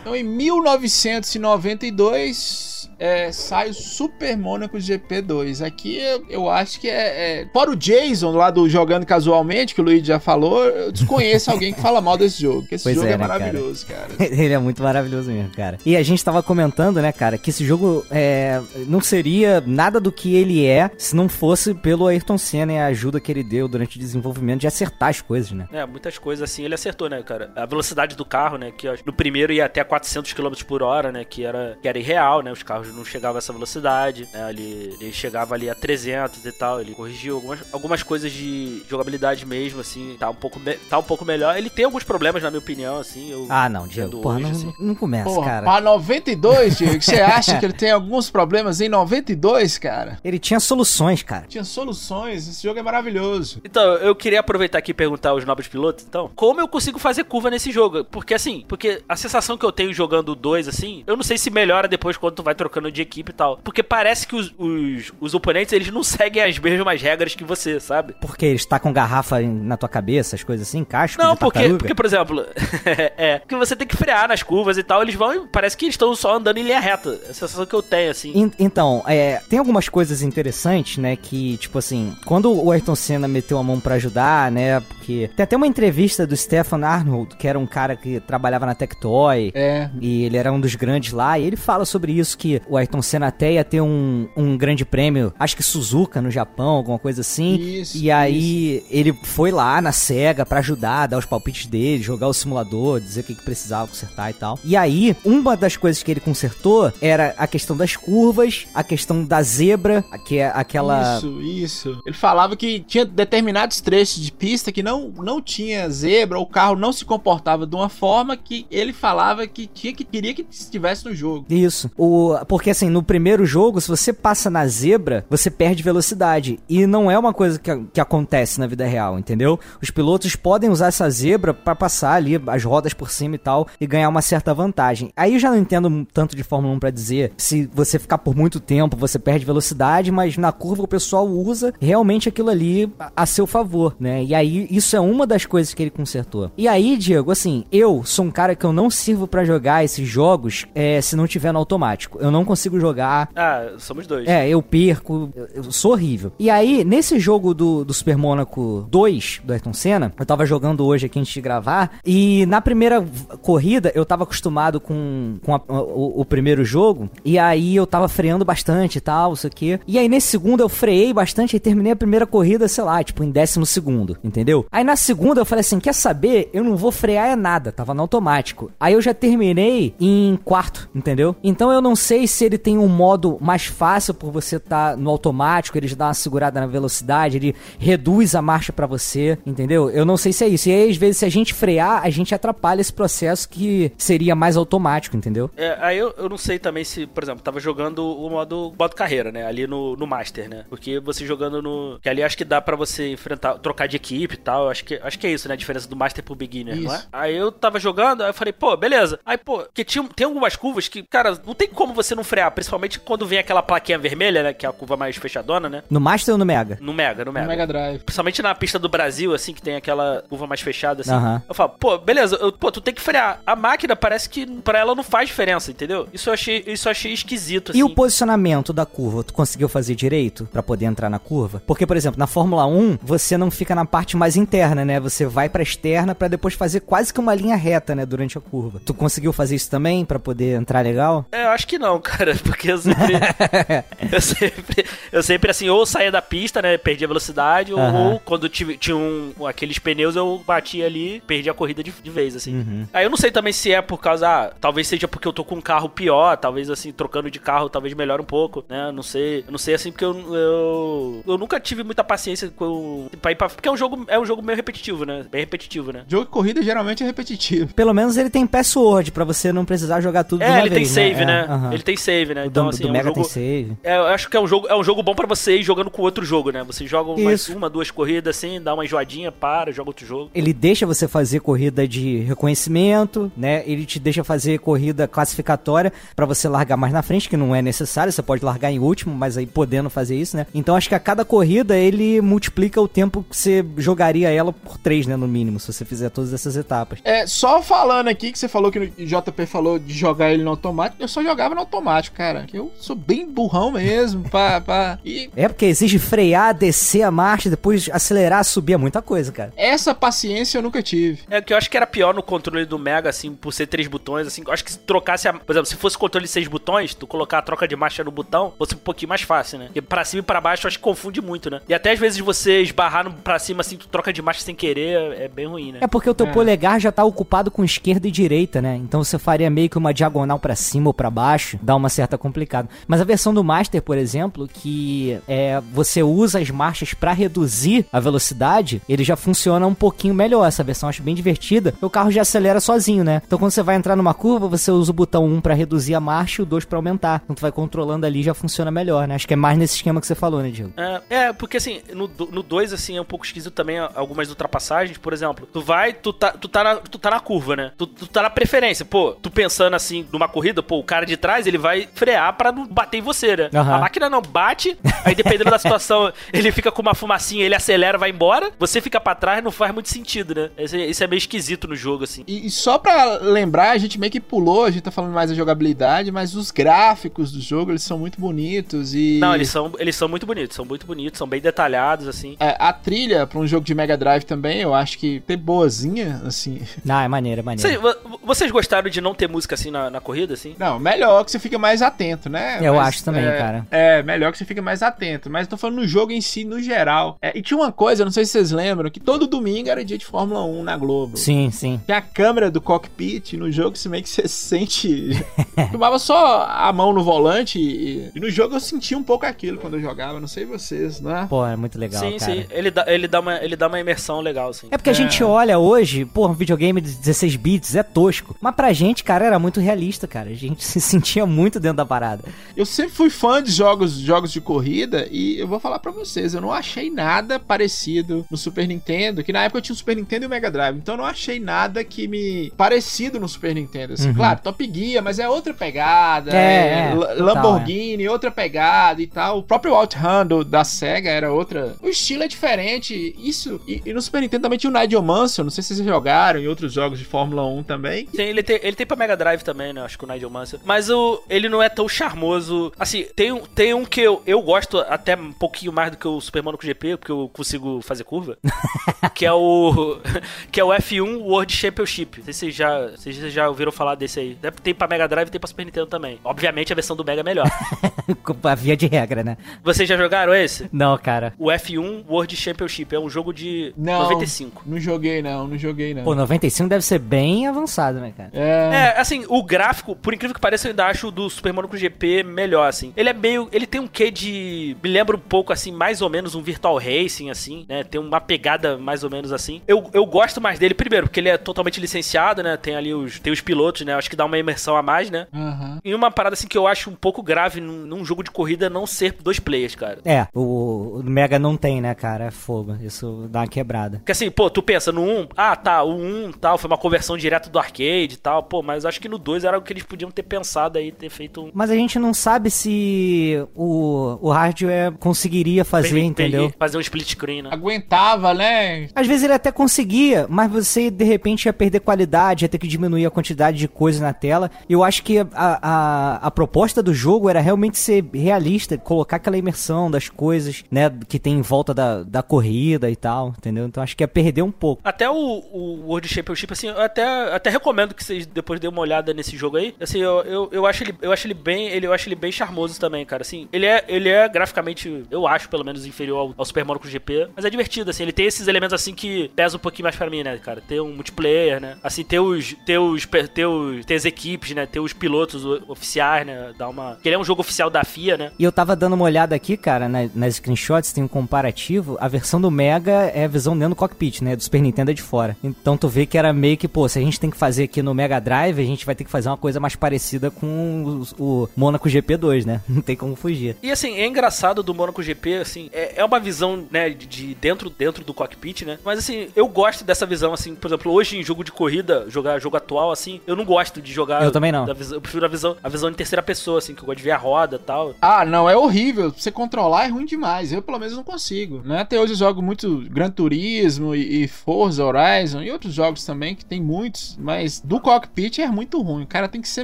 Então, 0.01 0.15
em 0.15 0.23
1992, 0.23 2.68
é, 2.99 3.31
sai 3.31 3.69
o 3.69 3.73
Super 3.73 4.38
Monaco 4.38 4.77
GP2. 4.77 5.65
Aqui 5.65 5.97
eu, 5.97 6.25
eu 6.29 6.49
acho 6.49 6.79
que 6.79 6.89
é, 6.89 7.41
é. 7.41 7.47
Fora 7.51 7.71
o 7.71 7.75
Jason 7.75 8.31
lá 8.31 8.51
do 8.51 8.67
Jogando 8.69 9.05
Casualmente, 9.05 9.73
que 9.73 9.81
o 9.81 9.83
Luigi 9.83 10.05
já 10.05 10.19
falou, 10.19 10.65
eu 10.65 10.91
desconheço 10.91 11.49
alguém 11.51 11.73
que 11.73 11.81
fala 11.81 12.01
mal 12.01 12.17
desse 12.17 12.41
jogo. 12.41 12.62
Porque 12.62 12.75
esse 12.75 12.83
Pois 12.83 12.95
jogo 12.95 13.07
é, 13.07 13.12
é, 13.12 13.17
né, 13.17 13.27
cara? 13.27 13.39
maravilhoso, 13.39 13.85
cara. 13.88 14.09
Ele 14.19 14.53
é 14.53 14.59
muito 14.59 14.83
maravilhoso 14.83 15.31
mesmo, 15.31 15.51
cara. 15.51 15.77
E 15.85 15.95
a 15.95 16.03
gente 16.03 16.23
tava 16.23 16.43
comentando, 16.43 17.01
né, 17.01 17.12
cara, 17.12 17.38
que 17.38 17.49
esse 17.49 17.65
jogo 17.65 18.05
é, 18.12 18.62
não 18.88 18.99
seria 19.01 19.63
nada 19.65 19.99
do 19.99 20.12
que 20.12 20.35
ele 20.35 20.65
é 20.65 20.91
se 20.97 21.15
não 21.15 21.29
fosse 21.29 21.73
pelo 21.73 22.07
Ayrton 22.07 22.38
Senna 22.38 22.73
e 22.73 22.77
a 22.77 22.88
ajuda 22.88 23.19
que 23.19 23.31
ele 23.31 23.43
deu 23.43 23.67
durante 23.67 23.97
o 23.97 23.99
desenvolvimento 23.99 24.62
de 24.62 24.67
acertar 24.67 25.09
as 25.09 25.21
coisas, 25.21 25.51
né? 25.51 25.67
É, 25.71 25.85
muitas 25.85 26.17
coisas 26.17 26.49
assim 26.49 26.63
ele 26.63 26.73
acertou, 26.73 27.09
né, 27.09 27.21
cara? 27.23 27.51
A 27.55 27.65
velocidade 27.65 28.15
do 28.15 28.25
carro, 28.25 28.57
né, 28.57 28.71
que 28.71 28.88
no 29.05 29.13
primeiro 29.13 29.53
ia 29.53 29.65
até 29.65 29.83
400 29.83 30.33
km 30.33 30.53
por 30.67 30.83
hora, 30.83 31.12
né, 31.12 31.23
que 31.23 31.45
era, 31.45 31.77
que 31.81 31.88
era 31.88 31.97
irreal, 31.97 32.41
né, 32.41 32.51
os 32.51 32.63
carros 32.63 32.88
não 32.91 33.06
chegavam 33.06 33.36
a 33.38 33.39
essa 33.39 33.54
velocidade, 33.54 34.28
né, 34.34 34.49
ele, 34.49 34.95
ele 34.99 35.13
chegava 35.13 35.56
ali 35.56 35.69
a 35.69 35.75
300 35.75 36.45
e 36.45 36.52
tal, 36.52 36.82
ele 36.82 36.93
corrigiu 36.93 37.36
algumas, 37.36 37.60
algumas 37.73 38.04
coisas 38.04 38.32
de 38.32 38.84
jogabilidade 38.89 39.45
mesmo, 39.45 39.80
assim, 39.82 40.15
tá 40.19 40.30
um, 40.30 40.36
pouco 40.36 40.60
me- 40.60 40.75
tá 40.89 40.97
um 40.97 41.04
pouco 41.04 41.23
melhor. 41.25 41.58
Ele 41.58 41.69
tem 41.69 41.86
alguns 41.86 42.04
problemas, 42.04 42.41
na 42.43 42.49
minha 42.49 42.60
opinião, 42.60 42.97
assim, 42.97 43.32
eu... 43.32 43.45
Ah, 43.49 43.69
não, 43.69 43.88
Diego, 43.88 44.21
porra, 44.21 44.36
hoje, 44.36 44.43
não, 44.45 44.52
assim. 44.52 44.73
não 44.80 44.95
começa, 44.95 45.23
Porra, 45.30 45.45
cara. 45.45 45.63
pra 45.63 45.82
92, 45.82 46.78
Diego, 46.78 47.02
você 47.02 47.15
acha 47.21 47.58
que 47.60 47.65
ele 47.65 47.73
tem 47.73 47.91
alguns 47.91 48.30
problemas 48.30 48.82
em 48.82 48.89
92, 48.89 49.78
cara? 49.78 50.19
Ele 50.23 50.39
tinha 50.39 50.60
soluções, 50.60 51.23
cara. 51.23 51.45
Tinha 51.47 51.63
soluções, 51.63 52.47
esse 52.47 52.63
jogo 52.63 52.80
é 52.80 52.84
maravilhoso. 52.84 53.62
Então, 53.63 53.84
eu 53.95 54.15
queria 54.15 54.39
aproveitar 54.39 54.78
aqui 54.80 54.91
e 54.91 54.93
perguntar 54.93 55.30
aos 55.32 55.45
nobres 55.45 55.67
pilotos, 55.67 56.06
então, 56.08 56.30
como 56.36 56.60
eu 56.60 56.67
consigo 56.67 56.99
fazer 56.99 57.23
curva 57.23 57.49
nesse 57.49 57.71
jogo? 57.71 58.04
Porque 58.06 58.34
assim, 58.34 58.63
porque 58.67 59.02
a 59.08 59.15
sensação 59.15 59.58
que 59.58 59.65
eu 59.65 59.71
tenho 59.71 59.93
jogando 59.93 60.30
o 60.30 60.36
2, 60.36 60.67
assim, 60.67 61.04
eu 61.08 61.15
não 61.15 61.23
sei 61.23 61.38
se 61.38 61.49
melhora 61.49 61.88
depois 61.88 62.17
quando 62.17 62.36
tu 62.36 62.43
vai 62.43 62.56
trocando 62.56 62.78
de 62.91 63.01
equipe 63.01 63.31
e 63.31 63.33
tal. 63.33 63.57
Porque 63.63 63.83
parece 63.83 64.25
que 64.27 64.35
os, 64.35 64.53
os, 64.57 65.11
os 65.19 65.33
oponentes, 65.33 65.73
eles 65.73 65.89
não 65.91 66.03
seguem 66.03 66.43
as 66.43 66.57
mesmas 66.57 67.01
regras 67.01 67.35
que 67.35 67.43
você, 67.43 67.79
sabe? 67.79 68.13
Porque 68.21 68.45
ele 68.45 68.55
está 68.55 68.79
com 68.79 68.93
garrafa 68.93 69.39
na 69.41 69.75
tua 69.77 69.89
cabeça, 69.89 70.35
as 70.35 70.43
coisas 70.43 70.67
assim, 70.67 70.83
casco 70.83 71.21
Não, 71.21 71.33
de 71.33 71.39
porque, 71.39 71.69
porque, 71.73 71.95
por 71.95 72.05
exemplo, 72.05 72.45
é, 73.17 73.41
que 73.47 73.55
você 73.55 73.75
tem 73.75 73.87
que 73.87 73.97
frear 73.97 74.27
nas 74.27 74.43
curvas 74.43 74.77
e 74.77 74.83
tal, 74.83 75.01
eles 75.01 75.15
vão 75.15 75.33
e 75.33 75.47
parece 75.47 75.75
que 75.77 75.85
eles 75.85 75.93
estão 75.93 76.13
só 76.15 76.35
andando 76.35 76.57
em 76.57 76.63
linha 76.63 76.79
reta. 76.79 77.19
É 77.25 77.31
a 77.31 77.33
sensação 77.33 77.65
que 77.65 77.73
eu 77.73 77.81
tenho, 77.83 78.11
assim. 78.11 78.31
En- 78.35 78.51
Então, 78.59 79.03
é, 79.07 79.41
tem 79.49 79.59
algumas 79.59 79.89
coisas 79.89 80.21
interessantes, 80.21 80.97
né? 80.97 81.15
Que, 81.15 81.57
tipo 81.57 81.77
assim, 81.77 82.15
quando 82.25 82.51
o 82.53 82.71
Ayrton 82.71 82.95
Senna 82.95 83.27
meteu 83.27 83.57
a 83.57 83.63
mão 83.63 83.79
pra 83.79 83.95
ajudar, 83.95 84.51
né? 84.51 84.79
Porque 84.79 85.29
tem 85.35 85.43
até 85.43 85.55
uma 85.55 85.67
entrevista 85.67 86.25
do 86.27 86.35
Stefan 86.35 86.83
Arnold, 86.85 87.35
que 87.35 87.47
era 87.47 87.57
um 87.57 87.65
cara 87.67 87.95
que 87.95 88.19
trabalhava 88.19 88.65
na 88.65 88.75
Tectoy. 88.75 89.51
É, 89.53 89.89
E 89.99 90.23
ele 90.25 90.37
era 90.37 90.51
um 90.51 90.59
dos 90.59 90.75
grandes 90.75 91.11
lá, 91.13 91.37
e 91.39 91.45
ele 91.45 91.55
fala 91.55 91.85
sobre 91.85 92.11
isso, 92.11 92.37
que 92.37 92.61
o 92.69 92.77
Ayrton 92.77 93.01
Senna 93.01 93.27
até 93.27 93.53
ia 93.53 93.63
ter 93.63 93.82
um, 93.82 94.27
um 94.36 94.58
grande 94.58 94.86
prêmio, 94.86 95.34
acho 95.39 95.55
que 95.55 95.63
Suzuka 95.63 96.21
no 96.21 96.32
Japão, 96.32 96.69
alguma 96.69 96.99
coisa 96.99 97.21
assim. 97.21 97.55
Isso, 97.55 97.97
e 97.97 98.12
aí 98.12 98.84
ele 98.89 99.13
foi 99.23 99.51
lá 99.51 99.82
na 99.82 99.91
SEGA 99.91 100.45
pra 100.45 100.60
ajudar, 100.60 101.08
dar 101.08 101.17
os 101.17 101.25
palpites 101.25 101.65
dele, 101.65 102.03
jogar 102.03 102.27
o 102.27 102.34
simulador, 102.34 102.99
dizer 102.99 103.21
o 103.21 103.23
que, 103.23 103.36
que 103.36 103.43
precisava 103.43 103.88
consertar 103.88 104.29
e 104.29 104.34
tal. 104.34 104.60
E 104.63 104.75
aí, 104.75 105.15
uma 105.25 105.58
das 105.58 105.75
coisas 105.75 106.01
que 106.03 106.12
ele 106.12 106.19
consertou 106.19 106.91
era 107.01 107.34
a 107.38 107.47
questão 107.47 107.75
das 107.75 107.95
curvas, 107.95 108.67
a 108.73 108.84
questão 108.84 109.23
da 109.23 109.41
zebra, 109.41 110.03
que 110.25 110.38
é 110.38 110.47
aquela... 110.53 111.17
Isso, 111.17 111.41
isso. 111.41 112.01
Ele 112.05 112.15
falava 112.15 112.55
que 112.55 112.79
tinha 112.82 113.05
determinados 113.05 113.82
trechos 113.82 114.23
de 114.23 114.32
pista 114.32 114.71
que 114.71 114.84
não, 114.84 115.12
não 115.17 115.41
tinha 115.41 115.89
zebra, 115.89 116.39
o 116.39 116.45
carro 116.45 116.75
não 116.75 116.91
se 116.91 117.05
comportava 117.05 117.65
de 117.65 117.75
uma 117.75 117.89
forma 117.89 118.38
que 118.38 118.65
ele 118.69 118.93
falava 118.93 119.47
que 119.47 119.67
tinha 119.67 119.93
que 119.93 120.03
queria 120.03 120.34
que 120.34 120.45
estivesse 120.49 121.05
no 121.05 121.15
jogo. 121.15 121.45
Isso. 121.49 121.89
O, 121.97 122.36
porque 122.59 122.71
assim, 122.71 122.89
no 122.89 123.01
primeiro 123.01 123.45
jogo, 123.45 123.79
se 123.79 123.87
você 123.87 124.11
passa 124.11 124.49
na 124.49 124.67
zebra, 124.67 125.25
você 125.29 125.49
perde 125.49 125.81
velocidade. 125.81 126.59
E 126.67 126.85
não 126.85 127.09
é 127.09 127.17
uma 127.17 127.33
coisa 127.33 127.57
que, 127.57 127.73
que 127.93 128.01
acontece 128.01 128.59
na 128.59 128.67
vida 128.67 128.85
real, 128.85 129.17
entendeu? 129.17 129.57
Os 129.81 129.89
pilotos 129.89 130.35
podem 130.35 130.69
usar 130.69 130.87
essa 130.87 131.09
zebra 131.09 131.53
pra 131.53 131.73
passar 131.73 132.15
ali 132.15 132.33
as 132.47 132.61
rodas 132.65 132.93
por 132.93 133.11
cima 133.11 133.35
e 133.35 133.37
tal 133.37 133.65
e 133.79 133.87
ganhar 133.87 134.09
uma 134.09 134.21
certa 134.21 134.53
vantagem. 134.53 135.09
Aí 135.15 135.35
eu 135.35 135.39
já 135.39 135.49
não 135.49 135.57
entendo 135.57 136.05
tanto 136.13 136.35
de 136.35 136.43
Fórmula 136.43 136.75
1 136.75 136.79
pra 136.79 136.89
dizer 136.89 137.31
se 137.37 137.65
você 137.73 137.97
ficar 137.97 138.17
por 138.17 138.35
muito 138.35 138.59
tempo, 138.59 138.97
você 138.97 139.17
perde 139.17 139.45
velocidade, 139.45 140.11
mas 140.11 140.35
na 140.35 140.51
curva 140.51 140.83
o 140.83 140.87
pessoal 140.87 141.25
usa 141.25 141.73
realmente 141.79 142.27
aquilo 142.27 142.49
ali 142.49 142.91
a, 143.15 143.25
seu 143.25 143.47
favor, 143.47 143.95
né? 143.97 144.21
E 144.21 144.35
aí 144.35 144.67
isso 144.69 144.97
é 144.97 144.99
uma 144.99 145.25
das 145.25 145.45
coisas 145.45 145.73
que 145.73 145.81
ele 145.81 145.91
consertou. 145.91 146.51
E 146.57 146.67
aí, 146.67 146.97
Diego, 146.97 147.31
assim, 147.31 147.63
eu 147.71 148.03
sou 148.03 148.25
um 148.25 148.31
cara 148.31 148.53
que 148.53 148.65
eu 148.65 148.73
não 148.73 148.89
sirvo 148.89 149.27
pra 149.27 149.45
jogar 149.45 149.85
esses 149.85 150.05
jogos 150.05 150.65
é, 150.75 150.99
se 150.99 151.15
não 151.15 151.25
tiver 151.25 151.53
no 151.53 151.59
automático. 151.59 152.17
Eu 152.19 152.29
não 152.29 152.38
consigo 152.45 152.80
jogar 152.80 153.30
Ah, 153.36 153.71
somos 153.78 154.06
dois. 154.08 154.28
é, 154.28 154.47
eu 154.47 154.62
perco, 154.62 155.30
eu, 155.36 155.47
eu 155.56 155.71
sou 155.71 155.91
horrível. 155.93 156.32
E 156.39 156.49
aí, 156.49 156.84
nesse 156.84 157.19
jogo 157.19 157.54
do, 157.54 157.84
do 157.86 157.93
Super 157.93 158.17
Mônaco 158.17 158.86
2, 158.89 159.41
do 159.43 159.54
Ayrton 159.54 159.73
Senna, 159.73 160.13
eu 160.19 160.25
tava 160.25 160.45
jogando 160.45 160.86
hoje 160.86 161.06
aqui 161.06 161.19
antes 161.19 161.34
de 161.34 161.41
gravar, 161.41 161.91
e 162.06 162.45
na 162.45 162.62
primeira 162.62 163.04
corrida 163.41 163.91
eu 163.95 164.06
tava 164.06 164.23
acostumado 164.23 164.80
com, 164.80 165.38
com 165.43 165.56
a- 165.56 165.62
o, 165.67 166.21
o 166.21 166.25
primeiro 166.25 166.63
jogo, 166.63 167.10
e 167.23 167.38
aí 167.38 167.75
eu 167.75 167.86
tava 167.88 168.08
freando 168.08 168.43
bastante 168.45 168.97
e 168.97 169.02
tal, 169.02 169.34
isso 169.34 169.47
aqui. 169.47 169.80
E 169.88 169.97
aí 169.97 170.08
nesse 170.10 170.28
segundo 170.28 170.62
eu 170.62 170.69
freiei 170.69 171.13
bastante 171.13 171.56
e 171.56 171.60
terminei 171.60 171.91
a 171.91 171.95
primeira 171.95 172.25
corrida, 172.25 172.67
sei 172.67 172.84
lá, 172.84 173.04
tipo, 173.04 173.23
em 173.23 173.32
décimo 173.32 173.65
segundo, 173.65 174.17
entendeu? 174.23 174.65
Aí 174.71 174.84
na 174.84 174.95
segunda 174.95 175.41
eu 175.41 175.45
falei 175.45 175.62
assim, 175.62 175.80
quer 175.80 175.93
saber? 175.93 176.49
Eu 176.54 176.63
não 176.63 176.75
vou 176.75 176.91
frear 176.91 177.28
é 177.30 177.36
nada, 177.36 177.71
tava 177.71 177.93
no 177.93 178.02
automático. 178.02 178.71
Aí 178.80 178.93
eu 178.93 179.02
já 179.02 179.13
terminei 179.13 179.93
em 179.99 180.38
quarto, 180.43 180.89
entendeu? 180.93 181.36
Então 181.43 181.71
eu 181.71 181.82
não 181.82 181.95
sei 181.95 182.28
se 182.29 182.45
ele 182.45 182.57
tem 182.57 182.77
um 182.77 182.87
modo 182.87 183.37
mais 183.41 183.65
fácil 183.65 184.13
por 184.13 184.31
você 184.31 184.57
estar 184.57 184.97
no 184.97 185.09
automático, 185.09 185.77
ele 185.77 185.87
já 185.87 185.95
dá 185.95 186.07
uma 186.07 186.13
segurada 186.13 186.59
na 186.59 186.67
velocidade, 186.67 187.37
ele 187.37 187.55
reduz 187.77 188.35
a 188.35 188.41
marcha 188.41 188.71
pra 188.71 188.87
você, 188.87 189.37
entendeu? 189.45 189.89
Eu 189.89 190.05
não 190.05 190.17
sei 190.17 190.33
se 190.33 190.43
é 190.43 190.47
isso. 190.47 190.69
E 190.69 190.71
aí, 190.71 190.89
às 190.89 190.97
vezes, 190.97 191.17
se 191.17 191.25
a 191.25 191.29
gente 191.29 191.53
frear, 191.53 192.01
a 192.03 192.09
gente 192.09 192.33
atrapalha 192.33 192.81
esse 192.81 192.93
processo 192.93 193.47
que 193.49 193.91
seria 193.97 194.35
mais 194.35 194.57
automático, 194.57 195.15
entendeu? 195.15 195.49
É, 195.57 195.77
aí 195.79 195.97
eu, 195.97 196.13
eu 196.17 196.29
não 196.29 196.37
sei 196.37 196.59
também 196.59 196.83
se, 196.83 197.05
por 197.05 197.23
exemplo, 197.23 197.41
tava 197.41 197.59
jogando 197.59 198.05
o 198.05 198.29
modo, 198.29 198.73
modo 198.77 198.95
carreira, 198.95 199.31
né? 199.31 199.45
Ali 199.45 199.67
no, 199.67 199.95
no 199.95 200.07
Master, 200.07 200.49
né? 200.49 200.65
Porque 200.69 200.99
você 200.99 201.25
jogando 201.25 201.61
no. 201.61 201.99
Que 202.01 202.09
ali 202.09 202.23
acho 202.23 202.37
que 202.37 202.45
dá 202.45 202.61
pra 202.61 202.75
você 202.75 203.11
enfrentar, 203.13 203.57
trocar 203.59 203.87
de 203.87 203.95
equipe 203.95 204.35
e 204.35 204.37
tal. 204.37 204.69
Acho 204.69 204.83
que, 204.83 204.95
acho 204.95 205.19
que 205.19 205.27
é 205.27 205.31
isso, 205.31 205.47
né? 205.47 205.53
A 205.53 205.57
diferença 205.57 205.87
do 205.87 205.95
Master 205.95 206.23
pro 206.23 206.35
Beginner, 206.35 206.75
não 206.75 206.93
é? 206.93 206.95
Isso. 206.97 207.07
Aí 207.11 207.35
eu 207.35 207.51
tava 207.51 207.79
jogando, 207.79 208.21
aí 208.21 208.29
eu 208.29 208.33
falei, 208.33 208.53
pô, 208.53 208.75
beleza. 208.75 209.19
Aí, 209.25 209.37
pô, 209.37 209.65
que 209.73 209.83
tinha, 209.83 210.07
tem 210.15 210.25
algumas 210.25 210.55
curvas 210.55 210.87
que, 210.87 211.03
cara, 211.03 211.39
não 211.45 211.53
tem 211.53 211.67
como 211.67 211.93
você 211.93 212.15
não 212.15 212.18
frear, 212.23 212.51
principalmente 212.51 212.99
quando 212.99 213.25
vem 213.25 213.39
aquela 213.39 213.62
plaquinha 213.62 213.97
vermelha, 213.97 214.43
né? 214.43 214.53
Que 214.53 214.65
é 214.65 214.69
a 214.69 214.73
curva 214.73 214.95
mais 214.97 215.15
fechadona, 215.17 215.69
né? 215.69 215.84
No 215.89 215.99
Master 215.99 216.34
ou 216.34 216.38
no 216.38 216.45
Mega? 216.45 216.77
No 216.82 216.93
Mega, 216.93 217.19
no 217.25 217.32
No 217.32 217.34
Mega. 217.34 217.47
Mega 217.47 217.67
Drive. 217.67 217.99
Principalmente 218.03 218.41
na 218.41 218.53
pista 218.55 218.77
do 218.79 218.89
Brasil, 218.89 219.34
assim, 219.34 219.53
que 219.53 219.62
tem 219.62 219.75
aquela 219.75 220.23
curva 220.29 220.47
mais 220.47 220.62
fechada, 220.62 221.01
assim. 221.01 221.12
Aham. 221.12 221.41
Eu 221.47 221.55
falo, 221.55 221.69
pô, 221.79 221.97
beleza, 221.97 222.36
eu- 222.38 222.51
pô, 222.51 222.71
tu 222.71 222.82
tem 222.82 222.93
que 222.93 223.01
frear. 223.01 223.39
A 223.45 223.55
máquina 223.55 223.95
parece 223.95 224.29
que 224.29 224.45
pra 224.62 224.79
ela 224.79 224.95
não 224.95 225.03
faz 225.03 225.27
diferença, 225.29 225.71
entendeu? 225.71 226.08
Isso 226.13 226.29
eu 226.29 226.34
achei, 226.34 226.63
isso 226.67 226.88
eu 226.88 226.91
achei 226.91 227.13
esquisito, 227.13 227.71
assim. 227.71 227.79
E 227.79 227.84
o 227.84 227.89
posicionamento 227.93 228.73
da 228.73 228.86
curva, 228.86 229.23
tu 229.23 229.34
conseguiu 229.34 229.69
fazer 229.69 229.95
direito 229.95 230.47
pra 230.51 230.62
poder 230.63 230.86
entrar 230.86 231.10
na 231.10 231.19
curva? 231.19 231.62
Porque, 231.65 231.86
por 231.86 231.95
exemplo, 231.97 232.19
na 232.19 232.27
Fórmula 232.27 232.65
1, 232.65 232.97
você 233.01 233.38
não 233.38 233.49
fica 233.51 233.73
na 233.75 233.86
parte 233.86 234.17
mais 234.17 234.36
interna, 234.36 234.84
né? 234.84 234.99
Você 234.99 235.25
vai 235.25 235.47
pra 235.49 235.63
externa 235.63 236.13
pra 236.15 236.27
depois 236.27 236.53
fazer 236.53 236.82
quase 236.82 237.13
que 237.13 237.19
uma 237.19 237.34
linha 237.34 237.55
reta, 237.55 237.93
né, 237.95 238.05
durante 238.05 238.38
a 238.38 238.41
curva. 238.41 238.82
Tu 238.86 238.93
conseguiu 238.93 239.32
fazer 239.32 239.55
isso 239.55 239.69
também 239.69 240.03
pra 240.05 240.19
poder 240.19 240.60
entrar 240.60 240.82
legal? 240.82 241.25
É, 241.32 241.45
eu 241.45 241.49
acho 241.49 241.67
que 241.67 241.77
não, 241.79 241.99
cara, 242.17 242.35
porque 242.43 242.71
eu 242.71 242.77
sempre. 242.77 243.13
eu 244.11 244.21
sempre, 244.21 244.85
eu 245.11 245.23
sempre, 245.23 245.51
assim, 245.51 245.69
ou 245.69 245.85
saía 245.85 246.11
da 246.11 246.21
pista, 246.21 246.61
né? 246.61 246.77
Perdia 246.77 247.05
a 247.05 247.09
velocidade, 247.09 247.73
ou, 247.73 247.79
Aham. 247.79 248.09
ou 248.13 248.19
quando 248.19 248.49
tive, 248.49 248.77
tinha 248.77 248.95
um, 248.95 249.33
aqueles 249.45 249.79
pneus, 249.79 250.15
eu 250.15 250.41
batia 250.45 250.85
ali, 250.85 251.21
perdi 251.25 251.49
a 251.49 251.53
corrida 251.53 251.83
de, 251.83 251.91
de 251.91 252.09
vez, 252.09 252.35
assim. 252.35 252.55
Uhum. 252.55 252.87
Aí 252.93 253.05
eu 253.05 253.09
não 253.09 253.17
sei 253.17 253.31
também 253.31 253.53
se 253.53 253.71
é 253.71 253.81
por 253.81 253.99
causa. 253.99 254.27
Ah, 254.27 254.51
talvez 254.59 254.87
seja 254.87 255.07
porque 255.07 255.27
eu 255.27 255.33
tô 255.33 255.43
com 255.43 255.55
um 255.55 255.61
carro 255.61 255.89
pior, 255.89 256.37
talvez 256.37 256.69
assim, 256.69 256.91
trocando 256.91 257.29
de 257.31 257.39
carro, 257.39 257.69
talvez 257.69 257.93
melhore 257.93 258.21
um 258.21 258.25
pouco, 258.25 258.63
né? 258.69 258.91
Não 258.91 259.03
sei. 259.03 259.39
Eu 259.47 259.51
não 259.51 259.57
sei 259.57 259.73
assim, 259.75 259.91
porque 259.91 260.05
eu, 260.05 260.13
eu, 260.35 261.23
eu 261.27 261.37
nunca 261.37 261.59
tive 261.59 261.83
muita 261.83 262.03
paciência 262.03 262.51
com. 262.55 263.07
Pra 263.21 263.31
ir 263.31 263.35
pra, 263.35 263.49
porque 263.49 263.67
é 263.67 263.71
um 263.71 263.77
jogo, 263.77 264.05
é 264.07 264.19
um 264.19 264.25
jogo 264.25 264.41
meio 264.41 264.55
repetitivo, 264.55 265.05
né? 265.05 265.25
Bem 265.31 265.41
repetitivo, 265.41 265.91
né? 265.91 266.03
Jogo 266.07 266.25
de 266.25 266.31
corrida 266.31 266.61
geralmente 266.61 267.03
é 267.03 267.05
repetitivo. 267.05 267.73
Pelo 267.73 267.93
menos 267.93 268.17
ele 268.17 268.29
tem 268.29 268.45
password 268.45 269.11
pra 269.11 269.23
você 269.23 269.51
não 269.51 269.65
precisar 269.65 270.01
jogar 270.01 270.23
tudo 270.23 270.39
de 270.39 270.45
É, 270.45 270.49
uma 270.49 270.59
ele 270.61 270.69
tem 270.75 270.85
save, 270.85 271.25
né? 271.25 271.45
aham. 271.49 271.73
Ele 271.73 271.83
tem 271.83 271.97
save, 271.99 272.33
né? 272.33 272.43
O 272.43 272.45
Então, 272.47 272.65
do, 272.65 272.69
assim, 272.69 272.81
do 272.83 272.88
é 272.88 272.89
um 272.89 272.93
Mega 272.93 273.05
jogo. 273.09 273.15
tem 273.21 273.23
save. 273.29 273.77
É, 273.83 273.97
eu 273.97 274.05
acho 274.07 274.29
que 274.29 274.38
é 274.38 274.39
um 274.39 274.47
jogo, 274.47 274.67
é 274.67 274.75
um 274.75 274.83
jogo 274.83 275.03
bom 275.03 275.13
pra 275.13 275.27
você 275.27 275.57
ir 275.57 275.63
jogando 275.63 275.89
com 275.91 276.01
outro 276.01 276.25
jogo, 276.25 276.51
né? 276.51 276.63
Você 276.63 276.88
joga 276.88 277.21
mais 277.21 277.47
uma, 277.49 277.69
duas 277.69 277.91
corridas 277.91 278.35
assim, 278.38 278.62
dá 278.62 278.73
uma 278.73 278.83
enjoadinha, 278.85 279.31
para, 279.31 279.71
joga 279.71 279.89
outro 279.89 280.05
jogo. 280.05 280.31
Ele 280.33 280.53
deixa 280.53 280.85
você 280.85 281.07
fazer 281.07 281.39
corrida 281.39 281.88
de 281.88 282.19
reconhecimento, 282.19 283.31
né? 283.38 283.63
Ele 283.65 283.85
te 283.85 283.99
deixa 283.99 284.23
fazer 284.23 284.59
corrida 284.59 285.07
classificatória 285.07 285.91
pra 286.15 286.25
você 286.25 286.47
largar 286.47 286.77
mais 286.77 286.91
na 286.93 287.01
frente, 287.01 287.29
que 287.29 287.38
não 287.38 287.55
é 287.55 287.62
necessário, 287.62 288.12
você 288.12 288.21
pode 288.21 288.43
largar 288.43 288.71
em 288.71 288.79
último, 288.79 289.13
mas 289.15 289.38
aí 289.38 289.45
podendo 289.45 289.89
fazer 289.89 290.15
isso, 290.15 290.35
né? 290.35 290.45
Então 290.53 290.75
acho 290.75 290.89
que 290.89 290.95
a 290.95 290.99
cada 290.99 291.23
corrida 291.23 291.77
ele 291.77 292.21
multiplica 292.21 292.81
o 292.81 292.88
tempo 292.88 293.25
que 293.29 293.35
você 293.35 293.65
jogaria 293.77 294.29
ela 294.29 294.51
por 294.51 294.77
três, 294.77 295.07
né, 295.07 295.15
no 295.15 295.27
mínimo, 295.27 295.59
se 295.59 295.71
você 295.71 295.85
fizer 295.85 296.09
todas 296.09 296.33
essas 296.33 296.55
etapas. 296.55 296.99
É, 297.03 297.25
só 297.27 297.62
falando 297.62 298.07
aqui 298.07 298.31
que 298.31 298.39
você 298.39 298.47
falou 298.47 298.71
que 298.71 298.79
o 298.79 299.05
JP 299.05 299.45
falou 299.45 299.79
de 299.79 299.93
jogar 299.93 300.31
ele 300.31 300.43
no 300.43 300.51
automático, 300.51 301.01
eu 301.01 301.07
só 301.07 301.23
jogava 301.23 301.53
no 301.55 301.62
automático, 301.62 301.88
cara. 302.12 302.45
Que 302.47 302.58
eu 302.58 302.71
sou 302.80 302.95
bem 302.95 303.28
burrão 303.30 303.71
mesmo, 303.71 304.28
pá, 304.30 304.62
pá. 304.62 304.99
E 305.04 305.30
É 305.36 305.47
porque 305.47 305.65
exige 305.65 305.97
frear, 305.99 306.54
descer 306.54 307.02
a 307.04 307.12
marcha, 307.12 307.49
depois 307.49 307.89
acelerar, 307.91 308.43
subir, 308.43 308.73
é 308.73 308.78
muita 308.78 309.02
coisa, 309.02 309.32
cara. 309.32 309.52
essa 309.56 309.93
paciência 309.93 310.58
eu 310.58 310.62
nunca 310.62 310.82
tive. 310.82 311.21
É 311.30 311.41
que 311.41 311.54
eu 311.54 311.58
acho 311.58 311.69
que 311.69 311.78
era 311.78 311.88
pior 311.88 312.13
no 312.13 312.21
controle 312.23 312.65
do 312.65 312.78
Mega, 312.80 313.10
assim, 313.10 313.34
por 313.34 313.52
ser 313.54 313.67
três 313.67 313.88
botões, 313.88 314.28
assim. 314.28 314.43
Eu 314.45 314.54
acho 314.54 314.63
que 314.63 314.71
se 314.71 314.80
trocasse, 314.80 315.28
a, 315.28 315.34
por 315.34 315.52
exemplo, 315.54 315.65
se 315.67 315.75
fosse 315.75 315.97
controle 315.97 316.25
de 316.25 316.32
seis 316.32 316.47
botões, 316.47 316.93
tu 316.93 317.06
colocar 317.08 317.39
a 317.39 317.41
troca 317.41 317.67
de 317.67 317.75
marcha 317.75 318.04
no 318.04 318.12
botão, 318.12 318.54
fosse 318.58 318.75
um 318.75 318.80
pouquinho 318.80 319.10
mais 319.10 319.21
fácil, 319.21 319.60
né? 319.60 319.65
Porque 319.65 319.82
pra 319.82 320.04
cima 320.06 320.19
e 320.19 320.23
pra 320.23 320.39
baixo 320.41 320.65
eu 320.65 320.69
acho 320.69 320.78
que 320.78 320.84
confunde 320.84 321.21
muito, 321.21 321.49
né? 321.49 321.62
E 321.67 321.73
até 321.73 321.91
às 321.91 321.99
vezes 321.99 322.19
você 322.19 322.62
esbarrar 322.62 323.04
no, 323.04 323.12
pra 323.13 323.39
cima, 323.39 323.62
assim, 323.62 323.78
tu 323.78 323.88
troca 323.88 324.12
de 324.13 324.21
marcha 324.21 324.41
sem 324.41 324.56
querer, 324.56 325.13
é, 325.19 325.28
bem 325.28 325.47
ruim, 325.47 325.71
né? 325.73 325.80
É 325.82 325.88
porque 325.88 326.10
o 326.10 326.13
teu 326.13 326.28
É. 326.28 326.32
polegar 326.32 326.80
já 326.80 326.91
tá 326.91 327.04
ocupado 327.04 327.49
com 327.52 327.63
esquerda 327.63 328.08
e 328.08 328.12
direita, 328.12 328.62
né? 328.62 328.75
Então 328.75 329.04
você 329.04 329.17
faria 329.17 329.49
meio 329.49 329.69
que 329.69 329.78
uma 329.78 329.93
diagonal 329.93 330.39
pra 330.39 330.56
cima 330.56 330.88
ou 330.89 330.93
pra 330.93 331.10
baixo, 331.10 331.58
dá 331.62 331.75
uma 331.79 331.89
certa 331.89 332.17
complicada. 332.17 332.69
Mas 332.87 333.01
a 333.01 333.03
versão 333.03 333.33
do 333.33 333.43
Master, 333.43 333.81
por 333.81 333.97
exemplo, 333.97 334.47
que 334.47 335.17
é 335.27 335.61
você 335.71 336.03
usa 336.03 336.39
as 336.39 336.49
marchas 336.49 336.93
pra 336.93 337.13
reduzir 337.13 337.85
a 337.91 337.99
velocidade, 337.99 338.81
ele 338.87 339.03
já 339.03 339.15
funciona 339.15 339.65
um 339.65 339.73
pouquinho 339.73 340.13
melhor. 340.13 340.47
Essa 340.47 340.63
versão 340.63 340.87
eu 340.87 340.91
acho 340.91 341.03
bem 341.03 341.15
divertida. 341.15 341.73
O 341.81 341.89
carro 341.89 342.11
já 342.11 342.21
acelera 342.21 342.59
sozinho, 342.59 343.03
né? 343.03 343.21
Então 343.25 343.39
quando 343.39 343.51
você 343.51 343.63
vai 343.63 343.75
entrar 343.75 343.95
numa 343.95 344.13
curva, 344.13 344.47
você 344.47 344.71
usa 344.71 344.91
o 344.91 344.93
botão 344.93 345.25
1 345.25 345.41
pra 345.41 345.53
reduzir 345.53 345.95
a 345.95 345.99
marcha 345.99 346.41
e 346.41 346.43
o 346.43 346.45
2 346.45 346.65
pra 346.65 346.77
aumentar. 346.77 347.21
Então 347.23 347.35
tu 347.35 347.41
vai 347.41 347.51
controlando 347.51 348.05
ali 348.05 348.21
já 348.23 348.33
funciona 348.33 348.71
melhor, 348.71 349.07
né? 349.07 349.15
Acho 349.15 349.27
que 349.27 349.33
é 349.33 349.37
mais 349.37 349.57
nesse 349.57 349.75
esquema 349.75 350.01
que 350.01 350.07
você 350.07 350.15
falou, 350.15 350.41
né, 350.41 350.49
Diego? 350.49 350.73
É, 350.77 351.01
é, 351.09 351.33
porque 351.33 351.57
assim, 351.57 351.81
no 351.93 352.07
2, 352.07 352.73
assim, 352.73 352.97
é 352.97 353.01
um 353.01 353.05
pouco 353.05 353.25
esquisito 353.25 353.53
também 353.53 353.79
algumas 353.79 354.29
ultrapassagens. 354.29 354.97
Por 354.97 355.13
exemplo, 355.13 355.47
tu 355.51 355.61
vai, 355.61 355.93
tu 355.93 356.11
tá, 356.11 356.31
tu 356.31 356.47
tá, 356.47 356.63
na, 356.63 356.75
tu 356.77 356.97
tá 356.97 357.11
na 357.11 357.19
curva, 357.19 357.55
né? 357.55 357.71
Tu, 357.77 357.87
tu 357.87 358.07
tá 358.07 358.21
na 358.21 358.29
preferência. 358.29 358.83
Pô, 358.85 359.13
tu 359.13 359.29
pensando 359.29 359.75
assim, 359.75 360.05
numa 360.11 360.27
corrida, 360.27 360.63
pô, 360.63 360.79
o 360.79 360.83
cara 360.83 361.05
de 361.05 361.17
trás, 361.17 361.45
ele 361.45 361.57
vai 361.57 361.68
frear 361.93 362.34
pra 362.36 362.51
não 362.51 362.65
bater 362.67 362.97
em 362.97 363.01
você, 363.01 363.36
né? 363.36 363.49
Aham. 363.53 363.75
A 363.75 363.79
máquina 363.79 364.10
não 364.10 364.21
bate, 364.21 364.77
aí 365.03 365.15
dependendo 365.15 365.49
da 365.51 365.60
situação, 365.60 366.12
ele 366.34 366.51
fica 366.51 366.71
com 366.71 366.82
uma 366.82 366.93
fumacinha, 366.95 367.45
ele 367.45 367.55
acelera, 367.55 367.97
vai 367.97 368.10
embora. 368.10 368.51
Você 368.60 368.82
fica 368.82 368.99
pra 368.99 369.15
trás, 369.15 369.43
não 369.43 369.51
faz 369.51 369.73
muito 369.73 369.89
sentido, 369.89 370.34
né? 370.36 370.49
Isso, 370.58 370.75
é- 370.75 371.05
é 371.05 371.08
meio 371.08 371.17
esquisito 371.17 371.67
no 371.67 371.75
jogo, 371.75 372.03
assim. 372.03 372.23
E, 372.27 372.45
e 372.45 372.49
só 372.49 372.77
pra 372.77 373.17
lembrar, 373.21 373.71
a 373.71 373.77
gente 373.77 373.99
meio 373.99 374.12
que 374.12 374.19
pulou, 374.19 374.65
a 374.65 374.71
gente 374.71 374.84
tá 374.84 374.91
falando 374.91 375.13
mais 375.13 375.29
da 375.29 375.36
jogabilidade, 375.36 376.12
mas 376.12 376.36
os 376.36 376.51
gráficos 376.51 377.32
do 377.32 377.41
jogo, 377.41 377.71
eles 377.71 377.84
são 377.84 377.97
muito 377.97 378.19
bonitos 378.19 378.93
e... 378.93 379.17
Não, 379.19 379.34
eles 379.36 379.49
são, 379.49 379.71
eles 379.79 379.95
são 379.95 380.08
muito 380.08 380.25
bonitos, 380.25 380.55
são 380.55 380.65
muito 380.65 380.86
bonitos, 380.86 381.17
são 381.17 381.27
bem 381.27 381.41
detalhados, 381.41 382.08
assim. 382.08 382.36
É, 382.39 382.55
a 382.60 382.71
trilha 382.73 383.25
pra 383.27 383.39
um 383.39 383.47
jogo 383.47 383.65
de 383.65 383.73
Mega 383.75 383.97
Drive 383.97 384.23
também, 384.23 384.60
eu 384.62 384.73
acho 384.73 384.97
que 384.97 385.19
ter 385.21 385.38
boazinha, 385.38 386.21
assim... 386.25 386.62
Ah, 386.88 387.03
é 387.03 387.08
maneiro, 387.08 387.39
é 387.41 387.43
maneiro. 387.43 387.62
Vocês, 387.69 387.82
vo- 387.82 388.19
vocês 388.23 388.51
gostaram 388.51 388.89
de 388.89 389.01
não 389.01 389.13
ter 389.13 389.27
música 389.27 389.55
assim 389.55 389.71
na, 389.71 389.89
na 389.89 389.99
corrida, 389.99 390.34
assim? 390.34 390.55
Não, 390.58 390.79
melhor 390.79 391.23
que 391.25 391.32
você 391.32 391.39
fica 391.39 391.48
mais 391.57 391.81
atento, 391.81 392.29
né? 392.29 392.59
Eu 392.62 392.75
Mas, 392.75 392.88
acho 392.88 393.03
também, 393.03 393.25
é, 393.25 393.38
cara. 393.38 393.67
É, 393.71 394.03
melhor 394.03 394.31
que 394.31 394.38
você 394.38 394.45
fica 394.45 394.62
mais 394.62 394.83
atento. 394.83 395.29
Mas 395.29 395.43
eu 395.43 395.51
tô 395.51 395.57
falando 395.57 395.77
no 395.77 395.88
jogo 395.88 396.12
em 396.12 396.21
si, 396.21 396.43
no 396.43 396.62
geral. 396.62 397.17
É, 397.21 397.38
e 397.38 397.41
tinha 397.41 397.57
uma 397.57 397.71
coisa, 397.71 398.03
não 398.03 398.12
sei 398.12 398.25
se 398.25 398.31
vocês 398.31 398.51
lembram, 398.51 398.89
que 398.89 398.99
todo 398.99 399.27
domingo 399.27 399.69
era 399.69 399.83
dia 399.83 399.97
de 399.97 400.05
Fórmula 400.05 400.43
1 400.43 400.63
na 400.63 400.77
Globo. 400.77 401.17
Sim, 401.17 401.49
sim. 401.51 401.79
Tem 401.88 401.95
a 401.95 402.01
câmera 402.01 402.51
do 402.51 402.62
cockpit 402.62 403.33
no 403.33 403.51
jogo, 403.51 403.77
se 403.77 403.89
meio 403.89 404.03
que 404.03 404.09
você 404.09 404.27
sente. 404.29 405.12
Tomava 405.71 405.97
só 405.99 406.43
a 406.43 406.71
mão 406.73 406.93
no 406.93 407.03
volante 407.03 407.59
e, 407.59 408.12
e 408.13 408.19
no 408.19 408.29
jogo 408.29 408.55
eu 408.55 408.59
sentia 408.59 408.97
um 408.97 409.03
pouco 409.03 409.25
aquilo 409.25 409.57
quando 409.57 409.75
eu 409.75 409.81
jogava, 409.81 410.19
não 410.19 410.27
sei 410.27 410.45
vocês, 410.45 410.99
né? 410.99 411.25
Pô, 411.29 411.45
é 411.45 411.55
muito 411.55 411.77
legal, 411.79 412.01
sim, 412.01 412.17
cara. 412.17 412.33
sim. 412.33 412.45
Ele 412.49 412.71
dá, 412.71 412.85
ele, 412.88 413.07
dá 413.07 413.19
uma, 413.19 413.43
ele 413.43 413.55
dá 413.55 413.67
uma 413.67 413.79
imersão 413.79 414.21
legal, 414.21 414.49
assim. 414.49 414.67
É 414.71 414.77
porque 414.77 414.89
a 414.89 414.93
gente 414.93 415.23
olha 415.23 415.57
hoje, 415.57 416.05
pô, 416.05 416.27
um 416.27 416.33
videogame 416.33 416.81
de 416.81 416.93
16 416.95 417.35
bits 417.35 417.75
é 417.75 417.83
tosco. 417.83 418.35
Mas 418.41 418.55
pra 418.55 418.73
gente, 418.73 419.03
cara, 419.03 419.25
era 419.25 419.39
muito 419.39 419.59
realista, 419.59 420.07
cara. 420.07 420.29
A 420.29 420.33
gente 420.33 420.63
se 420.65 420.79
sentia 420.81 421.25
muito 421.25 421.38
dentro 421.43 421.78
da 421.78 421.86
parada. 421.86 422.23
Eu 422.58 422.65
sempre 422.65 422.91
fui 422.93 423.10
fã 423.10 423.41
de 423.41 423.52
jogos, 423.52 423.93
jogos 423.93 424.32
de 424.32 424.41
corrida 424.41 425.08
e 425.12 425.38
eu 425.39 425.47
vou 425.47 425.60
falar 425.60 425.80
pra 425.80 425.91
vocês, 425.91 426.34
eu 426.34 426.41
não 426.41 426.52
achei 426.52 426.89
nada 426.89 427.39
parecido 427.39 428.25
no 428.30 428.36
Super 428.38 428.67
Nintendo, 428.67 429.23
que 429.23 429.32
na 429.32 429.43
época 429.43 429.60
eu 429.60 429.62
tinha 429.62 429.73
o 429.73 429.78
Super 429.78 429.95
Nintendo 429.95 430.25
e 430.25 430.28
o 430.28 430.30
Mega 430.30 430.49
Drive, 430.52 430.78
então 430.78 430.95
eu 430.95 430.97
não 430.99 431.06
achei 431.06 431.39
nada 431.39 431.84
que 431.84 432.08
me 432.08 432.52
parecido 432.58 433.19
no 433.19 433.30
Super 433.30 433.54
Nintendo, 433.56 433.93
assim, 433.93 434.10
Uhum. 434.10 434.15
claro, 434.15 434.39
Top 434.43 434.71
Gear, 434.73 435.04
mas 435.04 435.19
é 435.19 435.30
outra 435.30 435.54
pegada, 435.54 436.32
É, 436.36 436.91
é, 436.91 436.95
total, 436.95 437.17
Lamborghini, 437.19 438.08
outra 438.10 438.32
pegada 438.32 439.02
e 439.02 439.08
tal. 439.08 439.39
O 439.39 439.43
próprio 439.43 439.73
Outrun 439.75 440.25
do, 440.28 440.43
da 440.43 440.63
Sega 440.63 441.10
era 441.10 441.32
outra. 441.32 441.75
O 441.82 441.88
estilo 441.88 442.23
é 442.23 442.28
diferente. 442.28 443.15
Isso 443.19 443.62
e, 443.67 443.82
e 443.86 443.93
no 443.93 444.02
Super 444.02 444.21
Nintendo 444.21 444.43
também 444.43 444.58
tinha 444.58 444.71
o 444.71 444.73
Nigel 444.73 445.02
Mansell, 445.02 445.43
não 445.45 445.52
sei 445.52 445.63
se 445.63 445.75
vocês 445.75 445.88
jogaram 445.88 446.39
em 446.39 446.47
outros 446.47 446.73
jogos 446.73 446.97
de 446.97 447.06
Fórmula 447.06 447.45
1 447.45 447.63
também. 447.63 448.08
Sim, 448.13 448.23
ele 448.23 448.41
tem, 448.43 448.60
ele 448.63 448.75
tem 448.75 448.86
pra 448.88 448.97
Mega 448.97 449.15
Drive 449.15 449.43
também, 449.43 449.71
né? 449.73 449.82
Acho 449.82 449.97
que 449.97 450.06
o 450.06 450.08
Nigel 450.08 450.30
Mansell. 450.30 450.60
Mas 450.65 450.89
o, 450.89 451.21
ele 451.29 451.47
não 451.49 451.61
é 451.61 451.69
tão 451.69 451.87
charmoso. 451.87 452.71
Assim, 452.79 453.05
tem, 453.15 453.31
um- 453.31 453.45
tem 453.45 453.73
um 453.73 453.85
que 453.85 454.01
eu, 454.01 454.21
eu 454.25 454.41
gosto 454.41 454.79
até 454.79 455.15
um 455.15 455.31
pouquinho 455.31 455.71
mais 455.71 455.91
do 455.91 455.97
que 455.97 456.07
o 456.07 456.19
Super 456.19 456.41
Monaco 456.43 456.65
GP, 456.65 456.97
porque 456.97 457.11
eu 457.11 457.29
consigo 457.33 457.81
fazer 457.81 458.03
curva. 458.03 458.37
que 459.13 459.25
é 459.25 459.33
o. 459.33 459.99
Que 460.51 460.59
é 460.59 460.63
o 460.63 460.69
F1 460.69 461.19
World 461.21 461.53
Championship. 461.53 462.17
Não 462.19 462.25
sei 462.25 462.33
se 462.33 462.39
vocês 462.39 462.55
já, 462.55 462.89
se 462.97 463.13
vocês 463.13 463.33
já 463.33 463.47
ouviram 463.47 463.71
falar 463.71 463.95
desse 463.95 464.19
aí. 464.19 464.37
Tem 464.63 464.73
pra 464.73 464.87
Mega 464.87 465.07
Drive 465.07 465.27
e 465.27 465.31
tem 465.31 465.39
pra 465.39 465.47
Super 465.47 465.65
Nintendo 465.65 465.85
também. 465.85 466.19
Obviamente 466.23 466.71
a 466.73 466.75
versão 466.75 466.95
do 466.95 467.05
Mega 467.05 467.21
é 467.21 467.23
melhor. 467.23 467.45
a 468.43 468.55
via 468.55 468.75
de 468.75 468.87
regra, 468.87 469.23
né? 469.23 469.37
Vocês 469.63 469.87
já 469.87 469.95
jogaram 469.95 470.33
esse? 470.33 470.67
Não, 470.71 470.97
cara. 470.97 471.33
O 471.37 471.47
F1 471.47 472.03
World 472.07 472.35
Championship. 472.35 472.95
É 472.95 472.99
um 472.99 473.09
jogo 473.09 473.31
de 473.33 473.73
Não. 473.77 474.03
95. 474.03 474.63
Não 474.65 474.79
joguei, 474.79 475.21
não, 475.21 475.47
não 475.47 475.57
joguei, 475.57 475.93
não. 475.93 476.03
Pô, 476.03 476.15
95 476.15 476.67
deve 476.69 476.83
ser 476.83 476.99
bem 476.99 477.47
avançado, 477.47 477.99
né, 477.99 478.13
cara? 478.15 478.29
É. 478.33 478.93
É, 478.95 478.99
assim, 478.99 479.25
o 479.27 479.43
gráfico, 479.43 479.95
por 479.95 480.13
incrível 480.13 480.33
que 480.33 480.41
pareça, 480.41 480.67
eu 480.67 480.71
ainda 480.71 480.85
acho 480.87 481.11
do 481.19 481.29
Super 481.29 481.51
Monaco 481.51 481.75
GP 481.75 482.23
melhor, 482.23 482.67
assim. 482.67 482.93
Ele 482.95 483.10
é 483.10 483.13
meio. 483.13 483.49
Ele 483.51 483.67
tem 483.67 483.82
um 483.82 483.88
quê 483.88 484.10
de. 484.10 484.77
Me 484.82 484.89
lembra 484.89 485.17
um 485.17 485.19
pouco, 485.19 485.51
assim, 485.51 485.71
mais 485.71 486.01
ou 486.01 486.10
menos 486.10 486.34
um 486.34 486.41
Virtual 486.41 486.77
Racing, 486.77 487.29
assim, 487.29 487.65
né? 487.67 487.84
Tem 487.84 487.99
uma 487.99 488.21
pegada 488.21 488.77
mais 488.77 489.03
ou 489.03 489.10
menos 489.10 489.34
assim. 489.34 489.62
Eu, 489.67 489.89
eu 489.93 490.05
gosto 490.05 490.39
mais 490.39 490.58
dele, 490.58 490.73
primeiro, 490.73 491.08
porque 491.08 491.19
ele 491.19 491.27
é 491.27 491.38
totalmente 491.38 491.79
licenciado, 491.82 492.41
né? 492.41 492.55
Tem 492.55 492.75
ali 492.75 492.93
os, 492.93 493.19
tem 493.19 493.34
os 493.34 493.41
pilotos, 493.41 493.86
né? 493.86 493.93
Acho 493.93 494.10
que 494.10 494.15
dá 494.15 494.23
uma 494.23 494.38
imersão 494.38 494.77
a 494.77 494.82
mais, 494.82 495.10
né? 495.10 495.27
Aham. 495.34 495.79
E 495.84 495.93
uma 495.93 496.10
parada, 496.10 496.36
assim, 496.36 496.47
que 496.47 496.58
eu 496.58 496.65
acho 496.65 496.89
um 496.89 496.95
pouco 496.95 497.21
grave 497.21 497.60
num, 497.60 497.86
num 497.86 498.05
jogo 498.05 498.23
de 498.23 498.32
corrida 498.32 498.69
não 498.69 498.88
ser 498.88 499.15
dois 499.21 499.39
players, 499.39 499.75
cara. 499.75 499.99
É, 500.05 500.25
o, 500.34 500.99
o 500.99 501.03
Mega 501.03 501.38
não 501.38 501.58
tem, 501.58 501.82
né, 501.82 501.93
cara? 501.93 502.25
É 502.25 502.32
fogo. 502.32 502.77
Isso 502.82 503.27
dá 503.29 503.41
uma 503.41 503.47
quebrada. 503.47 503.97
Porque 503.97 504.13
assim, 504.13 504.32
pô, 504.32 504.49
tu 504.49 504.63
pensa 504.63 504.91
no 504.91 505.01
1, 505.01 505.27
ah, 505.36 505.55
tá, 505.55 505.84
o 505.84 505.93
1 505.93 506.32
tal, 506.34 506.58
foi 506.58 506.69
uma 506.69 506.77
conversão 506.77 507.17
direto 507.17 507.49
do 507.49 507.60
arcade 507.60 508.13
e 508.13 508.17
tal, 508.17 508.43
pô, 508.43 508.62
mas 508.62 508.86
acho 508.86 509.01
que 509.01 509.10
no 509.10 509.17
2 509.17 509.43
era 509.43 509.58
o 509.58 509.62
que 509.62 509.73
eles 509.73 509.84
podiam 509.84 510.10
ter 510.10 510.23
pensado 510.23 510.77
aí, 510.77 510.91
ter 510.91 511.08
feito 511.09 511.45
um. 511.45 511.51
Mas 511.53 511.69
a 511.69 511.75
gente 511.75 511.97
não 511.99 512.13
sabe 512.13 512.49
se 512.49 513.43
o, 513.55 514.17
o 514.21 514.29
hardware 514.29 514.91
conseguiria 514.99 515.65
fazer, 515.65 515.99
entendeu? 515.99 516.51
Fazer 516.57 516.77
um 516.77 516.81
split 516.81 517.09
screen, 517.09 517.43
né? 517.43 517.49
Aguentava, 517.51 518.33
né? 518.33 518.87
Às 518.95 519.07
vezes 519.07 519.23
ele 519.23 519.33
até 519.33 519.51
conseguia, 519.51 520.25
mas 520.29 520.51
você 520.51 520.89
de 520.89 521.03
repente 521.03 521.45
ia 521.45 521.53
perder 521.53 521.79
qualidade, 521.79 522.45
ia 522.45 522.49
ter 522.49 522.57
que 522.57 522.67
diminuir 522.67 523.05
a 523.05 523.11
quantidade 523.11 523.57
de 523.57 523.67
coisa 523.67 524.01
na 524.01 524.13
tela. 524.13 524.51
Eu 524.69 524.83
acho 524.83 525.03
que 525.03 525.19
a, 525.19 525.27
a, 525.33 526.15
a 526.27 526.31
proposta 526.31 526.81
do 526.81 526.93
jogo 526.93 527.29
era 527.29 527.39
realmente 527.39 527.77
ser 527.77 528.03
realista, 528.13 528.77
colocar 528.77 529.17
aquela 529.17 529.37
imersão 529.37 529.89
das 529.89 530.09
coisas, 530.09 530.63
né, 530.69 530.91
que 531.07 531.19
tem 531.19 531.33
em 531.33 531.41
volta 531.41 531.73
da, 531.73 532.03
da 532.03 532.21
corrida 532.21 532.89
e 532.89 532.95
tal, 532.95 533.33
entendeu? 533.37 533.65
Então 533.65 533.81
acho 533.81 533.95
que 533.95 534.03
ia 534.03 534.07
perder 534.07 534.41
um 534.41 534.51
pouco. 534.51 534.81
Até 534.83 535.09
o, 535.09 535.15
o 535.15 535.85
World 535.87 536.07
Championship, 536.07 536.53
assim, 536.53 536.67
eu 536.67 536.81
até, 536.81 537.33
até 537.33 537.49
recomendo 537.49 537.93
que 537.93 538.03
vocês 538.03 538.25
depois 538.25 538.59
dêem 538.59 538.71
uma 538.71 538.81
olhada 538.81 539.13
nesse 539.13 539.35
jogo 539.37 539.57
aí. 539.57 539.75
Assim, 539.79 539.99
eu, 539.99 540.21
eu, 540.21 540.49
eu 540.51 540.65
acho 540.65 540.83
ele 540.83 540.95
eu 541.01 541.12
acho 541.12 541.27
ele 541.27 541.33
bem, 541.33 541.67
ele, 541.67 541.88
eu 541.88 541.93
acho 541.93 542.07
ele 542.07 542.15
bem 542.15 542.31
charmoso 542.31 542.79
também, 542.79 543.05
cara. 543.05 543.21
Assim, 543.21 543.47
ele 543.51 543.65
é, 543.65 543.83
ele 543.88 544.09
é 544.09 544.27
graficamente, 544.27 545.03
eu 545.09 545.27
acho, 545.27 545.49
pelo 545.49 545.63
menos, 545.63 545.85
inferior 545.85 546.17
ao, 546.17 546.33
ao 546.38 546.45
Super 546.45 546.65
Monaco 546.65 546.88
GP. 546.88 547.29
Mas 547.35 547.45
é 547.45 547.49
divertido, 547.49 547.89
assim. 547.89 548.03
Ele 548.03 548.12
tem 548.12 548.25
esses 548.25 548.47
elementos, 548.47 548.73
assim, 548.73 548.93
que 548.93 549.29
pesam 549.35 549.57
um 549.57 549.62
pouquinho 549.62 549.85
mais 549.85 549.95
pra 549.95 550.09
mim, 550.09 550.23
né, 550.23 550.38
cara? 550.38 550.62
Ter 550.62 550.81
um 550.81 550.93
multiplayer, 550.93 551.59
né? 551.59 551.77
Assim, 551.83 552.03
ter 552.03 552.19
os, 552.19 552.53
ter 552.65 552.77
os, 552.77 553.05
ter 553.33 553.45
os, 553.45 553.85
ter 553.85 553.95
as 553.95 554.05
equipes, 554.05 554.53
né? 554.55 554.65
Ter 554.65 554.79
os 554.79 554.93
pilotos 554.93 555.45
oficiais, 555.67 556.25
né? 556.25 556.53
Dar 556.57 556.69
uma... 556.69 556.97
Que 557.01 557.09
ele 557.09 557.15
é 557.15 557.19
um 557.19 557.23
jogo 557.23 557.41
oficial 557.41 557.69
da 557.69 557.83
FIA, 557.83 558.17
né? 558.17 558.31
E 558.38 558.43
eu 558.43 558.51
tava 558.51 558.75
dando 558.75 558.93
uma 558.93 559.05
olhada 559.05 559.35
aqui, 559.35 559.57
cara, 559.57 559.88
na, 559.88 560.09
nas 560.13 560.35
screenshots, 560.35 560.93
tem 560.93 561.03
um 561.03 561.07
comparativo. 561.07 561.97
A 561.99 562.07
versão 562.07 562.39
do 562.39 562.51
Mega 562.51 562.91
é 563.13 563.25
a 563.25 563.27
visão 563.27 563.57
dentro 563.57 563.69
do 563.69 563.75
cockpit, 563.75 564.21
né? 564.21 564.35
Do 564.35 564.43
Super 564.43 564.62
Nintendo 564.62 564.91
é 564.91 564.93
de 564.93 565.01
fora. 565.01 565.38
Então 565.43 565.77
tu 565.77 565.88
vê 565.88 566.05
que 566.05 566.17
era 566.17 566.33
meio 566.33 566.57
que, 566.57 566.67
pô, 566.67 566.88
se 566.88 566.99
a 566.99 567.01
gente 567.01 567.19
tem 567.19 567.29
que 567.29 567.38
fazer 567.38 567.63
aqui 567.63 567.81
no 567.81 567.93
Mega 567.93 568.19
Drive, 568.19 568.59
a 568.59 568.65
gente 568.65 568.85
vai 568.85 568.95
ter 568.95 569.03
que 569.03 569.09
fazer 569.09 569.29
uma 569.29 569.38
coisa 569.38 569.59
mais 569.59 569.75
parecida 569.75 570.29
com 570.31 570.88
o, 570.89 571.23
o 571.43 571.49
Monaco 571.56 571.89
GP2, 571.89 572.45
né? 572.45 572.62
Não 572.67 572.82
tem 572.82 572.95
como 572.95 573.15
fugir. 573.15 573.56
E 573.62 573.71
assim, 573.71 573.95
é 573.95 574.06
engraçado 574.06 574.63
do 574.63 574.73
Monaco 574.73 575.02
GP, 575.02 575.38
assim, 575.38 575.69
é, 575.71 575.99
é 576.02 576.06
uma 576.06 576.19
visão, 576.19 576.65
né, 576.71 576.89
de 576.89 577.36
dentro, 577.36 577.69
dentro 577.69 578.04
do 578.04 578.13
cockpit, 578.13 578.63
né? 578.63 578.80
Mas 578.84 578.99
assim, 578.99 579.30
eu 579.36 579.47
gosto 579.47 579.84
dessa 579.84 580.06
visão, 580.06 580.34
assim, 580.34 580.56
por 580.56 580.67
exemplo, 580.67 580.91
hoje 580.91 581.17
em 581.17 581.23
jogo 581.23 581.43
de 581.43 581.52
corrida, 581.52 582.06
jogar 582.10 582.39
jogo 582.39 582.58
atual, 582.58 582.91
assim, 582.91 583.21
eu 583.25 583.36
não 583.36 583.45
gosto 583.45 583.82
de 583.82 583.91
jogar. 583.91 584.23
Eu 584.23 584.32
também 584.32 584.52
não. 584.52 584.65
Visão, 584.73 584.97
eu 584.97 585.02
prefiro 585.02 585.25
a 585.25 585.30
visão, 585.30 585.58
a 585.63 585.69
visão 585.69 585.89
em 585.89 585.93
terceira 585.93 586.21
pessoa, 586.21 586.60
assim, 586.60 586.73
que 586.73 586.82
eu 586.82 586.86
gosto 586.86 586.97
de 586.97 587.04
ver 587.04 587.12
a 587.12 587.17
roda 587.17 587.56
e 587.56 587.60
tal. 587.60 587.95
Ah, 588.02 588.25
não, 588.25 588.49
é 588.49 588.56
horrível. 588.56 589.12
Você 589.12 589.32
controlar 589.32 589.86
é 589.86 589.89
ruim 589.89 590.06
demais. 590.06 590.52
Eu, 590.52 590.62
pelo 590.62 590.80
menos, 590.80 590.95
não 590.95 591.04
consigo. 591.04 591.62
Né? 591.63 591.82
Até 591.82 591.99
hoje 591.99 592.13
eu 592.13 592.17
jogo 592.17 592.41
muito 592.41 592.84
Gran 592.89 593.10
Turismo 593.10 593.95
e, 593.95 594.23
e 594.23 594.28
Forza 594.28 594.84
Horizon 594.84 595.41
e 595.41 595.52
outros 595.52 595.73
jogos 595.73 596.06
também, 596.06 596.36
que 596.36 596.45
tem 596.45 596.62
muitos, 596.62 597.17
mas 597.19 597.60
do 597.60 597.80
cockpit 597.80 598.39
é 598.39 598.47
muito 598.47 598.82
ruim. 598.82 599.04
O 599.04 599.08
cara 599.08 599.28
tem 599.28 599.41
que 599.41 599.47
ser 599.47 599.63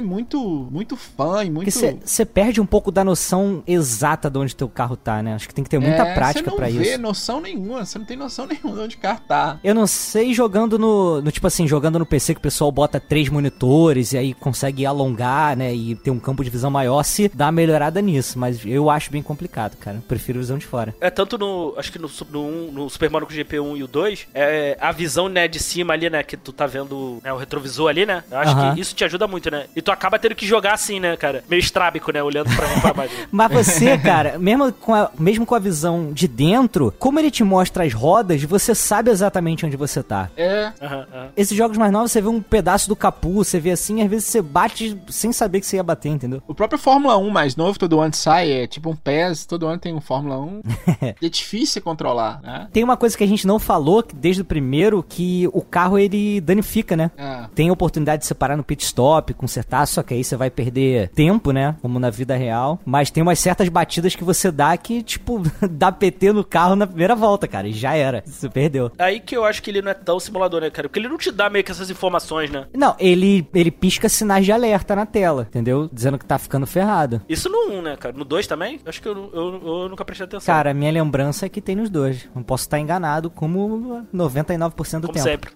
muito, 0.00 0.68
muito 0.70 0.96
e 1.44 1.50
muito. 1.50 1.70
Você 1.70 2.24
perde 2.24 2.60
um 2.60 2.66
pouco 2.66 2.90
da 2.90 3.04
noção 3.04 3.62
exata 3.66 4.30
de 4.30 4.38
onde 4.38 4.54
teu 4.54 4.68
carro 4.68 4.96
tá, 4.96 5.22
né? 5.22 5.34
Acho 5.34 5.48
que 5.48 5.54
tem 5.54 5.64
que 5.64 5.70
ter 5.70 5.78
muita 5.78 6.02
é, 6.02 6.14
prática 6.14 6.50
para 6.50 6.68
isso. 6.68 6.78
Você 6.78 6.84
não 6.84 6.96
vê 6.96 6.98
noção 6.98 7.40
nenhuma, 7.40 7.84
você 7.84 7.98
não 7.98 8.06
tem 8.06 8.16
noção 8.16 8.46
nenhuma 8.48 8.76
de 8.76 8.80
onde 8.80 8.96
o 8.96 8.98
carro 8.98 9.20
tá. 9.26 9.58
Eu 9.62 9.74
não 9.74 9.86
sei 9.86 10.34
jogando 10.34 10.78
no, 10.78 11.22
no, 11.22 11.30
tipo 11.30 11.46
assim, 11.46 11.66
jogando 11.66 11.98
no 11.98 12.06
PC 12.06 12.34
que 12.34 12.38
o 12.38 12.42
pessoal 12.42 12.70
bota 12.70 13.00
três 13.00 13.28
monitores 13.28 14.12
e 14.12 14.18
aí 14.18 14.34
consegue 14.34 14.84
alongar, 14.84 15.56
né, 15.56 15.74
e 15.74 15.94
ter 15.94 16.10
um 16.10 16.18
campo 16.18 16.44
de 16.44 16.50
visão 16.50 16.70
maior, 16.70 17.02
se 17.02 17.30
dá 17.32 17.46
uma 17.46 17.52
melhorada 17.52 18.00
nisso, 18.00 18.38
mas 18.38 18.64
eu 18.64 18.90
acho 18.90 19.10
bem 19.10 19.22
complicado, 19.22 19.76
cara. 19.76 20.02
Prefiro 20.06 20.38
visão 20.38 20.58
de 20.58 20.66
fora. 20.66 20.94
É 21.00 21.10
tanto 21.10 21.38
no, 21.38 21.74
acho 21.76 21.92
que 21.92 21.98
no, 21.98 22.10
no, 22.30 22.72
no 22.72 22.90
Super 22.90 23.10
Mario 23.10 23.28
GP1 23.28 23.78
e 23.78 23.82
o 23.82 23.88
2, 23.88 24.28
é 24.34 24.76
a 24.80 24.92
visão, 24.92 25.28
né, 25.28 25.48
de 25.48 25.58
cima 25.58 25.94
ali, 25.94 26.10
né, 26.10 26.22
que 26.22 26.36
tu 26.36 26.52
tá 26.52 26.66
vendo 26.66 27.20
né, 27.22 27.32
o 27.32 27.36
retrovisor 27.36 27.88
ali, 27.88 28.04
né? 28.04 28.22
Eu 28.30 28.38
acho 28.38 28.52
uh 28.52 28.56
-huh. 28.56 28.74
que 28.74 28.80
isso 28.80 28.94
te 28.94 29.04
ajuda 29.04 29.26
muito, 29.26 29.50
né? 29.50 29.66
E 29.74 29.82
tu 29.82 29.90
acaba 29.90 30.18
tendo 30.18 30.34
que 30.34 30.46
jogar 30.46 30.74
assim, 30.74 30.95
né, 31.00 31.16
cara? 31.16 31.42
Meio 31.48 31.60
estrábico, 31.60 32.12
né, 32.12 32.22
olhando 32.22 32.54
pra 32.54 32.68
mim 32.68 32.80
pra 32.80 32.94
baixo. 32.94 33.14
mas 33.30 33.52
você, 33.52 33.98
cara, 33.98 34.38
mesmo 34.38 34.72
com, 34.72 34.94
a, 34.94 35.10
mesmo 35.18 35.46
com 35.46 35.54
a 35.54 35.58
visão 35.58 36.12
de 36.12 36.28
dentro, 36.28 36.92
como 36.98 37.18
ele 37.18 37.30
te 37.30 37.44
mostra 37.44 37.84
as 37.84 37.92
rodas, 37.92 38.42
você 38.44 38.74
sabe 38.74 39.10
exatamente 39.10 39.64
onde 39.64 39.76
você 39.76 40.02
tá. 40.02 40.30
É. 40.36 40.72
Uh 40.80 40.84
-huh, 40.84 41.02
uh 41.02 41.06
-huh. 41.12 41.28
Esses 41.36 41.56
jogos 41.56 41.76
mais 41.76 41.92
novos, 41.92 42.12
você 42.12 42.20
vê 42.20 42.28
um 42.28 42.42
pedaço 42.42 42.88
do 42.88 42.96
capu, 42.96 43.32
você 43.44 43.58
vê 43.58 43.70
assim, 43.70 44.02
às 44.02 44.10
vezes 44.10 44.26
você 44.26 44.42
bate 44.42 44.98
sem 45.08 45.32
saber 45.32 45.60
que 45.60 45.66
você 45.66 45.76
ia 45.76 45.82
bater, 45.82 46.08
entendeu? 46.08 46.42
O 46.46 46.54
próprio 46.54 46.78
Fórmula 46.78 47.16
1 47.16 47.30
mais 47.30 47.56
novo, 47.56 47.78
todo 47.78 48.00
ano 48.00 48.14
sai, 48.14 48.50
é 48.50 48.66
tipo 48.66 48.90
um 48.90 48.96
PES, 48.96 49.46
todo 49.46 49.66
ano 49.66 49.78
tem 49.78 49.94
um 49.94 50.00
Fórmula 50.00 50.38
1. 50.38 50.62
é 51.22 51.28
difícil 51.28 51.82
controlar, 51.82 52.40
né? 52.42 52.68
Tem 52.72 52.84
uma 52.84 52.96
coisa 52.96 53.16
que 53.16 53.24
a 53.24 53.26
gente 53.26 53.46
não 53.46 53.58
falou 53.58 54.04
desde 54.14 54.42
o 54.42 54.44
primeiro, 54.44 55.02
que 55.02 55.48
o 55.52 55.60
carro 55.60 55.98
ele 55.98 56.40
danifica, 56.40 56.96
né? 56.96 57.10
É. 57.16 57.46
Tem 57.54 57.68
a 57.68 57.72
oportunidade 57.72 58.20
de 58.20 58.26
separar 58.26 58.56
no 58.56 58.64
pit 58.64 58.84
stop, 58.84 59.34
consertar, 59.34 59.86
só 59.86 60.02
que 60.02 60.14
aí 60.14 60.24
você 60.24 60.36
vai 60.36 60.50
perder 60.50 60.85
tempo, 61.14 61.52
né? 61.52 61.76
Como 61.82 61.98
na 61.98 62.10
vida 62.10 62.36
real. 62.36 62.80
Mas 62.84 63.10
tem 63.10 63.22
umas 63.22 63.38
certas 63.38 63.68
batidas 63.68 64.14
que 64.14 64.24
você 64.24 64.50
dá 64.50 64.76
que, 64.76 65.02
tipo, 65.02 65.42
dá 65.70 65.90
PT 65.92 66.32
no 66.32 66.44
carro 66.44 66.76
na 66.76 66.86
primeira 66.86 67.14
volta, 67.14 67.46
cara. 67.48 67.68
E 67.68 67.72
já 67.72 67.94
era. 67.94 68.22
Você 68.26 68.48
perdeu. 68.48 68.90
Aí 68.98 69.20
que 69.20 69.36
eu 69.36 69.44
acho 69.44 69.62
que 69.62 69.70
ele 69.70 69.82
não 69.82 69.90
é 69.90 69.94
tão 69.94 70.18
simulador, 70.20 70.60
né, 70.60 70.70
cara? 70.70 70.88
Porque 70.88 70.98
ele 70.98 71.08
não 71.08 71.18
te 71.18 71.30
dá 71.30 71.48
meio 71.50 71.64
que 71.64 71.70
essas 71.70 71.90
informações, 71.90 72.50
né? 72.50 72.66
Não, 72.74 72.94
ele, 72.98 73.46
ele 73.54 73.70
pisca 73.70 74.08
sinais 74.08 74.44
de 74.44 74.52
alerta 74.52 74.94
na 74.94 75.06
tela, 75.06 75.46
entendeu? 75.48 75.88
Dizendo 75.92 76.18
que 76.18 76.24
tá 76.24 76.38
ficando 76.38 76.66
ferrado. 76.66 77.20
Isso 77.28 77.48
no 77.48 77.78
1, 77.78 77.82
né, 77.82 77.96
cara? 77.96 78.16
No 78.16 78.24
2 78.24 78.46
também? 78.46 78.80
Acho 78.86 79.02
que 79.02 79.08
eu, 79.08 79.30
eu, 79.32 79.62
eu, 79.64 79.88
nunca 79.88 80.04
prestei 80.04 80.26
atenção. 80.26 80.54
Cara, 80.54 80.72
minha 80.74 80.90
lembrança 80.90 81.46
é 81.46 81.48
que 81.48 81.60
tem 81.60 81.76
nos 81.76 81.90
dois. 81.90 82.28
Não 82.34 82.42
posso 82.42 82.64
estar 82.64 82.78
enganado, 82.78 83.30
como 83.30 84.06
99% 84.14 85.00
do 85.00 85.08
como 85.08 85.12
tempo. 85.12 85.24
sempre. 85.24 85.50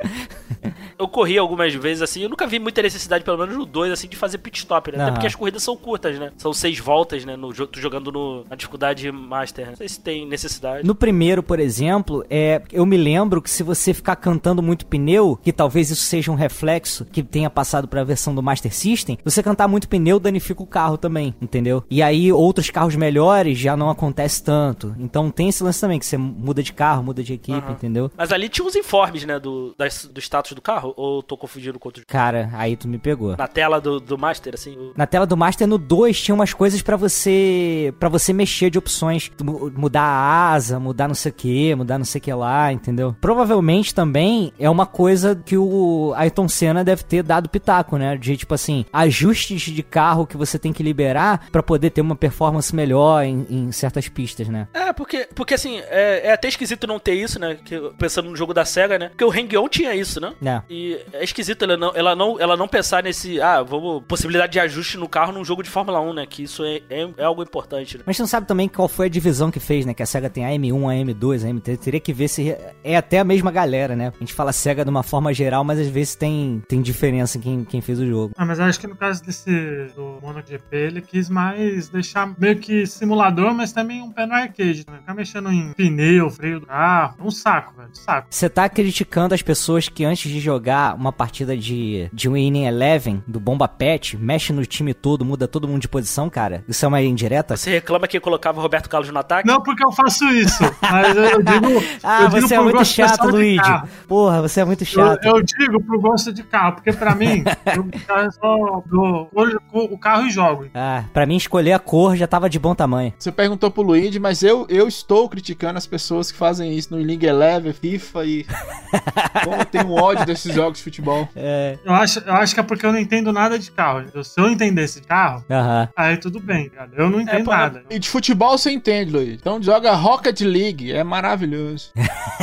eu 0.98 1.08
corri 1.08 1.38
algumas 1.38 1.74
vezes 1.74 2.02
assim, 2.02 2.22
eu 2.22 2.28
nunca 2.28 2.46
vi 2.46 2.58
muita 2.58 2.82
necessidade, 2.82 3.24
pelo 3.24 3.38
menos 3.38 3.56
no 3.56 3.64
2, 3.64 3.92
assim, 3.92 4.08
de 4.08 4.16
fazer 4.16 4.25
pit 4.38 4.58
stop, 4.58 4.90
né? 4.92 5.02
Até 5.02 5.12
porque 5.12 5.26
as 5.26 5.34
corridas 5.34 5.62
são 5.62 5.76
curtas, 5.76 6.18
né? 6.18 6.32
São 6.36 6.52
seis 6.52 6.78
voltas, 6.78 7.24
né? 7.24 7.36
No, 7.36 7.52
tu 7.52 7.80
jogando 7.80 8.10
no, 8.10 8.44
na 8.48 8.56
dificuldade 8.56 9.10
Master. 9.12 9.64
Né? 9.66 9.70
Não 9.70 9.76
sei 9.76 9.88
se 9.88 10.00
tem 10.00 10.26
necessidade. 10.26 10.86
No 10.86 10.94
primeiro, 10.94 11.42
por 11.42 11.60
exemplo, 11.60 12.24
é, 12.28 12.62
eu 12.72 12.84
me 12.86 12.96
lembro 12.96 13.40
que 13.40 13.50
se 13.50 13.62
você 13.62 13.92
ficar 13.94 14.16
cantando 14.16 14.62
muito 14.62 14.86
pneu, 14.86 15.38
que 15.42 15.52
talvez 15.52 15.90
isso 15.90 16.02
seja 16.02 16.30
um 16.30 16.34
reflexo 16.34 17.04
que 17.04 17.22
tenha 17.22 17.50
passado 17.50 17.88
para 17.88 18.00
a 18.00 18.04
versão 18.04 18.34
do 18.34 18.42
Master 18.42 18.74
System, 18.74 19.18
você 19.24 19.42
cantar 19.42 19.68
muito 19.68 19.88
pneu 19.88 20.18
danifica 20.18 20.62
o 20.62 20.66
carro 20.66 20.96
também, 20.96 21.34
entendeu? 21.40 21.84
E 21.90 22.02
aí 22.02 22.32
outros 22.32 22.70
carros 22.70 22.96
melhores 22.96 23.58
já 23.58 23.76
não 23.76 23.90
acontece 23.90 24.42
tanto. 24.42 24.94
Então 24.98 25.30
tem 25.30 25.48
esse 25.48 25.62
lance 25.62 25.80
também, 25.80 25.98
que 25.98 26.06
você 26.06 26.16
muda 26.16 26.62
de 26.62 26.72
carro, 26.72 27.02
muda 27.02 27.22
de 27.22 27.34
equipe, 27.34 27.66
uhum. 27.66 27.72
entendeu? 27.72 28.10
Mas 28.16 28.32
ali 28.32 28.48
tinha 28.48 28.66
uns 28.66 28.76
informes, 28.76 29.24
né, 29.24 29.38
do, 29.38 29.74
das, 29.76 30.06
do 30.06 30.20
status 30.20 30.52
do 30.52 30.62
carro? 30.62 30.94
Ou 30.96 31.22
tô 31.22 31.36
confundindo 31.36 31.78
com 31.78 31.88
outro 31.88 32.04
Cara, 32.06 32.50
aí 32.54 32.76
tu 32.76 32.88
me 32.88 32.98
pegou. 32.98 33.36
Na 33.36 33.48
tela 33.48 33.80
do, 33.80 34.00
do 34.00 34.15
Master, 34.18 34.54
assim? 34.54 34.92
Na 34.96 35.06
tela 35.06 35.26
do 35.26 35.36
Master, 35.36 35.66
no 35.66 35.78
2, 35.78 36.20
tinha 36.20 36.34
umas 36.34 36.52
coisas 36.52 36.82
para 36.82 36.96
você 36.96 37.94
para 37.98 38.08
você 38.08 38.32
mexer 38.32 38.70
de 38.70 38.78
opções. 38.78 39.30
Mudar 39.74 40.02
a 40.02 40.52
asa, 40.52 40.78
mudar 40.78 41.08
não 41.08 41.14
sei 41.14 41.30
o 41.30 41.34
que, 41.34 41.74
mudar 41.74 41.98
não 41.98 42.04
sei 42.04 42.18
o 42.18 42.22
que 42.22 42.32
lá, 42.32 42.72
entendeu? 42.72 43.14
Provavelmente 43.20 43.94
também 43.94 44.52
é 44.58 44.68
uma 44.68 44.86
coisa 44.86 45.34
que 45.34 45.56
o 45.56 46.12
Ayrton 46.16 46.48
Senna 46.48 46.84
deve 46.84 47.04
ter 47.04 47.22
dado 47.22 47.48
pitaco, 47.48 47.96
né? 47.96 48.16
De 48.16 48.36
tipo 48.36 48.54
assim, 48.54 48.84
ajustes 48.92 49.62
de 49.62 49.82
carro 49.82 50.26
que 50.26 50.36
você 50.36 50.58
tem 50.58 50.72
que 50.72 50.82
liberar 50.82 51.48
para 51.50 51.62
poder 51.62 51.90
ter 51.90 52.00
uma 52.00 52.16
performance 52.16 52.74
melhor 52.74 53.24
em, 53.24 53.46
em, 53.48 53.72
certas 53.72 54.08
pistas, 54.08 54.48
né? 54.48 54.68
É, 54.72 54.92
porque, 54.92 55.28
porque 55.34 55.54
assim, 55.54 55.80
é, 55.88 56.28
é, 56.28 56.32
até 56.32 56.48
esquisito 56.48 56.86
não 56.86 56.98
ter 56.98 57.14
isso, 57.14 57.38
né? 57.38 57.58
Que, 57.64 57.78
pensando 57.98 58.30
no 58.30 58.36
jogo 58.36 58.54
da 58.54 58.64
SEGA, 58.64 58.98
né? 58.98 59.08
Porque 59.08 59.24
o 59.24 59.30
Hang-On 59.30 59.68
tinha 59.68 59.94
isso, 59.94 60.20
né? 60.20 60.32
É. 60.44 60.62
E 60.68 61.00
é 61.12 61.24
esquisito 61.24 61.64
ela 61.64 61.76
não, 61.76 61.92
ela, 61.94 62.16
não, 62.16 62.40
ela 62.40 62.56
não 62.56 62.68
pensar 62.68 63.02
nesse, 63.02 63.40
ah, 63.40 63.62
vamos, 63.62 64.02
possibilidade 64.06 64.52
de 64.52 64.60
ajuste 64.60 64.96
no 64.96 65.08
carro 65.08 65.32
num 65.32 65.44
jogo 65.44 65.62
de 65.62 65.70
Fórmula 65.70 66.00
1, 66.00 66.12
né? 66.14 66.26
Que 66.26 66.42
isso 66.42 66.64
é, 66.64 66.80
é, 66.88 67.08
é 67.16 67.24
algo 67.24 67.42
importante, 67.42 67.98
né? 67.98 68.04
Mas 68.06 68.16
você 68.16 68.22
não 68.22 68.28
sabe 68.28 68.46
também 68.46 68.68
qual 68.68 68.88
foi 68.88 69.06
a 69.06 69.08
divisão 69.08 69.50
que 69.50 69.60
fez, 69.60 69.84
né? 69.84 69.94
Que 69.94 70.02
a 70.02 70.06
SEGA 70.06 70.30
tem 70.30 70.44
a 70.44 70.50
M1, 70.50 70.90
a 70.90 71.04
M2, 71.04 71.44
a 71.44 71.52
M3. 71.52 71.78
Teria 71.78 72.00
que 72.00 72.12
ver 72.12 72.28
se 72.28 72.56
é 72.82 72.96
até 72.96 73.18
a 73.18 73.24
mesma 73.24 73.50
galera, 73.50 73.94
né? 73.96 74.12
A 74.14 74.18
gente 74.18 74.34
fala 74.34 74.52
SEGA 74.52 74.84
de 74.84 74.90
uma 74.90 75.02
forma 75.02 75.32
geral, 75.32 75.64
mas 75.64 75.78
às 75.78 75.88
vezes 75.88 76.14
tem, 76.14 76.62
tem 76.68 76.80
diferença 76.80 77.38
em 77.38 77.40
quem, 77.40 77.64
quem 77.64 77.80
fez 77.80 77.98
o 78.00 78.06
jogo. 78.06 78.34
Ah, 78.36 78.44
mas 78.44 78.60
acho 78.60 78.80
que 78.80 78.86
no 78.86 78.96
caso 78.96 79.22
desse 79.24 79.50
do 79.94 80.18
MonoGP, 80.22 80.76
ele 80.76 81.00
quis 81.00 81.28
mais 81.28 81.88
deixar 81.88 82.32
meio 82.38 82.56
que 82.58 82.86
simulador, 82.86 83.54
mas 83.54 83.72
também 83.72 84.02
um 84.02 84.10
pé 84.10 84.26
no 84.26 84.34
arcade, 84.34 84.84
né? 84.88 84.98
Ficar 84.98 85.14
mexendo 85.14 85.50
em 85.50 85.72
pneu, 85.72 86.30
freio 86.30 86.60
do 86.60 86.66
carro. 86.66 87.16
Um 87.20 87.30
saco, 87.30 87.74
velho. 87.76 87.90
Um 87.90 87.94
saco. 87.94 88.28
Você 88.30 88.48
tá 88.48 88.68
criticando 88.68 89.34
as 89.34 89.42
pessoas 89.42 89.88
que 89.88 90.04
antes 90.04 90.30
de 90.30 90.40
jogar 90.40 90.94
uma 90.94 91.12
partida 91.12 91.56
de, 91.56 92.08
de 92.12 92.28
Winning 92.28 92.66
Eleven, 92.66 93.22
do 93.26 93.40
Bomba 93.40 93.68
Mexe 94.18 94.52
no 94.52 94.64
time 94.64 94.92
todo, 94.92 95.24
muda 95.24 95.48
todo 95.48 95.66
mundo 95.68 95.80
de 95.80 95.88
posição, 95.88 96.28
cara? 96.28 96.64
Isso 96.68 96.84
é 96.84 96.88
uma 96.88 97.02
indireta? 97.02 97.56
Você 97.56 97.70
reclama 97.70 98.06
que 98.06 98.18
colocava 98.20 98.60
Roberto 98.60 98.88
Carlos 98.88 99.10
no 99.10 99.18
ataque? 99.18 99.46
Não, 99.46 99.62
porque 99.62 99.84
eu 99.84 99.92
faço 99.92 100.24
isso. 100.26 100.62
Mas 100.80 101.16
eu 101.16 101.42
digo. 101.42 101.82
ah, 102.02 102.22
eu 102.22 102.30
você 102.30 102.48
digo 102.48 102.54
é 102.54 102.60
muito 102.60 102.84
chato, 102.84 103.28
Luigi. 103.28 103.82
Porra, 104.06 104.42
você 104.42 104.60
é 104.60 104.64
muito 104.64 104.84
chato. 104.84 105.24
Eu, 105.24 105.36
eu 105.36 105.42
digo 105.42 105.82
pro 105.82 106.00
gosto 106.00 106.32
de 106.32 106.42
carro, 106.42 106.74
porque 106.74 106.92
pra 106.92 107.14
mim, 107.14 107.44
eu 107.66 108.32
só 108.32 108.82
dou 108.86 109.30
o 109.72 109.98
carro 109.98 110.26
e 110.26 110.30
jogo. 110.30 110.68
Ah, 110.74 111.04
pra 111.12 111.26
mim 111.26 111.36
escolher 111.36 111.72
a 111.72 111.78
cor 111.78 112.16
já 112.16 112.26
tava 112.26 112.48
de 112.48 112.58
bom 112.58 112.74
tamanho. 112.74 113.12
Você 113.18 113.32
perguntou 113.32 113.70
pro 113.70 113.82
Luigi, 113.82 114.18
mas 114.18 114.42
eu, 114.42 114.66
eu 114.68 114.88
estou 114.88 115.28
criticando 115.28 115.78
as 115.78 115.86
pessoas 115.86 116.30
que 116.30 116.38
fazem 116.38 116.76
isso 116.76 116.94
no 116.94 117.02
League 117.02 117.26
Eleven, 117.26 117.72
FIFA 117.72 118.24
e. 118.24 118.46
Como 119.44 119.56
eu 119.56 119.64
tenho 119.64 119.92
ódio 119.92 120.26
desses 120.26 120.54
jogos 120.54 120.78
de 120.78 120.84
futebol. 120.84 121.28
É. 121.34 121.78
Eu 121.84 121.92
acho, 121.92 122.18
eu 122.20 122.34
acho 122.34 122.54
que 122.54 122.60
é 122.60 122.62
porque 122.62 122.84
eu 122.84 122.92
não 122.92 122.98
entendo 122.98 123.32
nada 123.32 123.58
de 123.58 123.70
carro. 123.70 123.85
Se 124.24 124.40
eu 124.40 124.48
entendesse 124.48 125.00
de 125.00 125.06
carro, 125.06 125.44
Aham. 125.50 125.88
aí 125.96 126.16
tudo 126.16 126.40
bem, 126.40 126.68
cara. 126.68 126.90
Eu 126.96 127.10
não 127.10 127.20
entendo 127.20 127.44
pô, 127.44 127.50
nada. 127.50 127.82
E 127.90 127.98
de 127.98 128.08
futebol 128.08 128.56
você 128.56 128.70
entende, 128.70 129.10
Luigi. 129.12 129.34
Então 129.34 129.62
joga 129.62 129.92
Rocket 129.92 130.40
League, 130.40 130.92
é 130.92 131.04
maravilhoso. 131.04 131.92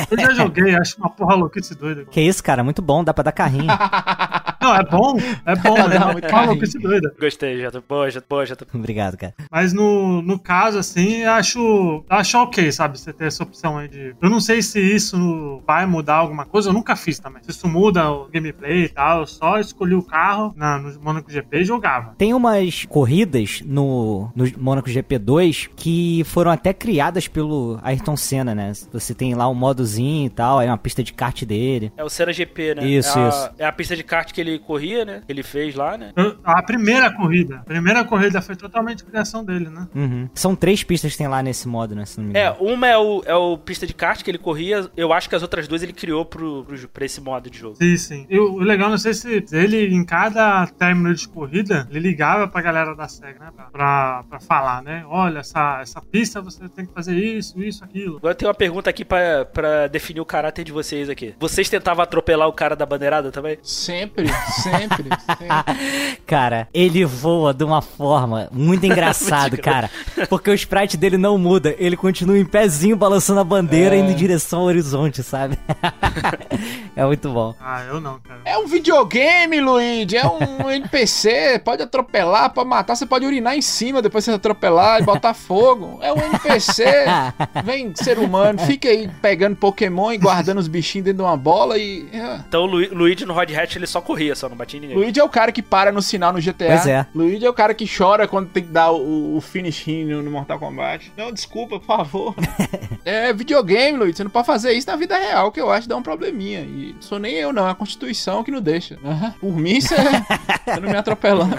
Eu 0.10 0.20
já 0.20 0.32
joguei, 0.34 0.76
acho 0.76 0.98
uma 0.98 1.10
porra 1.10 1.36
louquice 1.36 1.76
doida. 1.76 2.06
Que 2.06 2.22
isso, 2.22 2.44
cara, 2.44 2.64
muito 2.64 2.82
bom, 2.82 3.04
dá 3.04 3.14
pra 3.14 3.24
dar 3.24 3.32
carrinho. 3.32 3.68
Não, 4.64 4.76
é 4.76 4.84
bom, 4.84 5.18
é 5.46 5.56
bom, 5.56 5.76
né? 5.88 6.00
muito 6.00 6.02
Uma 6.02 6.22
carrinho. 6.22 6.48
maluquice 6.48 6.80
doida. 6.80 7.14
Gostei, 7.20 7.60
já 7.62 7.72
tô 7.72 7.82
boa, 7.82 8.10
já 8.10 8.22
tô 8.22 8.28
boa, 8.30 8.46
já 8.46 8.56
tô. 8.56 8.66
Obrigado, 8.74 9.18
cara. 9.18 9.34
Mas 9.52 9.74
no, 9.74 10.22
no 10.22 10.40
caso, 10.40 10.78
assim, 10.78 11.24
acho, 11.24 12.04
acho 12.10 12.38
ok, 12.38 12.72
sabe? 12.72 13.00
Você 13.00 13.12
ter 13.14 13.26
essa 13.26 13.44
opção 13.44 13.78
aí 13.78 13.88
de. 13.88 14.16
Eu 14.22 14.30
não 14.30 14.40
sei 14.40 14.62
se 14.62 14.80
isso 14.80 15.62
vai 15.68 15.86
mudar 15.86 16.16
alguma 16.16 16.46
coisa, 16.46 16.70
eu 16.70 16.74
nunca 16.74 16.96
fiz 16.96 17.20
também. 17.20 17.44
Se 17.44 17.52
isso 17.52 17.68
muda 17.68 18.10
o 18.12 18.28
gameplay 18.30 18.86
e 18.86 18.90
tal, 18.90 19.22
eu 19.22 19.28
só 19.28 19.60
escolhi 19.60 19.94
o 19.96 20.04
carro 20.04 20.54
na, 20.56 20.78
no 20.78 21.00
Monaco 21.02 21.32
GP 21.32 21.58
e 21.60 21.66
jogava. 21.66 22.16
Tem 22.18 22.34
umas 22.34 22.86
corridas 22.86 23.62
no, 23.66 24.32
no 24.36 24.46
Monaco 24.58 24.90
GP2 24.90 25.70
que 25.76 26.24
foram 26.26 26.52
até 26.52 26.74
criadas 26.74 27.28
pelo 27.28 27.80
Ayrton 27.84 28.16
Senna, 28.16 28.56
né? 28.56 28.72
Você 28.92 29.14
tem 29.14 29.34
lá 29.36 29.48
um 29.50 29.54
modozinho 29.54 30.28
e 30.28 30.30
tal, 30.30 30.62
é 30.62 30.68
uma 30.68 30.78
pista 30.78 31.04
de 31.04 31.14
kart 31.14 31.44
dele. 31.44 31.92
É 31.98 32.04
o 32.04 32.10
Senna 32.10 32.32
GP, 32.34 32.76
né? 32.76 32.86
Isso, 32.88 33.18
é 33.18 33.26
a, 33.26 33.30
isso. 33.30 33.50
É 33.60 33.66
a 33.66 33.72
pista 33.72 33.96
de 33.96 34.04
kart 34.04 34.32
que 34.32 34.42
ele 34.42 34.53
corria, 34.60 35.04
né? 35.06 35.22
Que 35.26 35.32
ele 35.32 35.44
fez 35.44 35.76
lá, 35.76 35.98
né? 35.98 36.14
A 36.44 36.62
primeira 36.64 37.12
corrida, 37.12 37.58
a 37.58 37.64
primeira 37.64 38.04
corrida 38.06 38.42
foi 38.42 38.56
totalmente 38.56 39.04
criação 39.04 39.44
dele, 39.44 39.70
né? 39.70 39.88
Uhum. 39.94 40.30
São 40.34 40.56
três 40.56 40.84
pistas 40.84 41.12
que 41.12 41.18
tem 41.18 41.28
lá 41.28 41.44
nesse 41.44 41.68
modo, 41.68 41.96
né? 41.96 42.06
Se 42.06 42.20
não 42.20 42.28
me 42.28 42.40
É, 42.40 42.52
uma 42.60 42.88
é 42.88 42.98
o, 42.98 43.24
é 43.26 43.36
o 43.36 43.58
pista 43.58 43.86
de 43.86 43.94
kart 43.94 44.22
que 44.24 44.32
ele 44.32 44.38
corria. 44.38 44.90
Eu 44.96 45.12
acho 45.12 45.28
que 45.30 45.36
as 45.36 45.42
outras 45.42 45.68
duas 45.68 45.84
ele 45.84 45.94
criou 45.94 46.26
pro, 46.26 46.64
pro, 46.64 46.88
pra 46.90 47.06
esse 47.06 47.20
modo 47.20 47.50
de 47.50 47.58
jogo. 47.58 47.76
Sim, 47.76 47.98
sim. 47.98 48.26
E 48.30 48.40
o 48.40 48.54
o 48.54 48.60
legal, 48.60 48.90
não 48.90 48.98
sei 48.98 49.14
se 49.14 49.44
ele, 49.52 49.94
em 49.94 50.06
cada 50.06 50.68
término 50.68 51.14
de 51.14 51.28
corrida, 51.28 51.88
ele 51.90 52.00
ligava 52.00 52.48
pra 52.48 52.62
galera 52.62 52.96
da 52.96 53.08
SEGA, 53.08 53.40
né? 53.40 53.52
Pra, 53.56 53.66
pra, 53.66 54.24
pra 54.30 54.40
falar, 54.40 54.84
né? 54.84 55.04
Olha, 55.08 55.40
essa, 55.40 55.80
essa 55.82 56.02
pista 56.02 56.42
você 56.42 56.70
tem 56.70 56.86
que 56.86 56.94
fazer 56.94 57.16
isso, 57.16 57.62
isso, 57.62 57.84
aquilo. 57.84 58.18
Agora 58.18 58.36
tem 58.36 58.48
uma 58.48 58.54
pergunta 58.54 58.90
aqui 58.90 59.04
pra, 59.04 59.46
pra 59.46 59.88
definir 59.88 60.22
o 60.22 60.26
caráter 60.26 60.64
de 60.64 60.72
vocês 60.72 61.10
aqui. 61.10 61.34
Vocês 61.40 61.70
tentavam 61.70 62.04
atropelar 62.04 62.48
o 62.48 62.54
cara 62.54 62.76
da 62.76 62.86
bandeirada 62.86 63.32
também? 63.32 63.58
Sempre, 63.64 64.26
sempre, 64.62 65.10
sempre. 65.28 66.18
Cara, 66.26 66.68
ele 66.74 67.06
voa 67.06 67.54
de 67.54 67.64
uma 67.64 67.82
forma 67.82 68.48
muito 68.52 68.86
engraçado, 68.88 69.58
cara. 69.58 69.90
Porque 70.30 70.50
o 70.50 70.54
sprite 70.54 70.98
dele 70.98 71.18
não 71.18 71.38
muda. 71.38 71.76
Ele 71.78 71.96
continua 71.98 72.38
em 72.38 72.46
pezinho 72.46 72.96
balançando 72.96 73.40
a 73.40 73.44
bandeira 73.44 73.96
É. 73.96 74.00
indo 74.00 74.12
em 74.12 74.16
direção 74.16 74.60
ao 74.62 74.66
horizonte, 74.66 75.22
sabe? 75.24 75.58
é 76.96 77.06
muito 77.06 77.30
bom. 77.30 77.56
Ah, 77.60 77.84
eu 77.86 78.00
não, 78.00 78.20
cara. 78.20 78.42
É 78.46 78.58
um 78.58 78.68
videogame, 78.68 79.60
Luigi. 79.60 80.18
É 80.18 80.26
um 80.26 80.70
NPC. 80.72 81.60
Pode 81.64 81.82
atropelar, 81.84 82.52
pode 82.54 82.70
matar. 82.70 82.96
Você 82.96 83.06
pode 83.06 83.26
urinar 83.26 83.56
em 83.56 83.62
cima 83.62 84.02
depois 84.02 84.24
de 84.24 84.32
você 84.32 84.36
atropelar 84.36 85.02
e 85.02 85.04
botar 85.04 85.34
fogo. 85.34 86.00
É 86.02 86.12
um 86.14 86.18
NPC. 86.18 86.84
Vem, 87.64 87.94
ser 87.96 88.20
humano. 88.20 88.60
Fica 88.60 88.88
aí 88.90 89.10
pegando 89.22 89.56
Pokémon 89.56 90.12
e 90.12 90.18
guardando 90.18 90.58
os 90.60 90.68
bichinhos 90.68 91.06
dentro 91.06 91.18
de 91.18 91.24
uma 91.24 91.38
bola 91.38 91.78
e. 91.78 92.08
é. 92.14 92.40
Então 92.48 92.64
o 92.64 92.66
Lu- 92.66 92.94
Luigi 92.94 93.26
no 93.26 93.34
Rod 93.34 93.50
Hatch 93.52 93.76
ele 93.76 93.88
só 93.88 94.02
corria, 94.02 94.36
só 94.36 94.48
não 94.50 94.56
batia 94.56 94.80
ninguém. 94.80 94.96
Luigi 94.96 95.20
é 95.20 95.24
o 95.24 95.30
cara 95.30 95.52
que 95.52 95.62
para 95.62 95.92
no 95.92 96.02
sinal 96.02 96.32
no 96.34 96.40
GTA. 96.42 96.68
Pois 96.68 96.88
é. 96.88 97.06
Luigi 97.14 97.46
é 97.46 97.50
o 97.50 97.54
cara 97.54 97.74
que 97.74 97.86
chora 97.88 98.28
quando 98.28 98.50
tem 98.50 98.64
que 98.64 98.70
dar 98.72 98.92
o, 98.92 99.36
o 99.38 99.42
finish 99.42 99.88
him 99.88 100.06
no, 100.06 100.22
no 100.22 100.32
Mortal 100.32 100.60
Kombat. 100.60 101.12
Não, 101.18 101.32
desculpa, 101.32 101.80
por 101.80 101.86
favor. 101.86 102.36
é 103.06 103.32
videogame, 103.34 103.98
Luigi. 103.98 104.18
Você 104.18 104.24
não 104.24 104.32
pode 104.32 104.46
fazer 104.48 104.74
isso 104.74 104.88
na 104.88 104.96
vida 104.96 105.18
real, 105.18 105.52
que 105.52 105.60
eu 105.60 105.72
acho 105.72 105.84
que 105.84 105.90
dá 105.90 105.96
um 105.98 106.04
probleminha. 106.04 106.62
E 106.62 106.83
não 106.94 107.02
sou 107.02 107.20
nem 107.20 107.36
eu, 107.36 107.54
não. 107.54 107.68
É 107.68 107.72
a 107.72 107.76
Constituição 107.76 108.44
que 108.44 108.52
não 108.52 108.62
deixa. 108.62 108.98
Por 109.40 109.56
mim, 109.56 109.80
você 109.80 109.96
você 109.96 110.80
não 110.82 110.90
me 110.90 110.98
atropelando. 110.98 111.56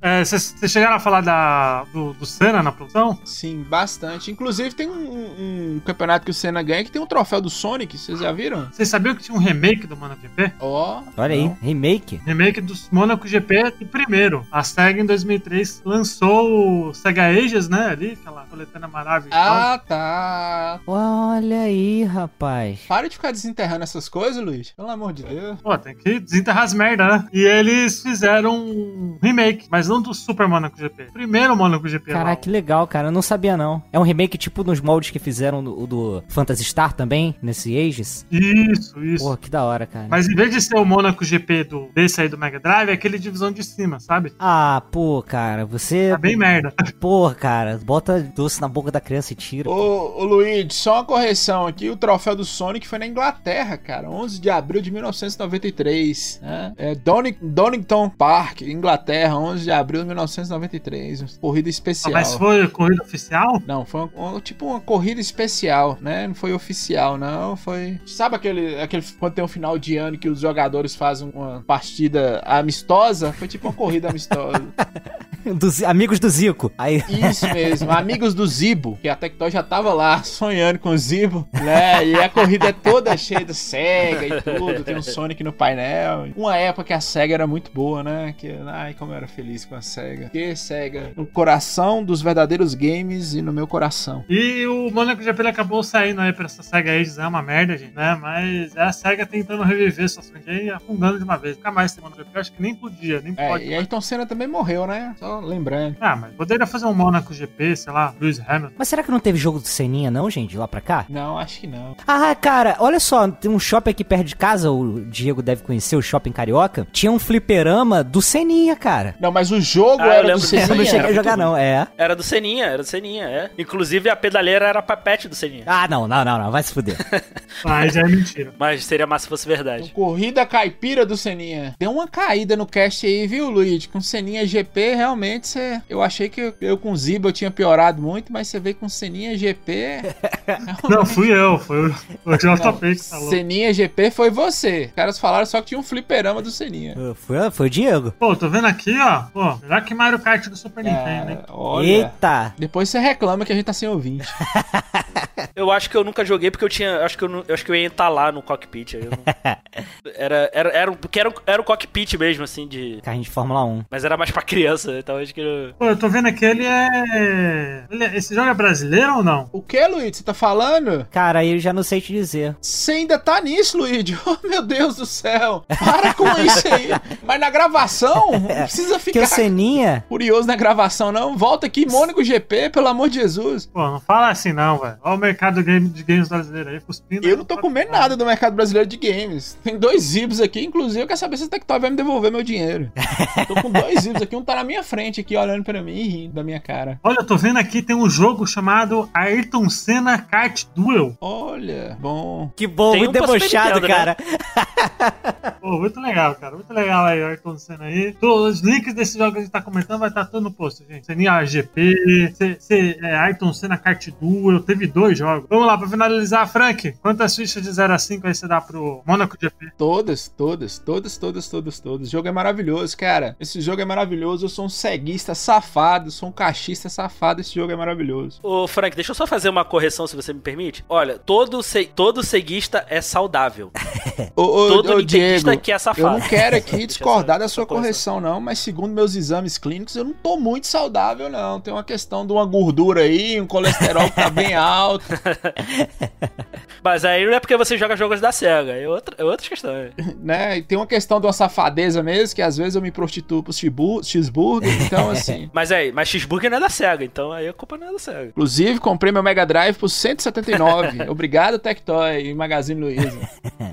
É, 0.00 0.24
Vocês 0.24 0.54
vocês 0.58 0.72
chegaram 0.72 0.96
a 0.96 1.00
falar 1.00 1.20
da, 1.20 1.84
do, 1.92 2.12
do 2.14 2.24
Senna 2.24 2.62
na 2.62 2.72
produção? 2.72 3.18
Sim, 3.24 3.62
bastante. 3.68 4.30
Inclusive, 4.30 4.74
tem 4.74 4.88
um, 4.88 5.74
um 5.76 5.80
campeonato 5.84 6.24
que 6.24 6.30
o 6.30 6.34
Senna 6.34 6.62
ganha 6.62 6.84
que 6.84 6.90
tem 6.90 7.02
um 7.02 7.06
troféu 7.06 7.40
do 7.40 7.50
Sonic. 7.50 7.98
Vocês 7.98 8.20
já 8.20 8.32
viram? 8.32 8.68
Vocês 8.72 8.88
sabiam 8.88 9.14
que 9.14 9.22
tinha 9.22 9.36
um 9.36 9.40
remake 9.40 9.86
do 9.86 9.96
Monaco 9.96 10.22
GP? 10.22 10.52
Ó. 10.60 11.02
Olha 11.16 11.34
aí, 11.34 11.44
não. 11.48 11.58
remake. 11.60 12.20
Remake 12.24 12.60
do 12.60 12.74
Monaco 12.90 13.26
GP 13.26 13.72
de 13.78 13.84
primeiro. 13.84 14.46
A 14.50 14.62
SEGA 14.62 15.00
em 15.00 15.06
2003 15.06 15.82
lançou 15.84 16.88
o 16.88 16.94
Sega 16.94 17.26
Ages, 17.26 17.68
né? 17.68 17.88
Ali, 17.88 18.12
aquela 18.20 18.44
coletânea 18.44 18.88
maravilhosa. 18.88 19.40
Ah, 19.40 19.78
tá. 19.78 20.80
Olha 20.86 21.62
aí, 21.62 22.04
rapaz. 22.04 22.80
Para 22.88 23.08
de 23.08 23.14
ficar 23.16 23.32
desenterrando 23.32 23.82
essas 23.82 24.08
coisas, 24.08 24.37
Luiz. 24.40 24.72
Pelo 24.72 24.90
amor 24.90 25.12
de 25.12 25.22
Deus. 25.22 25.60
Pô, 25.60 25.76
tem 25.78 25.96
que 25.96 26.20
desenterrar 26.20 26.64
as 26.64 26.74
merda, 26.74 27.06
né? 27.06 27.28
E 27.32 27.40
eles 27.40 28.02
fizeram 28.02 28.56
um 28.56 29.18
remake, 29.22 29.66
mas 29.70 29.88
não 29.88 30.00
do 30.00 30.12
Super 30.14 30.48
Monaco 30.48 30.78
GP. 30.78 31.08
Primeiro 31.12 31.56
Monaco 31.56 31.88
GP. 31.88 32.12
lá. 32.12 32.18
Caraca, 32.18 32.42
que 32.42 32.50
legal, 32.50 32.86
cara. 32.86 33.08
Eu 33.08 33.12
não 33.12 33.22
sabia, 33.22 33.56
não. 33.56 33.82
É 33.92 33.98
um 33.98 34.02
remake 34.02 34.38
tipo 34.38 34.62
nos 34.64 34.80
moldes 34.80 35.10
que 35.10 35.18
fizeram 35.18 35.62
do, 35.62 35.86
do 35.86 36.22
Phantasy 36.28 36.64
Star 36.64 36.92
também, 36.92 37.34
nesse 37.42 37.76
Aegis. 37.76 38.26
Isso, 38.30 39.04
isso. 39.04 39.24
Porra, 39.24 39.36
que 39.36 39.50
da 39.50 39.64
hora, 39.64 39.86
cara. 39.86 40.06
Mas 40.08 40.28
em 40.28 40.34
vez 40.34 40.50
de 40.50 40.60
ser 40.60 40.76
o 40.76 40.84
Monaco 40.84 41.24
GP 41.24 41.64
do, 41.64 41.88
desse 41.94 42.20
aí 42.20 42.28
do 42.28 42.38
Mega 42.38 42.60
Drive, 42.60 42.90
é 42.90 42.92
aquele 42.92 43.18
divisão 43.18 43.50
de 43.50 43.62
cima, 43.62 44.00
sabe? 44.00 44.32
Ah, 44.38 44.82
pô, 44.90 45.22
cara, 45.22 45.64
você. 45.64 46.10
Tá 46.10 46.18
bem 46.18 46.36
merda. 46.36 46.72
Porra, 47.00 47.34
cara, 47.34 47.80
bota 47.84 48.20
doce 48.34 48.60
na 48.60 48.68
boca 48.68 48.90
da 48.90 49.00
criança 49.00 49.32
e 49.32 49.36
tira. 49.36 49.68
Ô, 49.70 50.20
ô 50.20 50.24
Luigi, 50.24 50.74
só 50.74 50.94
uma 50.96 51.04
correção 51.04 51.66
aqui. 51.66 51.88
O 51.90 51.96
troféu 51.96 52.34
do 52.34 52.44
Sonic 52.44 52.86
foi 52.86 52.98
na 52.98 53.06
Inglaterra, 53.06 53.76
cara. 53.76 54.10
11 54.10 54.27
de 54.40 54.50
abril 54.50 54.82
de 54.82 54.90
1993. 54.90 56.40
Né? 56.42 56.72
É 56.76 56.94
Donning- 56.96 57.36
Donington 57.40 58.08
Park, 58.10 58.62
Inglaterra, 58.62 59.38
11 59.38 59.62
de 59.64 59.70
abril 59.70 60.00
de 60.02 60.06
1993. 60.08 61.38
Corrida 61.40 61.68
especial. 61.68 62.12
Mas 62.12 62.34
foi 62.34 62.66
corrida 62.68 63.02
oficial? 63.02 63.62
Não, 63.66 63.84
foi 63.84 64.08
uma- 64.14 64.40
tipo 64.40 64.66
uma 64.66 64.80
corrida 64.80 65.20
especial, 65.20 65.96
né? 66.00 66.26
Não 66.26 66.34
foi 66.34 66.52
oficial, 66.52 67.16
não. 67.16 67.56
Foi. 67.56 68.00
Sabe 68.06 68.34
aquele, 68.34 68.80
aquele 68.80 69.04
quando 69.20 69.34
tem 69.34 69.44
um 69.44 69.48
final 69.48 69.78
de 69.78 69.96
ano 69.96 70.18
que 70.18 70.28
os 70.28 70.40
jogadores 70.40 70.96
fazem 70.96 71.30
uma 71.32 71.62
partida 71.66 72.40
amistosa? 72.44 73.32
Foi 73.32 73.46
tipo 73.46 73.68
uma 73.68 73.74
corrida 73.74 74.08
amistosa. 74.08 74.62
Dos 75.58 75.82
amigos 75.82 76.18
do 76.20 76.28
Zico. 76.28 76.70
Aí. 76.76 77.02
Isso 77.08 77.46
mesmo, 77.52 77.90
amigos 77.90 78.34
do 78.34 78.46
Zibo, 78.46 78.98
que 79.00 79.08
a 79.08 79.16
Tectoy 79.16 79.50
já 79.50 79.62
tava 79.62 79.92
lá 79.94 80.22
sonhando 80.24 80.78
com 80.78 80.90
o 80.90 80.98
Zibo, 80.98 81.48
né? 81.52 82.04
E 82.06 82.14
a 82.16 82.28
corrida 82.28 82.68
é 82.68 82.72
toda 82.72 83.16
cheia 83.16 83.44
de 83.44 83.54
Sega 83.54 84.26
e 84.26 84.42
tudo, 84.42 84.82
tem 84.84 84.96
um 84.96 85.02
Sonic 85.02 85.42
no 85.42 85.52
painel. 85.52 86.28
Uma 86.36 86.56
época 86.56 86.84
que 86.84 86.92
a 86.92 87.00
Sega 87.00 87.34
era 87.34 87.46
muito 87.46 87.70
boa, 87.72 88.02
né? 88.02 88.34
Que, 88.36 88.54
ai, 88.66 88.94
como 88.94 89.12
eu 89.12 89.16
era 89.16 89.26
feliz 89.26 89.64
com 89.64 89.74
a 89.74 89.80
Sega. 89.82 90.28
Que 90.28 90.54
Sega, 90.56 91.12
no 91.16 91.26
coração 91.26 92.02
dos 92.04 92.20
verdadeiros 92.20 92.74
games 92.74 93.34
e 93.34 93.42
no 93.42 93.52
meu 93.52 93.66
coração. 93.66 94.24
E 94.28 94.66
o 94.66 94.90
Monaco 94.90 95.22
GP 95.22 95.40
ele 95.42 95.48
acabou 95.48 95.82
saindo 95.82 96.20
aí 96.20 96.32
pra 96.32 96.46
essa 96.46 96.62
SEGA 96.62 96.92
Ages, 96.92 97.18
é 97.18 97.26
uma 97.26 97.42
merda, 97.42 97.76
gente, 97.76 97.94
né? 97.94 98.16
Mas 98.20 98.74
é 98.76 98.82
a 98.82 98.92
SEGA 98.92 99.24
tentando 99.26 99.62
reviver 99.62 100.08
sua 100.08 100.22
franquia 100.22 100.62
e 100.62 100.70
afundando 100.70 101.18
de 101.18 101.24
uma 101.24 101.36
vez. 101.36 101.56
Nunca 101.56 101.70
mais 101.70 101.92
tem 101.92 102.02
Monaco 102.02 102.20
GP, 102.22 102.30
eu 102.34 102.40
acho 102.40 102.52
que 102.52 102.62
nem 102.62 102.74
podia, 102.74 103.20
nem 103.20 103.34
É, 103.36 103.48
pode. 103.48 103.64
e 103.64 103.74
Ayrton 103.74 104.00
Senna 104.00 104.26
também 104.26 104.48
morreu, 104.48 104.86
né? 104.86 105.14
Só 105.18 105.27
lembrando. 105.40 105.96
Ah, 106.00 106.16
mas 106.16 106.32
poderia 106.34 106.66
fazer 106.66 106.86
um 106.86 106.94
Monaco 106.94 107.32
GP, 107.34 107.76
sei 107.76 107.92
lá, 107.92 108.14
Lewis 108.20 108.40
Hamilton. 108.46 108.74
Mas 108.78 108.88
será 108.88 109.02
que 109.02 109.10
não 109.10 109.20
teve 109.20 109.38
jogo 109.38 109.58
do 109.58 109.66
Seninha, 109.66 110.10
não, 110.10 110.28
gente, 110.30 110.56
lá 110.56 110.66
pra 110.68 110.80
cá? 110.80 111.04
Não, 111.08 111.38
acho 111.38 111.60
que 111.60 111.66
não. 111.66 111.96
Ah, 112.06 112.34
cara, 112.34 112.76
olha 112.78 113.00
só, 113.00 113.28
tem 113.28 113.50
um 113.50 113.58
shopping 113.58 113.90
aqui 113.90 114.04
perto 114.04 114.24
de 114.24 114.36
casa, 114.36 114.70
o 114.70 115.00
Diego 115.04 115.42
deve 115.42 115.62
conhecer, 115.62 115.96
o 115.96 116.02
Shopping 116.02 116.32
Carioca. 116.32 116.86
Tinha 116.92 117.10
um 117.12 117.18
fliperama 117.18 118.02
do 118.02 118.20
Seninha, 118.22 118.74
cara. 118.76 119.14
Não, 119.20 119.30
mas 119.30 119.50
o 119.50 119.60
jogo 119.60 120.02
Ah, 120.02 120.06
era 120.06 120.22
do 120.22 120.26
lembro 120.28 120.32
Eu 120.42 120.48
Seninha, 120.48 120.66
não 120.68 120.76
Seninha. 120.76 120.90
cheguei 120.90 121.10
a 121.10 121.12
jogar, 121.12 121.36
não, 121.36 121.56
é. 121.56 121.86
Era 121.96 122.14
do 122.16 122.22
Seninha, 122.22 122.64
era 122.66 122.78
do 122.82 122.84
Seninha, 122.88 123.24
é. 123.24 123.50
Inclusive 123.58 124.08
a 124.10 124.16
pedaleira 124.16 124.66
era 124.66 124.82
papete 124.82 125.28
do 125.28 125.34
Seninha. 125.34 125.64
Ah, 125.66 125.86
não, 125.88 126.06
não, 126.08 126.24
não, 126.24 126.38
não, 126.38 126.50
vai 126.50 126.62
se 126.62 126.72
fuder. 126.72 126.96
Já 127.92 128.00
é 128.00 128.04
mentira. 128.04 128.54
Mas 128.58 128.84
seria 128.84 129.06
massa 129.06 129.24
se 129.24 129.28
fosse 129.28 129.46
verdade. 129.48 129.90
Corrida 129.92 130.44
caipira 130.46 131.04
do 131.04 131.16
Seninha. 131.16 131.74
Deu 131.78 131.90
uma 131.90 132.06
caída 132.06 132.56
no 132.56 132.66
cast 132.66 133.06
aí, 133.06 133.26
viu, 133.26 133.50
Luiz? 133.50 133.86
Com 133.86 134.00
Seninha 134.00 134.46
GP, 134.46 134.94
realmente, 134.94 135.17
você... 135.18 135.80
eu 135.88 136.02
achei 136.02 136.28
que 136.28 136.40
eu, 136.40 136.54
eu 136.60 136.78
com 136.78 136.94
Ziba 136.96 137.28
eu 137.28 137.32
tinha 137.32 137.50
piorado 137.50 138.00
muito, 138.00 138.32
mas 138.32 138.48
você 138.48 138.58
veio 138.60 138.76
com 138.76 138.88
Seninha 138.88 139.36
GP. 139.36 140.02
Não, 140.88 141.04
fui 141.04 141.32
eu, 141.32 141.58
foi 141.58 141.86
o, 141.86 142.36
JP 142.36 142.96
que 142.96 143.04
falou. 143.04 143.30
Seninha 143.30 143.72
GP 143.72 144.10
foi 144.10 144.30
você. 144.30 144.86
Os 144.86 144.92
caras 144.92 145.18
falaram 145.18 145.46
só 145.46 145.60
que 145.60 145.68
tinha 145.68 145.80
um 145.80 145.82
fliperama 145.82 146.42
do 146.42 146.50
Seninha. 146.50 146.94
Foi, 147.14 147.50
foi 147.50 147.66
o 147.66 147.70
Diego. 147.70 148.12
Pô, 148.12 148.34
tô 148.36 148.48
vendo 148.48 148.66
aqui, 148.66 148.96
ó. 148.98 149.22
Pô, 149.32 149.56
melhor 149.56 149.84
que 149.84 149.94
Mario 149.94 150.18
Kart 150.18 150.46
do 150.48 150.56
Super 150.56 150.84
Nintendo, 150.84 151.30
hein? 151.30 151.38
É, 151.42 151.52
olha. 151.52 151.86
Eita! 151.86 152.54
Depois 152.58 152.88
você 152.88 152.98
reclama 152.98 153.44
que 153.44 153.52
a 153.52 153.54
gente 153.54 153.64
tá 153.64 153.72
sem 153.72 153.88
ouvinte. 153.88 154.28
Eu 155.54 155.70
acho 155.70 155.88
que 155.90 155.96
eu 155.96 156.04
nunca 156.04 156.24
joguei 156.24 156.50
porque 156.50 156.64
eu 156.64 156.68
tinha. 156.68 157.04
Acho 157.04 157.16
que 157.18 157.24
eu, 157.24 157.44
eu 157.46 157.54
acho 157.54 157.64
que 157.64 157.70
eu 157.70 157.74
ia 157.76 157.86
entalar 157.86 158.32
no 158.32 158.42
cockpit. 158.42 158.94
não- 158.94 159.54
era, 160.16 160.50
era, 160.52 160.68
era, 160.70 160.90
um- 160.90 160.94
porque 160.94 161.20
era, 161.20 161.28
um- 161.28 161.34
era 161.46 161.60
o 161.60 161.64
cockpit 161.64 162.14
mesmo, 162.16 162.44
assim, 162.44 162.66
de. 162.66 163.00
Carrinho 163.02 163.24
de 163.24 163.30
Fórmula 163.30 163.64
1. 163.64 163.84
Mas 163.90 164.04
era 164.04 164.16
mais 164.16 164.30
pra 164.30 164.42
criança, 164.42 164.98
então 164.98 165.16
acho 165.18 165.34
que. 165.34 165.40
eu- 165.40 165.74
Pô, 165.78 165.86
eu 165.86 165.96
tô 165.96 166.08
vendo 166.08 166.26
aqui, 166.28 166.44
ele 166.44 166.64
é... 166.66 167.84
ele 167.90 168.04
é- 168.04 168.16
Esse 168.16 168.34
jogo 168.34 168.48
é 168.48 168.54
brasileiro 168.54 169.16
ou 169.16 169.22
não? 169.24 169.48
o 169.52 169.62
que, 169.62 169.86
Luiz? 169.86 170.16
Você 170.16 170.22
tá 170.24 170.34
falando? 170.34 171.06
Cara, 171.10 171.40
aí 171.40 171.52
eu 171.52 171.58
já 171.58 171.72
não 171.72 171.82
sei 171.82 172.00
te 172.00 172.12
dizer. 172.12 172.56
Você 172.60 172.92
ainda 172.92 173.18
tá 173.18 173.40
nisso, 173.40 173.76
Luigi? 173.78 174.16
Oh, 174.28 174.46
meu 174.46 174.62
Deus 174.62 174.96
do 174.96 175.06
céu. 175.06 175.64
Para 175.68 176.12
com 176.12 176.28
isso 176.42 176.66
aí. 176.72 176.90
Mas 177.22 177.40
na 177.40 177.48
gravação, 177.50 178.30
não 178.32 178.40
precisa 178.64 178.98
ficar 178.98 179.22
o 179.22 179.26
Seninha. 179.26 180.04
curioso 180.08 180.46
na 180.46 180.54
gravação, 180.56 181.10
não. 181.10 181.36
Volta 181.36 181.66
aqui, 181.66 181.86
Mônico 181.86 182.22
GP, 182.22 182.68
pelo 182.70 182.88
amor 182.88 183.08
de 183.08 183.20
Jesus. 183.20 183.64
Pô, 183.66 183.80
não 183.80 184.00
fala 184.00 184.28
assim 184.30 184.52
não, 184.52 184.78
velho. 184.78 184.96
Olha 185.02 185.14
o 185.14 185.18
mercado 185.28 185.62
de 185.62 186.02
games 186.02 186.28
brasileiro 186.28 186.70
aí, 186.70 186.80
cuspindo. 186.80 187.26
Eu 187.26 187.36
não 187.36 187.44
tô 187.44 187.58
comendo 187.58 187.92
nada 187.92 188.16
do 188.16 188.24
mercado 188.24 188.54
brasileiro 188.54 188.88
de 188.88 188.96
games. 188.96 189.58
Tem 189.62 189.78
dois 189.78 190.02
zibs 190.02 190.40
aqui, 190.40 190.64
inclusive 190.64 191.02
eu 191.02 191.06
quero 191.06 191.18
saber 191.18 191.36
se 191.36 191.44
a 191.44 191.48
Tectoy 191.48 191.78
vai 191.78 191.90
me 191.90 191.96
devolver 191.96 192.32
meu 192.32 192.42
dinheiro. 192.42 192.90
tô 193.46 193.54
com 193.54 193.70
dois 193.70 194.00
zibs 194.00 194.22
aqui, 194.22 194.34
um 194.34 194.42
tá 194.42 194.54
na 194.54 194.64
minha 194.64 194.82
frente 194.82 195.20
aqui, 195.20 195.36
olhando 195.36 195.62
pra 195.62 195.82
mim 195.82 195.96
e 195.96 196.08
rindo 196.08 196.34
da 196.34 196.42
minha 196.42 196.60
cara. 196.60 196.98
Olha, 197.02 197.18
eu 197.18 197.26
tô 197.26 197.36
vendo 197.36 197.58
aqui, 197.58 197.82
tem 197.82 197.94
um 197.94 198.08
jogo 198.08 198.46
chamado 198.46 199.08
Ayrton 199.12 199.68
Senna 199.68 200.18
Kart 200.18 200.64
Duel. 200.74 201.16
Olha, 201.20 201.96
bom. 202.00 202.50
Que 202.56 202.66
bom, 202.66 202.92
Tem 202.92 203.00
muito 203.04 203.10
um 203.10 203.20
debochado, 203.20 203.80
né? 203.80 203.88
cara. 203.88 204.16
Pô, 205.60 205.78
muito 205.78 206.00
legal, 206.00 206.34
cara. 206.36 206.54
Muito 206.54 206.72
legal 206.72 207.04
aí, 207.04 207.22
Ayrton 207.22 207.58
Senna 207.58 207.84
aí. 207.84 208.12
Todos 208.12 208.56
os 208.56 208.60
links 208.60 208.94
desse 208.94 209.18
jogo 209.18 209.32
que 209.32 209.38
a 209.38 209.40
gente 209.42 209.50
tá 209.50 209.60
comentando 209.60 210.00
vai 210.00 210.08
estar 210.08 210.24
tudo 210.24 210.42
no 210.42 210.50
post, 210.50 210.84
gente. 210.88 211.06
Seninha 211.06 211.44
GP, 211.44 212.32
C, 212.34 212.56
C, 212.58 212.98
é, 213.02 213.16
Ayrton 213.16 213.52
Senna 213.52 213.76
Kart 213.76 214.08
Duel, 214.20 214.60
teve 214.60 214.86
dois 214.86 215.17
jogos. 215.18 215.46
Vamos 215.50 215.66
lá, 215.66 215.76
pra 215.76 215.88
finalizar, 215.88 216.48
Frank, 216.48 216.92
quantas 217.02 217.34
fichas 217.36 217.62
de 217.62 217.70
0 217.72 217.92
a 217.92 217.98
5 217.98 218.26
aí 218.26 218.34
você 218.34 218.46
dá 218.48 218.60
pro 218.60 219.02
Monaco 219.06 219.36
GP? 219.40 219.72
Todas, 219.76 220.28
todas, 220.28 220.78
todas, 220.78 221.16
todas, 221.18 221.48
todas, 221.48 221.80
todas. 221.80 222.08
O 222.08 222.10
jogo 222.10 222.28
é 222.28 222.32
maravilhoso, 222.32 222.96
cara. 222.96 223.36
Esse 223.40 223.60
jogo 223.60 223.82
é 223.82 223.84
maravilhoso. 223.84 224.44
Eu 224.46 224.48
sou 224.48 224.64
um 224.66 224.68
ceguista 224.68 225.34
safado, 225.34 226.10
sou 226.10 226.28
um 226.28 226.32
cachista 226.32 226.88
safado. 226.88 227.40
Esse 227.40 227.54
jogo 227.54 227.72
é 227.72 227.76
maravilhoso. 227.76 228.38
Ô, 228.42 228.66
Frank, 228.66 228.94
deixa 228.94 229.10
eu 229.10 229.14
só 229.14 229.26
fazer 229.26 229.48
uma 229.48 229.64
correção, 229.64 230.06
se 230.06 230.14
você 230.16 230.32
me 230.32 230.40
permite. 230.40 230.84
Olha, 230.88 231.18
todo, 231.18 231.62
ce... 231.62 231.84
todo 231.86 232.22
ceguista 232.22 232.84
é 232.88 233.00
saudável. 233.00 233.70
Ô, 234.34 234.42
ô, 234.42 234.68
Todo 234.68 234.94
ô, 234.94 235.02
Diego, 235.02 235.56
que 235.58 235.70
é 235.72 235.78
safado. 235.78 236.06
eu 236.06 236.12
não 236.12 236.20
quero 236.28 236.56
aqui 236.56 236.86
discordar 236.86 237.36
essa- 237.36 237.44
da 237.44 237.48
sua 237.48 237.66
correção. 237.66 238.14
correção, 238.14 238.20
não, 238.20 238.40
mas 238.40 238.58
segundo 238.58 238.92
meus 238.92 239.14
exames 239.14 239.56
clínicos, 239.58 239.94
eu 239.96 240.04
não 240.04 240.12
tô 240.12 240.36
muito 240.36 240.66
saudável, 240.66 241.28
não. 241.28 241.60
Tem 241.60 241.72
uma 241.72 241.84
questão 241.84 242.26
de 242.26 242.32
uma 242.32 242.44
gordura 242.44 243.02
aí, 243.02 243.40
um 243.40 243.46
colesterol 243.46 244.04
que 244.04 244.16
tá 244.16 244.28
bem 244.30 244.54
alto. 244.56 245.04
Mas 246.82 247.04
aí 247.04 247.26
não 247.26 247.34
é 247.34 247.40
porque 247.40 247.56
você 247.56 247.76
joga 247.76 247.96
jogos 247.96 248.20
da 248.20 248.30
SEGA, 248.32 248.72
é 248.72 248.88
outra, 248.88 249.14
é 249.18 249.24
outra 249.24 249.46
questão. 249.48 249.72
né? 250.22 250.58
E 250.58 250.62
tem 250.62 250.78
uma 250.78 250.86
questão 250.86 251.20
de 251.20 251.26
uma 251.26 251.32
safadeza 251.32 252.02
mesmo, 252.02 252.34
que 252.36 252.42
às 252.42 252.56
vezes 252.56 252.74
eu 252.74 252.82
me 252.82 252.90
prostituo 252.90 253.42
pro 253.42 253.52
cheesebu- 253.52 254.02
cheeseburger, 254.04 254.70
então 254.82 255.10
assim. 255.10 255.50
Mas 255.52 255.72
aí, 255.72 255.92
mas 255.92 256.08
Cheeseburger 256.08 256.50
não 256.50 256.58
é 256.58 256.60
da 256.60 256.68
SEGA, 256.68 257.04
então 257.04 257.32
aí 257.32 257.48
a 257.48 257.52
culpa 257.52 257.76
não 257.76 257.88
é 257.88 257.92
da 257.92 257.98
SEGA. 257.98 258.26
Inclusive, 258.26 258.78
comprei 258.78 259.12
meu 259.12 259.22
Mega 259.22 259.44
Drive 259.44 259.76
por 259.76 259.88
179. 259.88 261.08
Obrigado, 261.10 261.58
Tectoy 261.58 262.26
e 262.28 262.34
Magazine 262.34 262.80
Luiza. 262.80 263.18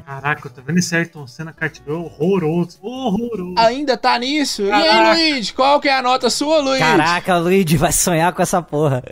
Caraca, 0.05 0.47
eu 0.47 0.51
tô 0.51 0.61
vendo 0.61 0.79
esse 0.79 0.95
Ayrton 0.95 1.27
Senna 1.27 1.53
Kart 1.53 1.79
Duel 1.86 2.01
horroroso. 2.01 2.79
Horroroso. 2.81 3.55
Ainda 3.57 3.95
tá 3.97 4.17
nisso? 4.17 4.63
E 4.63 4.71
aí, 4.71 4.83
Caraca. 4.89 5.13
Luiz? 5.13 5.51
Qual 5.51 5.79
que 5.79 5.88
é 5.88 5.97
a 5.97 6.01
nota 6.01 6.29
sua, 6.29 6.59
Luiz? 6.59 6.79
Caraca, 6.79 7.38
o 7.38 7.41
Luigi 7.43 7.77
vai 7.77 7.91
sonhar 7.91 8.33
com 8.33 8.41
essa 8.41 8.61
porra. 8.61 9.03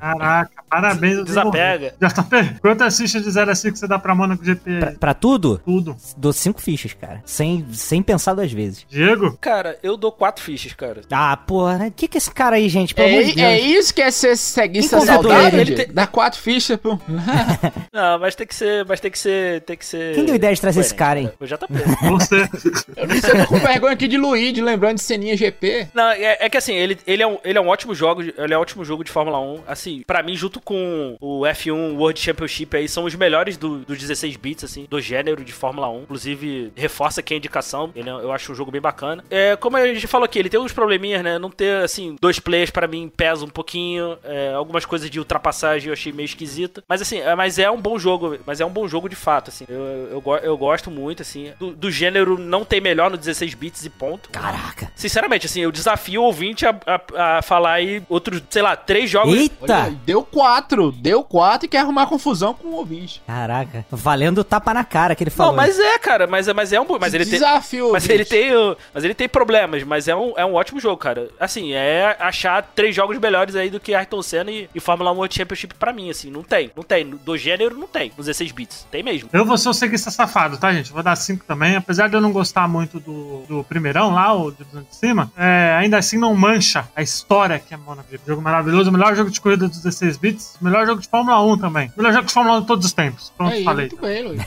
Caraca, 0.00 0.50
parabéns. 0.68 1.23
Eu 1.30 1.34
Desapega. 1.50 1.94
Já 2.00 2.10
tá 2.10 2.22
pe- 2.22 2.54
Quantas 2.60 2.96
fichas 2.96 3.22
de 3.22 3.30
0 3.30 3.50
a 3.50 3.54
5 3.54 3.76
você 3.76 3.86
dá 3.86 3.98
pra 3.98 4.14
Monaco 4.14 4.44
GP? 4.44 4.78
Pra, 4.78 4.92
pra 4.92 5.14
tudo, 5.14 5.58
Tudo. 5.64 5.96
dou 6.16 6.32
cinco 6.32 6.60
fichas, 6.60 6.92
cara. 6.94 7.22
Sem, 7.24 7.64
sem 7.72 8.02
pensar 8.02 8.34
duas 8.34 8.52
vezes. 8.52 8.86
Diego? 8.88 9.36
Cara, 9.40 9.78
eu 9.82 9.96
dou 9.96 10.12
quatro 10.12 10.42
fichas, 10.42 10.72
cara. 10.72 11.02
Ah, 11.10 11.36
porra, 11.36 11.86
o 11.86 11.90
que 11.90 12.08
que 12.08 12.18
esse 12.18 12.30
cara 12.30 12.56
aí, 12.56 12.68
gente? 12.68 12.94
Pelo 12.94 13.08
amor 13.08 13.24
de 13.24 13.30
É, 13.32 13.34
Deus. 13.34 13.46
é 13.46 13.60
isso 13.60 13.94
que 13.94 14.02
é 14.02 14.10
ser 14.10 14.36
ceguista 14.36 15.00
saudável? 15.00 15.60
ele? 15.60 15.72
Ele 15.74 15.86
Dá 15.86 16.06
quatro 16.06 16.40
fichas 16.40 16.76
pro. 16.78 16.98
Não, 17.92 18.18
mas 18.18 18.34
tem 18.34 18.46
que 18.46 18.54
ser. 18.54 18.84
Mas 18.86 19.00
tem 19.00 19.10
que 19.10 19.18
ser. 19.18 19.60
Tem 19.62 19.76
que 19.76 19.84
ser. 19.84 20.14
Quem 20.14 20.24
deu 20.24 20.34
ideia 20.34 20.54
de 20.54 20.60
trazer 20.60 20.80
esse 20.80 20.94
cara, 20.94 21.20
hein? 21.20 21.30
O 21.40 21.46
JP. 21.46 21.66
Você. 22.10 22.48
Eu 22.96 23.06
não 23.08 23.16
sei, 23.20 23.30
eu 23.32 23.38
tô 23.42 23.46
com 23.48 23.58
vergonha 23.58 23.92
aqui 23.92 24.08
de 24.08 24.16
Luigi, 24.16 24.60
lembrando 24.60 24.96
de 24.96 25.02
Seninha 25.02 25.36
GP. 25.36 25.88
Não, 25.94 26.10
é, 26.10 26.38
é 26.40 26.48
que 26.50 26.56
assim, 26.56 26.74
ele, 26.74 26.98
ele, 27.06 27.22
é 27.22 27.26
um, 27.26 27.38
ele 27.44 27.58
é 27.58 27.60
um 27.60 27.68
ótimo 27.68 27.94
jogo, 27.94 28.22
ele 28.22 28.54
é 28.54 28.58
um 28.58 28.60
ótimo 28.60 28.84
jogo 28.84 29.04
de 29.04 29.10
Fórmula 29.10 29.40
1. 29.40 29.60
Assim, 29.66 30.02
pra 30.06 30.22
mim, 30.22 30.34
junto 30.36 30.60
com 30.60 31.13
o 31.20 31.40
F1 31.42 31.96
World 31.96 32.18
Championship 32.20 32.76
aí, 32.76 32.88
são 32.88 33.04
os 33.04 33.14
melhores 33.14 33.56
do, 33.56 33.78
do 33.80 33.94
16 33.96 34.36
bits, 34.36 34.64
assim, 34.64 34.86
do 34.88 35.00
gênero 35.00 35.44
de 35.44 35.52
Fórmula 35.52 35.88
1. 35.90 36.02
Inclusive, 36.02 36.72
reforça 36.76 37.20
aqui 37.20 37.34
a 37.34 37.36
indicação. 37.36 37.90
Ele, 37.94 38.08
é- 38.08 38.12
eu 38.12 38.32
acho 38.32 38.52
um 38.52 38.54
jogo 38.54 38.70
bem 38.70 38.80
bacana. 38.80 39.24
É, 39.30 39.56
como 39.56 39.76
a 39.76 39.86
gente 39.86 40.06
falou 40.06 40.24
aqui, 40.24 40.38
ele 40.38 40.48
tem 40.48 40.60
uns 40.60 40.72
probleminhas, 40.72 41.22
né? 41.22 41.38
Não 41.38 41.50
ter, 41.50 41.82
assim, 41.84 42.16
dois 42.20 42.38
players 42.38 42.70
pra 42.70 42.86
mim 42.86 43.10
pesa 43.14 43.44
um 43.44 43.48
pouquinho. 43.48 44.16
É, 44.24 44.52
algumas 44.54 44.84
coisas 44.84 45.10
de 45.10 45.18
ultrapassagem 45.18 45.88
eu 45.88 45.92
achei 45.92 46.12
meio 46.12 46.24
esquisita. 46.26 46.82
Mas 46.88 47.00
assim, 47.02 47.18
é, 47.18 47.34
mas 47.34 47.58
é 47.58 47.70
um 47.70 47.80
bom 47.80 47.98
jogo. 47.98 48.38
Mas 48.46 48.60
é 48.60 48.64
um 48.66 48.70
bom 48.70 48.86
jogo 48.88 49.08
de 49.08 49.16
fato, 49.16 49.48
assim. 49.50 49.64
Eu, 49.68 50.08
eu, 50.12 50.20
go- 50.20 50.36
eu 50.36 50.56
gosto 50.56 50.90
muito, 50.90 51.22
assim. 51.22 51.52
Do, 51.58 51.72
do 51.72 51.90
gênero 51.90 52.38
não 52.38 52.64
tem 52.64 52.80
melhor 52.80 53.10
no 53.10 53.16
16 53.16 53.54
bits 53.54 53.84
e 53.84 53.90
ponto. 53.90 54.28
Caraca. 54.30 54.90
Sinceramente, 54.94 55.46
assim, 55.46 55.60
eu 55.60 55.72
desafio 55.72 56.22
o 56.22 56.24
ouvinte 56.24 56.66
a, 56.66 56.74
a, 56.86 57.38
a 57.38 57.42
falar 57.42 57.74
aí 57.74 58.02
outros, 58.08 58.42
sei 58.50 58.62
lá, 58.62 58.76
três 58.76 59.10
jogos. 59.10 59.34
Eita! 59.36 59.54
Olha, 59.84 59.96
deu 60.04 60.22
quatro, 60.22 60.92
deu 61.04 61.22
quatro 61.22 61.66
e 61.66 61.68
quer 61.68 61.80
arrumar 61.80 62.06
confusão 62.06 62.54
com 62.54 62.68
o 62.68 62.72
ouvinte. 62.76 63.20
Caraca. 63.26 63.84
Valendo 63.90 64.38
o 64.38 64.44
tapa 64.44 64.72
na 64.72 64.82
cara 64.82 65.14
que 65.14 65.22
ele 65.22 65.30
falou. 65.30 65.52
Não, 65.52 65.56
mas 65.56 65.78
é, 65.78 65.98
cara, 65.98 66.26
mas, 66.26 66.48
é- 66.48 66.54
mas 66.54 66.72
é 66.72 66.80
um. 66.80 66.86
bom- 66.86 66.96
Mas 66.98 67.12
ele 67.12 67.24
tem. 67.26 67.34
Desafio, 67.34 67.92
Mas 67.92 68.04
ouvinte. 68.04 68.12
ele 68.14 68.24
tem, 68.24 68.76
mas 68.94 69.04
ele 69.04 69.12
tem 69.14 69.28
problemas, 69.28 69.82
mas 69.82 70.08
é 70.08 70.16
um, 70.16 70.32
é 70.36 70.44
um 70.46 70.54
ótimo 70.54 70.80
jogo, 70.80 70.96
cara. 70.96 71.28
Assim, 71.38 71.72
é 71.74 72.16
achar 72.18 72.62
três 72.74 72.96
jogos 72.96 73.18
melhores 73.18 73.54
aí 73.54 73.68
do 73.68 73.78
que 73.78 73.94
Ayrton 73.94 74.22
Senna 74.22 74.50
e, 74.50 74.68
e 74.74 74.80
Fórmula 74.80 75.12
1 75.12 75.16
World 75.16 75.34
Championship 75.34 75.74
pra 75.74 75.92
mim, 75.92 76.08
assim. 76.08 76.30
Não 76.30 76.42
tem, 76.42 76.70
não 76.74 76.82
tem. 76.82 77.04
Do 77.10 77.36
gênero, 77.36 77.76
não 77.76 77.86
tem. 77.86 78.10
Nos 78.16 78.24
16 78.26 78.52
bits. 78.52 78.86
Tem 78.90 79.02
mesmo. 79.02 79.28
Eu 79.32 79.44
vou 79.44 79.58
ser 79.58 79.68
o 79.68 79.74
ceguista 79.74 80.10
safado, 80.10 80.56
tá, 80.56 80.72
gente? 80.72 80.90
Vou 80.90 81.02
dar 81.02 81.16
5 81.16 81.44
também. 81.44 81.76
Apesar 81.76 82.08
de 82.08 82.14
eu 82.16 82.20
não 82.20 82.32
gostar 82.32 82.66
muito 82.66 82.98
do, 82.98 83.42
do 83.46 83.64
primeirão 83.64 84.10
lá, 84.14 84.32
o 84.32 84.50
de, 84.50 84.64
de 84.64 84.96
cima, 84.96 85.30
é, 85.36 85.76
ainda 85.78 85.98
assim 85.98 86.16
não 86.16 86.34
mancha 86.34 86.88
a 86.96 87.02
história 87.02 87.58
que 87.58 87.74
é 87.74 87.76
Monaco 87.76 88.10
GP. 88.10 88.24
Jogo 88.26 88.40
maravilhoso, 88.40 88.88
o 88.88 88.92
melhor 88.92 89.14
jogo 89.14 89.30
de 89.30 89.40
corrida 89.40 89.68
dos 89.68 89.78
16 89.82 90.16
bits, 90.16 90.56
o 90.60 90.64
melhor 90.84 90.92
jogo 90.92 91.00
de 91.02 91.08
Fórmula 91.08 91.42
1 91.42 91.58
também. 91.58 91.92
O 91.96 92.00
melhor 92.00 92.12
jogo 92.14 92.26
de 92.26 92.32
Fórmula 92.32 92.58
1 92.58 92.60
de 92.62 92.66
todos 92.66 92.86
os 92.86 92.92
tempos. 92.92 93.32
Pronto, 93.36 93.52
Aí, 93.52 93.64
falei. 93.64 93.88
muito 93.88 94.00
bem, 94.02 94.22
Luiz. 94.22 94.42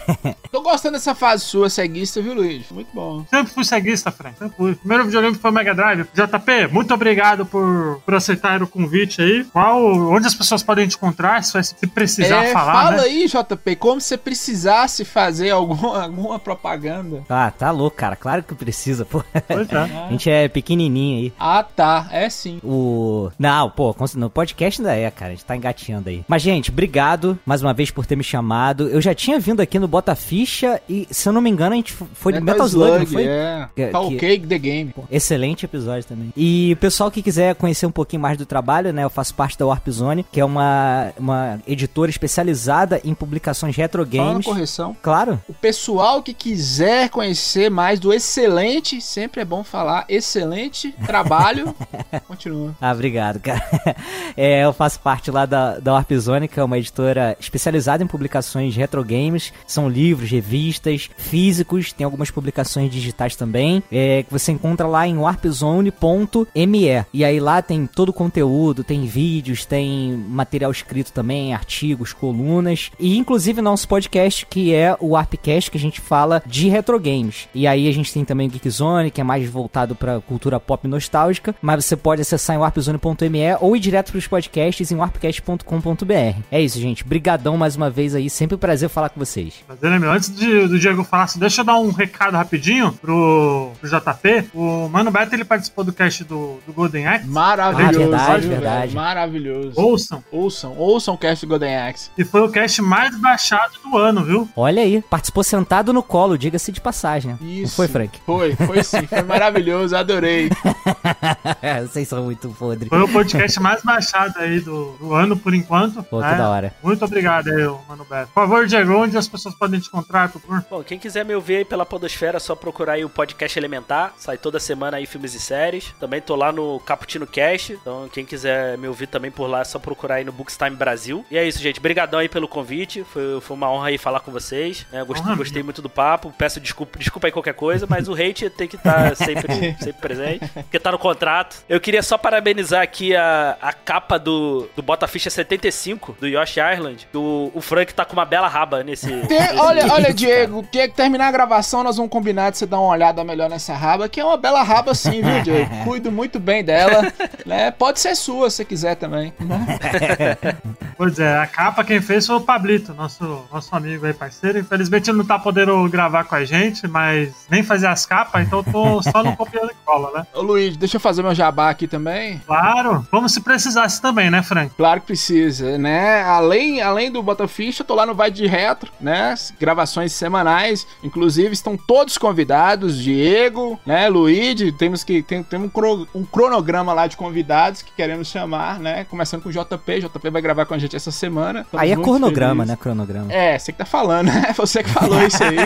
Tô 0.51 0.61
gostando 0.61 0.93
dessa 0.93 1.13
fase 1.15 1.43
sua 1.43 1.69
ceguista, 1.69 2.21
viu, 2.21 2.33
Luiz? 2.33 2.69
Muito 2.71 2.89
bom. 2.93 3.25
Sempre 3.29 3.53
fui 3.53 3.63
ceguista, 3.63 4.11
Frank. 4.11 4.37
Sempre 4.37 4.55
fui. 4.57 4.75
Primeiro 4.75 5.05
videogame 5.05 5.35
foi 5.35 5.51
o 5.51 5.53
Mega 5.53 5.73
Drive. 5.73 6.05
JP, 6.13 6.67
muito 6.71 6.93
obrigado 6.93 7.45
por, 7.45 8.01
por 8.05 8.15
aceitar 8.15 8.61
o 8.61 8.67
convite 8.67 9.21
aí. 9.21 9.43
Qual, 9.45 9.83
onde 9.83 10.27
as 10.27 10.35
pessoas 10.35 10.63
podem 10.63 10.87
te 10.87 10.95
encontrar, 10.95 11.43
se, 11.43 11.61
se 11.63 11.87
precisar 11.87 12.43
É, 12.45 12.51
falar, 12.53 12.73
fala 12.73 12.91
né? 12.97 13.03
aí, 13.03 13.27
JP, 13.27 13.75
como 13.77 13.99
se 14.01 14.07
você 14.09 14.17
precisasse 14.17 15.03
fazer 15.05 15.49
alguma, 15.51 16.03
alguma 16.03 16.39
propaganda. 16.39 17.23
Ah, 17.29 17.51
tá 17.51 17.71
louco, 17.71 17.97
cara. 17.97 18.15
Claro 18.15 18.43
que 18.43 18.55
precisa, 18.55 19.05
pô. 19.05 19.23
Pois 19.47 19.69
é. 19.71 19.77
A 20.07 20.11
gente 20.11 20.29
é 20.29 20.47
pequenininho 20.47 21.17
aí. 21.19 21.33
Ah, 21.39 21.63
tá. 21.63 22.07
É 22.11 22.29
sim. 22.29 22.59
O. 22.63 23.29
Não, 23.37 23.69
pô, 23.69 23.95
no 24.15 24.29
podcast 24.29 24.81
ainda 24.81 24.95
é, 24.95 25.09
cara. 25.11 25.31
A 25.31 25.35
gente 25.35 25.45
tá 25.45 25.55
engateando 25.55 26.09
aí. 26.09 26.23
Mas, 26.27 26.41
gente, 26.41 26.71
obrigado 26.71 27.39
mais 27.45 27.61
uma 27.61 27.73
vez 27.73 27.89
por 27.89 28.05
ter 28.05 28.15
me 28.15 28.23
chamado. 28.23 28.87
Eu 28.89 28.99
já 29.01 29.13
tinha 29.13 29.39
vindo 29.39 29.61
aqui 29.61 29.79
no 29.79 29.87
Bota 29.87 30.13
Ficha 30.15 30.81
e, 30.89 31.07
se 31.09 31.27
eu 31.29 31.33
não 31.33 31.41
me 31.41 31.49
engano, 31.49 31.73
a 31.73 31.75
gente 31.75 31.93
foi 31.93 32.33
de 32.33 32.41
Metal 32.41 32.65
Slug, 32.67 32.99
não 32.99 33.05
foi? 33.07 33.23
É. 33.25 33.69
Que- 33.75 34.17
Cake 34.17 34.47
The 34.47 34.57
Game. 34.57 34.91
Pô, 34.93 35.03
Excelente 35.09 35.65
episódio 35.65 36.03
também. 36.05 36.33
E 36.35 36.71
o 36.73 36.77
pessoal 36.77 37.09
que 37.09 37.21
quiser 37.21 37.55
conhecer 37.55 37.85
um 37.85 37.91
pouquinho 37.91 38.21
mais 38.21 38.37
do 38.37 38.45
trabalho, 38.45 38.91
né? 38.91 39.03
Eu 39.03 39.09
faço 39.09 39.33
parte 39.33 39.57
da 39.57 39.65
Warp 39.65 39.87
Zone, 39.89 40.25
que 40.31 40.39
é 40.39 40.45
uma, 40.45 41.13
uma 41.17 41.59
editora 41.67 42.09
especializada 42.09 42.99
em 43.05 43.13
publicações 43.13 43.75
retro 43.75 44.03
Só 44.03 44.09
games. 44.11 44.45
correção. 44.45 44.95
Claro. 45.01 45.39
O 45.47 45.53
pessoal 45.53 46.21
que 46.21 46.33
quiser 46.33 47.09
conhecer 47.09 47.69
mais 47.71 47.99
do 47.99 48.11
excelente, 48.13 48.99
sempre 48.99 49.41
é 49.41 49.45
bom 49.45 49.63
falar, 49.63 50.05
excelente 50.09 50.93
trabalho. 51.05 51.73
Continua. 52.27 52.75
Ah, 52.81 52.91
obrigado, 52.91 53.39
cara. 53.39 53.63
É, 54.35 54.63
eu 54.65 54.71
faço 54.73 54.99
parte 54.99 55.31
lá 55.31 55.45
da, 55.47 55.79
da 55.79 55.93
Warp 55.93 56.11
Que 56.49 56.59
é 56.59 56.63
uma 56.63 56.77
editora 56.77 57.35
especializada 57.39 58.03
em 58.03 58.07
publicações 58.07 58.75
retro 58.75 59.03
games. 59.03 59.53
São 59.65 59.89
livros, 59.89 60.29
revistas, 60.29 61.09
físicos, 61.17 61.93
tem 61.93 62.05
algumas 62.05 62.31
publicações 62.31 62.91
digitais 62.91 63.35
também, 63.35 63.83
é, 63.91 64.23
que 64.23 64.31
você 64.31 64.51
encontra 64.51 64.87
lá 64.87 65.07
em 65.07 65.17
warpzone.me. 65.17 67.05
E 67.13 67.25
aí 67.25 67.39
lá 67.39 67.61
tem 67.61 67.85
todo 67.85 68.09
o 68.09 68.13
conteúdo, 68.13 68.83
tem 68.83 69.05
vídeos, 69.05 69.65
tem 69.65 70.11
material 70.11 70.71
escrito 70.71 71.11
também, 71.11 71.53
artigos, 71.53 72.13
colunas. 72.13 72.91
E 72.99 73.17
inclusive 73.17 73.61
nosso 73.61 73.87
podcast, 73.87 74.45
que 74.45 74.73
é 74.73 74.95
o 74.99 75.09
Warpcast, 75.09 75.71
que 75.71 75.77
a 75.77 75.81
gente 75.81 76.01
fala 76.01 76.41
de 76.45 76.69
retro 76.69 76.99
games. 76.99 77.47
E 77.53 77.67
aí 77.67 77.87
a 77.87 77.93
gente 77.93 78.13
tem 78.13 78.23
também 78.25 78.47
o 78.47 78.51
Geekzone, 78.51 79.11
que 79.11 79.21
é 79.21 79.23
mais 79.23 79.49
voltado 79.49 79.95
pra 79.95 80.19
cultura 80.21 80.59
pop 80.59 80.87
nostálgica. 80.87 81.55
Mas 81.61 81.85
você 81.85 81.95
pode 81.95 82.21
acessar 82.21 82.55
em 82.55 82.59
warpzone.me 82.59 83.55
ou 83.61 83.75
ir 83.75 83.79
direto 83.79 84.11
pros 84.11 84.27
podcasts 84.27 84.91
em 84.91 84.95
warpcast.com.br. 84.95 86.06
É 86.51 86.61
isso, 86.61 86.79
gente. 86.79 87.03
Brigadão 87.03 87.57
mais 87.57 87.75
uma 87.75 87.89
vez 87.89 88.15
aí. 88.15 88.29
Sempre 88.29 88.55
um 88.55 88.59
prazer 88.59 88.89
falar 88.89 89.09
com 89.09 89.19
vocês. 89.19 89.55
Prazer 89.65 89.91
é 89.91 89.99
meu. 89.99 90.11
Antes 90.11 90.33
de- 90.35 90.67
do 90.67 90.79
Diego 90.79 91.03
falar, 91.03 91.23
assim, 91.23 91.39
deixa 91.39 91.61
eu 91.61 91.65
dar 91.65 91.77
um 91.77 91.91
recado 91.91 92.35
rapidinho 92.35 92.93
pro, 92.93 93.71
pro 93.79 93.89
JP. 93.89 94.49
O 94.53 94.87
Mano 94.89 95.11
Beto 95.11 95.35
ele 95.35 95.45
participou 95.45 95.83
do 95.83 95.93
cast 95.93 96.23
do, 96.23 96.59
do 96.65 96.73
Golden 96.73 97.07
Axe. 97.07 97.27
Maravilhoso. 97.27 97.97
Ah, 98.13 98.17
verdade, 98.27 98.47
verdade. 98.47 98.95
Maravilhoso. 98.95 99.73
Ouçam. 99.75 100.23
Ouçam, 100.31 100.77
ouçam 100.77 101.13
o 101.13 101.17
cast 101.17 101.45
do 101.45 101.49
Golden 101.49 101.75
Axe. 101.77 102.09
E 102.17 102.23
foi 102.23 102.41
o 102.41 102.49
cast 102.49 102.81
mais 102.81 103.19
baixado 103.19 103.73
do 103.83 103.97
ano, 103.97 104.23
viu? 104.23 104.49
Olha 104.55 104.81
aí, 104.81 105.01
participou 105.09 105.43
sentado 105.43 105.91
no 105.93 106.03
colo, 106.03 106.37
diga-se 106.37 106.71
de 106.71 106.79
passagem. 106.81 107.31
né? 107.31 107.37
Não 107.41 107.47
Isso. 107.47 107.75
foi, 107.75 107.87
Frank? 107.87 108.19
Foi, 108.25 108.55
foi 108.55 108.83
sim. 108.83 109.05
Foi 109.07 109.21
maravilhoso, 109.23 109.95
adorei. 109.95 110.49
Vocês 111.87 112.07
são 112.07 112.23
muito 112.23 112.49
podres. 112.49 112.89
Foi 112.89 113.01
o 113.01 113.07
podcast 113.07 113.59
mais 113.59 113.81
baixado 113.81 114.33
aí 114.39 114.59
do, 114.59 114.95
do 114.99 115.13
ano, 115.13 115.35
por 115.37 115.53
enquanto. 115.53 115.96
Pô, 116.03 116.19
que 116.19 116.25
né? 116.27 116.35
da 116.35 116.49
hora. 116.49 116.73
Muito 116.81 117.03
obrigado 117.03 117.49
aí, 117.49 117.65
o 117.65 117.79
Mano 117.87 118.05
Beto. 118.05 118.27
Por 118.27 118.41
favor, 118.41 118.65
Diego, 118.65 118.93
onde 118.93 119.17
as 119.17 119.27
pessoas 119.27 119.55
podem 119.55 119.79
te 119.79 119.87
encontrar, 119.87 120.29
por 120.29 120.41
favor? 120.41 120.65
Bom, 120.69 120.83
quem 120.83 120.99
quiser 120.99 121.25
me 121.25 121.35
ouvir 121.35 121.57
aí 121.57 121.65
pela 121.65 121.85
Podosfera, 121.85 122.37
é 122.37 122.39
só 122.39 122.55
procurar 122.55 122.93
aí 122.93 123.05
o 123.05 123.09
podcast 123.09 123.57
Elementar. 123.57 124.13
Sai 124.17 124.37
toda 124.37 124.59
semana 124.59 124.97
aí 124.97 125.05
filmes 125.05 125.33
e 125.33 125.39
séries. 125.39 125.93
Também 125.99 126.21
tô 126.21 126.35
lá 126.35 126.51
no 126.51 126.79
Caputino 126.81 127.25
Cast. 127.25 127.73
Então, 127.73 128.09
quem 128.11 128.25
quiser 128.25 128.77
me 128.77 128.87
ouvir 128.87 129.07
também 129.07 129.31
por 129.31 129.47
lá, 129.47 129.61
é 129.61 129.63
só 129.63 129.79
procurar 129.79 130.15
aí 130.15 130.23
no 130.23 130.31
Bookstime 130.31 130.75
Brasil. 130.75 131.25
E 131.31 131.37
é 131.37 131.47
isso, 131.47 131.59
gente. 131.59 131.79
Obrigadão 131.79 132.19
aí 132.19 132.29
pelo 132.29 132.47
convite. 132.47 133.03
Foi, 133.03 133.39
foi 133.41 133.55
uma 133.55 133.71
honra 133.71 133.87
aí 133.87 133.97
falar 133.97 134.19
com 134.19 134.31
vocês. 134.31 134.85
É, 134.91 135.03
gostei, 135.03 135.35
gostei 135.35 135.63
muito 135.63 135.81
do 135.81 135.89
papo. 135.89 136.33
Peço 136.37 136.59
desculpa, 136.59 136.99
desculpa 136.99 137.27
aí 137.27 137.31
qualquer 137.31 137.53
coisa, 137.53 137.87
mas 137.89 138.07
o 138.07 138.13
hate 138.13 138.49
tem 138.49 138.67
que 138.67 138.75
estar 138.75 139.09
tá 139.09 139.15
sempre, 139.15 139.75
sempre 139.79 140.01
presente. 140.01 140.47
Porque 140.47 140.79
tá 140.79 140.91
no 140.91 140.99
contrato. 140.99 141.63
Eu 141.67 141.79
queria 141.79 142.03
só 142.03 142.17
parabenizar 142.17 142.81
aqui 142.81 143.15
a, 143.15 143.57
a 143.61 143.73
capa 143.73 144.17
do, 144.17 144.67
do 144.75 144.81
Bota 144.81 145.07
Ficha 145.07 145.29
75, 145.29 145.86
do 145.95 146.27
Yoshi 146.27 146.59
Island. 146.59 147.07
O, 147.13 147.51
o 147.53 147.61
Frank 147.61 147.93
tá 147.93 148.05
com 148.05 148.13
uma 148.13 148.25
bela 148.25 148.47
raba 148.47 148.83
nesse. 148.83 149.07
Tem, 149.27 149.39
nesse 149.39 149.59
olha, 149.59 149.81
vídeo, 149.83 149.95
olha, 149.95 150.13
Diego, 150.13 150.63
que 150.71 150.87
terminar 150.89 151.27
a 151.27 151.31
gravação, 151.31 151.83
nós 151.83 151.97
vamos 151.97 152.11
combinar 152.11 152.51
de 152.51 152.57
você 152.57 152.65
dar 152.65 152.79
uma 152.79 152.89
olhada 152.89 153.23
melhor 153.23 153.49
nessa 153.49 153.73
raba, 153.73 154.09
que 154.09 154.19
é 154.19 154.25
uma 154.25 154.37
bela 154.37 154.63
raba 154.63 154.93
sim, 154.93 155.21
viu, 155.21 155.41
Diego? 155.43 155.69
Cuido 155.83 156.11
muito 156.11 156.39
bem 156.39 156.63
dela. 156.63 157.11
Né? 157.45 157.71
Pode 157.71 157.99
ser 157.99 158.15
sua 158.15 158.49
se 158.49 158.65
quiser 158.65 158.95
também. 158.95 159.33
Né? 159.39 160.37
Pois 160.97 161.19
é, 161.19 161.37
a 161.37 161.45
capa 161.45 161.83
quem 161.83 162.01
fez 162.01 162.25
foi 162.25 162.37
o 162.37 162.41
Pablito, 162.41 162.91
nosso, 162.91 163.45
nosso 163.53 163.75
amigo 163.75 164.03
aí, 164.07 164.13
parceiro. 164.15 164.57
Infelizmente 164.57 165.11
ele 165.11 165.19
não 165.19 165.25
tá 165.25 165.37
podendo 165.37 165.87
gravar 165.87 166.23
com 166.23 166.33
a 166.33 166.43
gente, 166.43 166.87
mas 166.87 167.45
nem 167.51 167.61
fazer 167.61 167.85
as 167.85 168.03
capas, 168.03 168.43
então 168.45 168.59
eu 168.65 168.71
tô 168.71 169.03
só 169.03 169.23
no 169.23 169.37
copiando 169.37 169.69
e 169.69 169.75
cola, 169.85 170.11
né? 170.17 170.27
Ô 170.33 170.41
Luiz, 170.41 170.75
deixa 170.75 170.97
eu 170.97 170.99
fazer 170.99 171.21
meu 171.21 171.35
jabá 171.35 171.69
aqui 171.69 171.87
também. 171.87 172.41
Claro, 172.47 173.05
como 173.11 173.29
se 173.29 173.39
precisasse 173.41 174.01
também, 174.01 174.31
né, 174.31 174.41
Frank? 174.41 174.73
Claro 174.75 175.01
que 175.01 175.07
precisa, 175.07 175.76
né? 175.77 176.23
Além, 176.23 176.81
além 176.81 177.11
do 177.11 177.21
Botaficha, 177.21 177.81
eu 177.81 177.85
tô 177.87 177.95
lá 177.95 178.05
no 178.05 178.13
Vai 178.13 178.31
de 178.31 178.45
Retro, 178.47 178.91
né? 178.99 179.33
Gravações 179.59 180.11
semanais, 180.13 180.87
inclusive 181.03 181.53
estão 181.53 181.77
todos 181.77 182.17
convidados, 182.17 182.97
Diego, 182.97 183.79
né, 183.85 184.07
Luiz, 184.09 184.57
temos 184.77 185.03
que 185.03 185.21
tem, 185.21 185.43
tem 185.43 185.59
um, 185.59 185.69
um 186.15 186.23
cronograma 186.23 186.93
lá 186.93 187.07
de 187.07 187.17
convidados 187.17 187.81
que 187.81 187.91
queremos 187.91 188.27
chamar, 188.27 188.79
né? 188.79 189.05
Começando 189.05 189.41
com 189.41 189.49
o 189.49 189.51
JP, 189.51 190.01
JP 190.01 190.29
vai 190.29 190.41
gravar 190.41 190.65
com 190.65 190.73
a 190.73 190.77
gente 190.77 190.95
essa 190.95 191.11
semana. 191.11 191.61
Estamos 191.61 191.83
aí 191.83 191.91
é 191.91 191.95
cronograma, 191.95 192.63
felizes. 192.63 192.69
né? 192.69 192.77
Cronograma. 192.81 193.33
É, 193.33 193.57
você 193.57 193.71
que 193.71 193.77
tá 193.77 193.85
falando, 193.85 194.27
né? 194.27 194.53
Você 194.57 194.83
que 194.83 194.89
falou 194.89 195.21
isso 195.21 195.43
aí. 195.43 195.57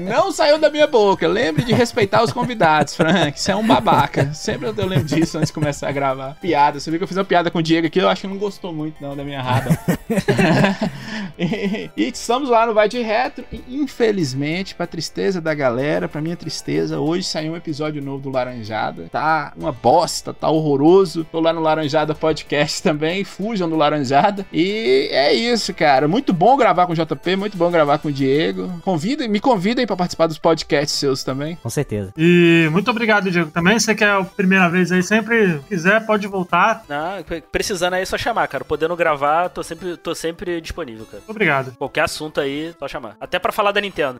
Não 0.00 0.30
saiu 0.30 0.58
da 0.58 0.70
minha 0.70 0.86
boca. 0.86 1.26
Lembre 1.26 1.64
de 1.64 1.72
respeitar 1.72 2.22
os 2.22 2.32
convidados, 2.32 2.94
Frank. 2.94 3.38
Você 3.38 3.50
é 3.50 3.56
um 3.56 3.66
babaca. 3.66 4.32
Sempre 4.32 4.68
eu 4.68 4.86
lembro 4.86 5.04
disso 5.04 5.38
antes 5.38 5.48
de 5.48 5.52
começar 5.52 5.88
a 5.88 5.92
gravar. 5.92 6.36
Piada. 6.40 6.78
Você 6.78 6.90
viu 6.90 6.98
que 6.98 7.04
eu 7.04 7.08
fiz 7.08 7.16
uma 7.16 7.24
piada 7.24 7.50
com 7.50 7.58
o 7.58 7.62
Diego 7.62 7.86
aqui, 7.86 7.98
eu 7.98 8.08
acho 8.08 8.22
que 8.22 8.26
não 8.26 8.38
gostou 8.38 8.72
muito, 8.72 9.02
não, 9.02 9.16
da 9.16 9.24
minha 9.24 9.42
raba. 9.48 9.78
e, 11.38 11.90
e, 11.96 12.08
estamos 12.08 12.48
lá 12.48 12.66
no 12.66 12.74
Vai 12.74 12.88
de 12.88 13.00
Retro. 13.00 13.44
E, 13.52 13.62
infelizmente, 13.68 14.74
pra 14.74 14.86
tristeza 14.86 15.40
da 15.40 15.54
galera, 15.54 16.08
pra 16.08 16.20
minha 16.20 16.36
tristeza, 16.36 16.98
hoje 16.98 17.24
saiu 17.24 17.52
um 17.52 17.56
episódio 17.56 18.02
novo 18.02 18.22
do 18.22 18.30
Laranjada. 18.30 19.08
Tá 19.10 19.52
uma 19.56 19.72
bosta, 19.72 20.32
tá 20.32 20.48
horroroso. 20.48 21.24
Tô 21.24 21.40
lá 21.40 21.52
no 21.52 21.60
Laranjada 21.60 22.14
Podcast 22.14 22.82
também. 22.82 23.24
Fujam 23.24 23.68
do 23.68 23.76
Laranjada. 23.76 24.46
E 24.52 25.08
é 25.10 25.32
isso, 25.32 25.72
cara. 25.74 26.08
Muito 26.08 26.32
bom 26.32 26.56
gravar 26.56 26.86
com 26.86 26.92
o 26.92 26.96
JP, 26.96 27.36
muito 27.36 27.56
bom 27.56 27.70
gravar 27.70 27.98
com 27.98 28.08
o 28.08 28.12
Diego. 28.12 28.80
Convidem, 28.84 29.28
me 29.28 29.40
convidem 29.40 29.86
para 29.86 29.96
participar 29.96 30.26
dos 30.26 30.38
podcasts 30.38 30.98
seus 30.98 31.24
também. 31.24 31.56
Com 31.56 31.70
certeza. 31.70 32.12
E 32.16 32.68
muito 32.70 32.90
obrigado, 32.90 33.30
Diego, 33.30 33.50
também. 33.50 33.78
Você 33.78 33.94
que 33.94 34.04
é 34.04 34.10
a 34.10 34.24
primeira 34.24 34.68
vez 34.68 34.90
aí, 34.92 35.02
sempre 35.02 35.60
quiser, 35.68 36.04
pode 36.04 36.26
voltar. 36.26 36.84
Não, 36.88 37.22
precisando 37.50 37.94
aí, 37.94 38.02
é 38.02 38.04
só 38.04 38.18
chamar, 38.18 38.48
cara. 38.48 38.64
Podendo 38.64 38.94
gravar, 39.28 39.48
tô 39.50 39.62
sempre, 39.62 39.96
tô 39.96 40.14
sempre 40.14 40.60
disponível, 40.60 41.06
cara. 41.06 41.22
Obrigado. 41.26 41.72
Qualquer 41.76 42.02
assunto 42.02 42.40
aí, 42.40 42.74
só 42.78 42.88
chamar. 42.88 43.16
Até 43.20 43.38
para 43.38 43.52
falar 43.52 43.72
da 43.72 43.80
Nintendo. 43.80 44.18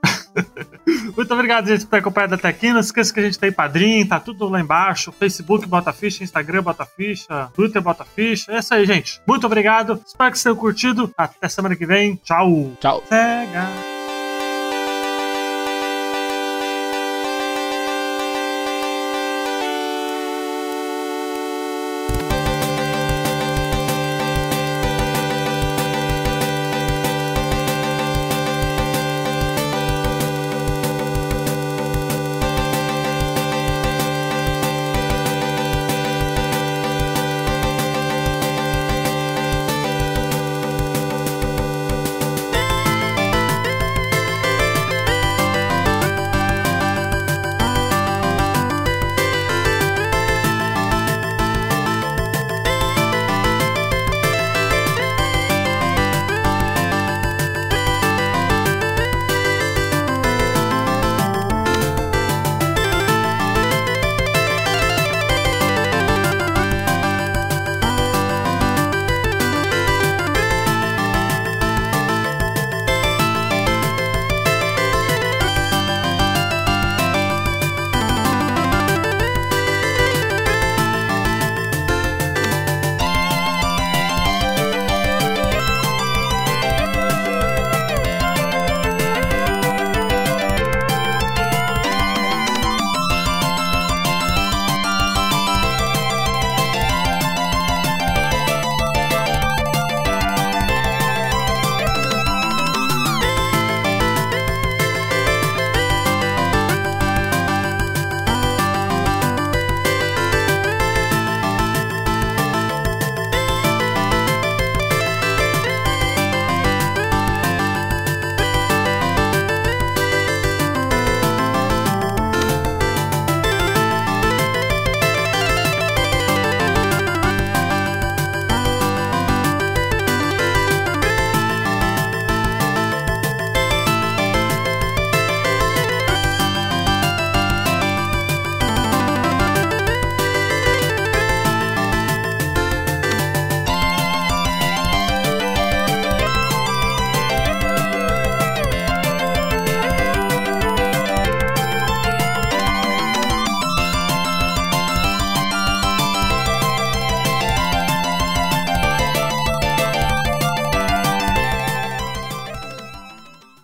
muito 1.17 1.33
obrigado, 1.35 1.67
gente, 1.67 1.85
por 1.85 1.91
ter 1.91 1.99
acompanhado 1.99 2.35
até 2.35 2.49
aqui. 2.49 2.73
Não 2.73 2.81
esqueça 2.81 3.13
que 3.13 3.21
a 3.21 3.23
gente 3.23 3.39
tem 3.39 3.51
padrinho, 3.51 4.07
tá 4.07 4.21
tudo 4.21 4.49
lá 4.49 4.61
embaixo. 4.61 5.13
Facebook, 5.13 5.67
Bota 5.67 5.93
Ficha, 5.93 6.23
Instagram, 6.23 6.63
Bota 6.63 6.85
Ficha, 6.85 7.51
Twitter, 7.55 7.81
Bota 7.83 8.05
Ficha. 8.05 8.53
É 8.53 8.59
isso 8.59 8.75
aí, 8.75 8.85
gente. 8.87 9.21
Muito 9.27 9.47
obrigado. 9.47 10.01
Espero 10.07 10.31
que 10.31 10.39
vocês 10.39 10.45
tenham 10.45 10.57
curtido. 10.57 11.13
Até 11.17 11.49
semana 11.49 11.77
que 11.77 11.87
vem. 11.87 12.17
Tchau. 12.17 12.73
Tchau. 12.81 13.03
Sega. 13.09 13.98